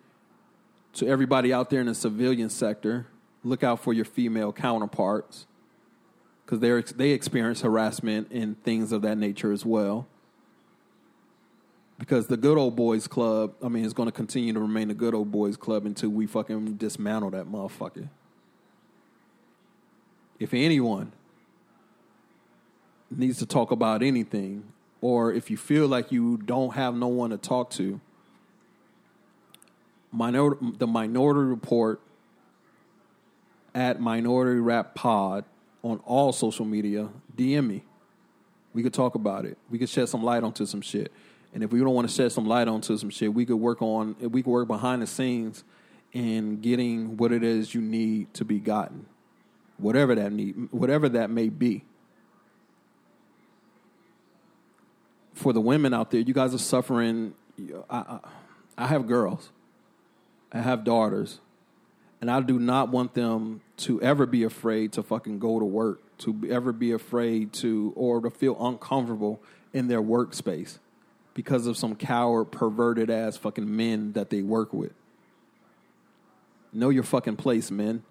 To 0.95 1.09
everybody 1.09 1.53
out 1.53 1.70
there 1.70 1.81
in 1.81 1.87
the 1.87 1.95
civilian 1.95 2.49
sector, 2.49 3.07
look 3.43 3.64
out 3.64 3.81
for 3.81 3.93
your 3.93 4.05
female 4.05 4.53
counterparts 4.53 5.47
because 6.45 6.61
they 6.61 6.83
they 6.97 7.11
experience 7.11 7.62
harassment 7.62 8.31
and 8.31 8.62
things 8.62 8.93
of 8.93 9.03
that 9.03 9.18
nature 9.18 9.53
as 9.53 9.64
well. 9.64 10.07
Because 11.99 12.27
the 12.27 12.37
good 12.37 12.59
old 12.59 12.75
boys 12.75 13.07
club, 13.07 13.55
I 13.62 13.68
mean, 13.68 13.85
is 13.85 13.93
going 13.93 14.09
to 14.09 14.12
continue 14.12 14.53
to 14.53 14.61
remain 14.61 14.89
the 14.89 14.95
good 14.95 15.14
old 15.14 15.31
boys 15.31 15.57
club 15.57 15.87
until 15.87 16.11
we 16.11 16.27
fucking 16.27 16.75
dismantle 16.75 17.31
that 17.31 17.47
motherfucker. 17.47 18.09
If 20.41 20.53
anyone 20.53 21.12
needs 23.11 23.39
to 23.39 23.47
talk 23.47 23.70
about 23.70 24.03
anything, 24.03 24.64
or 25.05 25.35
if 25.35 25.51
you 25.51 25.57
feel 25.59 25.87
like 25.87 26.11
you 26.11 26.39
don't 26.39 26.73
have 26.73 26.95
no 26.95 27.09
one 27.09 27.29
to 27.29 27.37
talk 27.37 27.69
to, 27.69 28.01
minority, 30.11 30.73
the 30.79 30.87
Minority 30.87 31.47
Report 31.47 32.01
at 33.75 34.01
Minority 34.01 34.61
Rap 34.61 34.95
Pod 34.95 35.45
on 35.83 36.01
all 36.07 36.33
social 36.33 36.65
media, 36.65 37.11
DM 37.37 37.67
me. 37.67 37.85
We 38.73 38.83
could 38.83 38.95
talk 38.95 39.15
about 39.15 39.45
it. 39.45 39.59
We 39.69 39.79
could 39.79 39.91
shed 39.91 40.09
some 40.09 40.23
light 40.23 40.43
onto 40.43 40.65
some 40.65 40.81
shit. 40.81 41.13
And 41.53 41.63
if 41.63 41.71
we 41.71 41.81
don't 41.81 41.95
want 41.95 42.09
to 42.09 42.15
shed 42.15 42.33
some 42.33 42.47
light 42.47 42.67
onto 42.67 42.97
some 42.97 43.11
shit, 43.11 43.35
we 43.35 43.45
could 43.45 43.57
work 43.57 43.83
on 43.83 44.17
we 44.19 44.43
could 44.43 44.51
work 44.51 44.69
behind 44.69 45.03
the 45.03 45.07
scenes 45.07 45.65
in 46.15 46.63
getting 46.63 47.19
what 47.19 47.31
it 47.31 47.43
is 47.43 47.75
you 47.75 47.83
need 47.83 48.33
to 48.33 48.45
be 48.47 48.59
gotten. 48.59 49.05
Whatever 49.77 50.15
that 50.15 50.33
need 50.33 50.69
whatever 50.71 51.11
that 51.11 51.29
may 51.29 51.51
be. 51.51 51.85
For 55.35 55.53
the 55.53 55.61
women 55.61 55.93
out 55.93 56.11
there, 56.11 56.20
you 56.20 56.32
guys 56.32 56.55
are 56.55 56.59
suffering. 56.59 57.35
I, 57.91 57.97
I, 57.97 58.18
I 58.78 58.87
have 58.87 59.07
girls, 59.07 59.51
I 60.53 60.61
have 60.61 60.85
daughters, 60.85 61.41
and 62.20 62.30
I 62.30 62.41
do 62.41 62.59
not 62.59 62.89
want 62.89 63.14
them 63.14 63.61
to 63.78 64.01
ever 64.01 64.26
be 64.26 64.45
afraid 64.45 64.93
to 64.93 65.03
fucking 65.03 65.39
go 65.39 65.59
to 65.59 65.64
work, 65.64 66.01
to 66.18 66.49
ever 66.51 66.72
be 66.72 66.93
afraid 66.93 67.53
to, 67.55 67.93
or 67.97 68.20
to 68.20 68.30
feel 68.30 68.57
uncomfortable 68.64 69.41
in 69.72 69.89
their 69.89 70.03
workspace 70.03 70.78
because 71.35 71.66
of 71.66 71.76
some 71.76 71.97
coward, 71.97 72.47
perverted 72.47 73.11
ass 73.11 73.37
fucking 73.37 73.76
men 73.76 74.12
that 74.12 74.30
they 74.30 74.41
work 74.41 74.72
with. 74.72 74.93
Know 76.72 76.91
your 76.91 77.03
fucking 77.03 77.37
place, 77.37 77.70
men. 77.70 78.03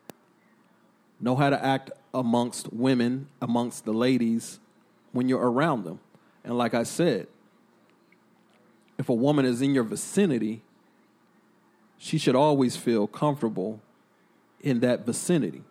Know 1.19 1.35
how 1.35 1.49
to 1.49 1.65
act 1.65 1.91
amongst 2.13 2.71
women, 2.71 3.27
amongst 3.41 3.85
the 3.85 3.93
ladies 3.93 4.59
when 5.11 5.29
you're 5.29 5.51
around 5.51 5.85
them. 5.85 5.99
And 6.43 6.57
like 6.57 6.73
I 6.73 6.83
said, 6.83 7.27
if 8.97 9.09
a 9.09 9.13
woman 9.13 9.45
is 9.45 9.61
in 9.61 9.73
your 9.73 9.83
vicinity, 9.83 10.61
she 11.97 12.17
should 12.17 12.35
always 12.35 12.75
feel 12.75 13.07
comfortable 13.07 13.79
in 14.59 14.81
that 14.81 15.05
vicinity. 15.05 15.63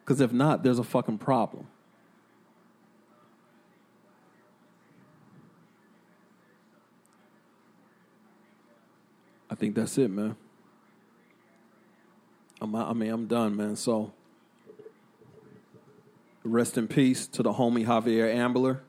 Because 0.00 0.20
if 0.20 0.32
not, 0.32 0.62
there's 0.62 0.78
a 0.78 0.84
fucking 0.84 1.18
problem. 1.18 1.66
I 9.48 9.54
think 9.54 9.74
that's 9.74 9.98
it, 9.98 10.10
man. 10.10 10.36
I'm, 12.60 12.74
I 12.74 12.92
mean, 12.92 13.10
I'm 13.10 13.26
done, 13.26 13.56
man. 13.56 13.76
So. 13.76 14.12
Rest 16.42 16.78
in 16.78 16.88
peace 16.88 17.26
to 17.28 17.42
the 17.42 17.52
homie 17.52 17.84
Javier 17.84 18.34
Ambler. 18.34 18.80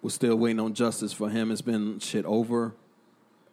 We're 0.00 0.10
still 0.10 0.36
waiting 0.36 0.60
on 0.60 0.72
justice 0.72 1.12
for 1.12 1.28
him. 1.28 1.50
It's 1.50 1.60
been 1.60 1.98
shit 1.98 2.24
over 2.24 2.74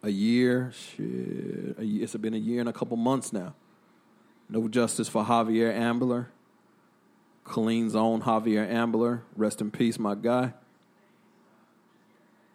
a 0.02 0.08
year. 0.10 0.72
Shit, 0.74 1.76
it's 1.78 2.16
been 2.16 2.34
a 2.34 2.38
year 2.38 2.60
and 2.60 2.68
a 2.68 2.72
couple 2.72 2.96
months 2.96 3.32
now. 3.32 3.54
No 4.48 4.68
justice 4.68 5.08
for 5.08 5.24
Javier 5.24 5.74
Ambler. 5.74 6.28
Killeen's 7.44 7.94
own 7.94 8.22
Javier 8.22 8.66
Ambler, 8.66 9.22
rest 9.36 9.60
in 9.60 9.70
peace, 9.70 9.98
my 9.98 10.14
guy. 10.14 10.54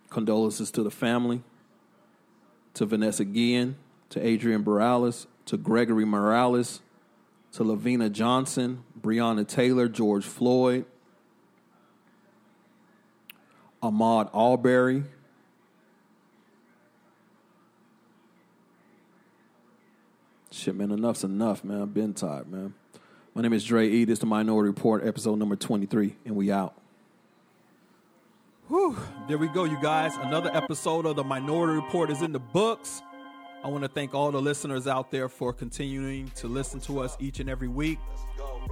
Condolences 0.09 0.72
to 0.72 0.82
the 0.82 0.89
family, 0.89 1.43
to 2.74 2.88
Vanessa 2.88 3.24
Guillen, 3.24 3.76
to 4.09 4.26
Adrian 4.26 4.63
Morales, 4.63 5.28
to 5.45 5.57
Gregory 5.57 6.05
Morales, 6.05 6.82
to 7.51 7.63
LaVena 7.63 8.11
Johnson, 8.11 8.84
Breonna 9.01 9.47
Taylor, 9.47 9.87
George 9.87 10.25
Floyd, 10.25 10.85
Ahmaud 13.81 14.29
Arbery, 14.33 15.03
Shit, 20.59 20.75
man, 20.75 20.91
enough's 20.91 21.23
enough, 21.23 21.63
man. 21.63 21.81
I've 21.81 21.93
been 21.93 22.13
tired, 22.13 22.51
man. 22.51 22.73
My 23.33 23.41
name 23.41 23.53
is 23.53 23.63
Dre 23.63 23.87
E. 23.87 24.03
This 24.03 24.17
is 24.17 24.19
the 24.19 24.25
Minority 24.25 24.67
Report, 24.67 25.07
episode 25.07 25.39
number 25.39 25.55
23, 25.55 26.17
and 26.25 26.35
we 26.35 26.51
out. 26.51 26.73
Whew. 28.67 28.97
There 29.29 29.37
we 29.37 29.47
go, 29.47 29.63
you 29.63 29.77
guys. 29.81 30.17
Another 30.17 30.53
episode 30.53 31.05
of 31.05 31.15
the 31.15 31.23
Minority 31.23 31.75
Report 31.75 32.11
is 32.11 32.21
in 32.21 32.33
the 32.33 32.39
books. 32.39 33.01
I 33.62 33.68
want 33.68 33.84
to 33.84 33.89
thank 33.89 34.14
all 34.14 34.32
the 34.32 34.41
listeners 34.41 34.88
out 34.88 35.12
there 35.12 35.28
for 35.28 35.51
continuing 35.51 36.32
to 36.36 36.47
listen 36.47 36.80
to 36.82 36.99
us 36.99 37.18
each 37.20 37.41
and 37.41 37.49
every 37.49 37.68
week. 37.68 37.99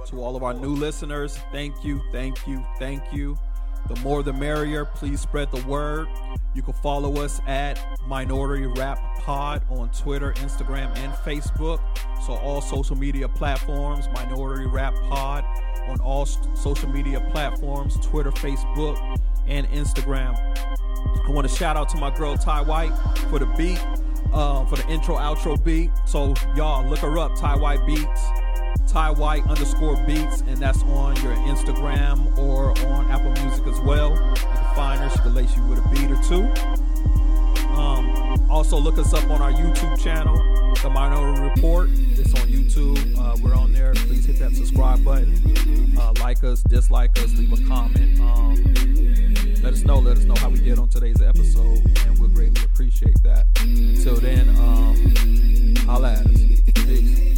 To 0.06 0.22
all 0.22 0.34
of 0.34 0.42
our 0.42 0.54
new 0.54 0.74
listeners, 0.74 1.38
thank 1.52 1.84
you, 1.84 2.00
thank 2.10 2.46
you, 2.46 2.64
thank 2.78 3.02
you. 3.12 3.36
The 3.88 3.96
more 3.96 4.22
the 4.22 4.32
merrier. 4.32 4.86
Please 4.86 5.20
spread 5.20 5.50
the 5.52 5.64
word. 5.66 6.08
You 6.54 6.62
can 6.62 6.72
follow 6.74 7.22
us 7.22 7.40
at 7.46 7.78
Minority 8.06 8.66
Rap 8.66 8.98
Pod 9.18 9.62
on 9.70 9.90
Twitter, 9.90 10.32
Instagram, 10.34 10.96
and 10.98 11.12
Facebook. 11.14 11.80
So, 12.26 12.34
all 12.34 12.60
social 12.60 12.96
media 12.96 13.28
platforms, 13.28 14.08
Minority 14.14 14.66
Rap 14.66 14.94
Pod 15.08 15.44
on 15.88 16.00
all 16.00 16.26
social 16.26 16.88
media 16.88 17.20
platforms 17.30 17.98
Twitter, 18.06 18.30
Facebook, 18.30 19.18
and 19.46 19.66
Instagram. 19.68 20.34
I 21.26 21.30
want 21.30 21.48
to 21.48 21.54
shout 21.54 21.76
out 21.76 21.88
to 21.90 21.98
my 21.98 22.14
girl 22.16 22.36
Ty 22.36 22.62
White 22.62 22.92
for 23.30 23.38
the 23.38 23.46
beat, 23.56 23.82
uh, 24.32 24.64
for 24.66 24.76
the 24.76 24.88
intro, 24.88 25.16
outro 25.16 25.62
beat. 25.62 25.90
So, 26.06 26.34
y'all 26.54 26.86
look 26.88 27.00
her 27.00 27.18
up, 27.18 27.36
Ty 27.36 27.56
White 27.56 27.84
Beats. 27.86 28.26
Ty 28.88 29.10
White 29.10 29.46
underscore 29.46 29.96
beats, 30.06 30.40
and 30.42 30.56
that's 30.56 30.82
on 30.84 31.14
your 31.16 31.34
Instagram 31.34 32.36
or 32.38 32.70
on 32.86 33.10
Apple 33.10 33.30
Music 33.44 33.66
as 33.66 33.78
well. 33.80 34.10
You 34.12 34.34
can 34.34 34.74
find 34.74 35.00
her, 35.00 35.10
she 35.10 35.18
can 35.18 35.34
lace 35.34 35.54
you 35.54 35.62
with 35.64 35.84
a 35.84 35.88
beat 35.90 36.10
or 36.10 36.22
two. 36.22 36.48
Also, 38.50 38.78
look 38.78 38.98
us 38.98 39.12
up 39.12 39.28
on 39.30 39.42
our 39.42 39.52
YouTube 39.52 40.02
channel, 40.02 40.36
The 40.82 40.90
Minority 40.90 41.42
Report. 41.42 41.90
It's 41.92 42.34
on 42.40 42.48
YouTube. 42.48 43.18
Uh, 43.18 43.36
we're 43.42 43.54
on 43.54 43.72
there. 43.72 43.92
Please 43.94 44.24
hit 44.24 44.38
that 44.38 44.54
subscribe 44.54 45.04
button. 45.04 45.96
Uh, 45.98 46.14
like 46.20 46.42
us, 46.42 46.62
dislike 46.62 47.18
us, 47.18 47.32
leave 47.34 47.52
a 47.52 47.68
comment. 47.68 48.18
Um, 48.20 48.56
let 49.62 49.74
us 49.74 49.84
know. 49.84 49.98
Let 49.98 50.16
us 50.16 50.24
know 50.24 50.34
how 50.36 50.48
we 50.48 50.60
did 50.60 50.78
on 50.78 50.88
today's 50.88 51.20
episode, 51.20 51.84
and 52.06 52.18
we'll 52.18 52.30
greatly 52.30 52.64
appreciate 52.64 53.22
that. 53.22 53.46
Until 53.60 54.16
then, 54.16 54.48
um, 54.50 55.76
holla 55.86 56.12
at 56.12 56.26
us. 56.26 56.60
Peace. 56.86 57.37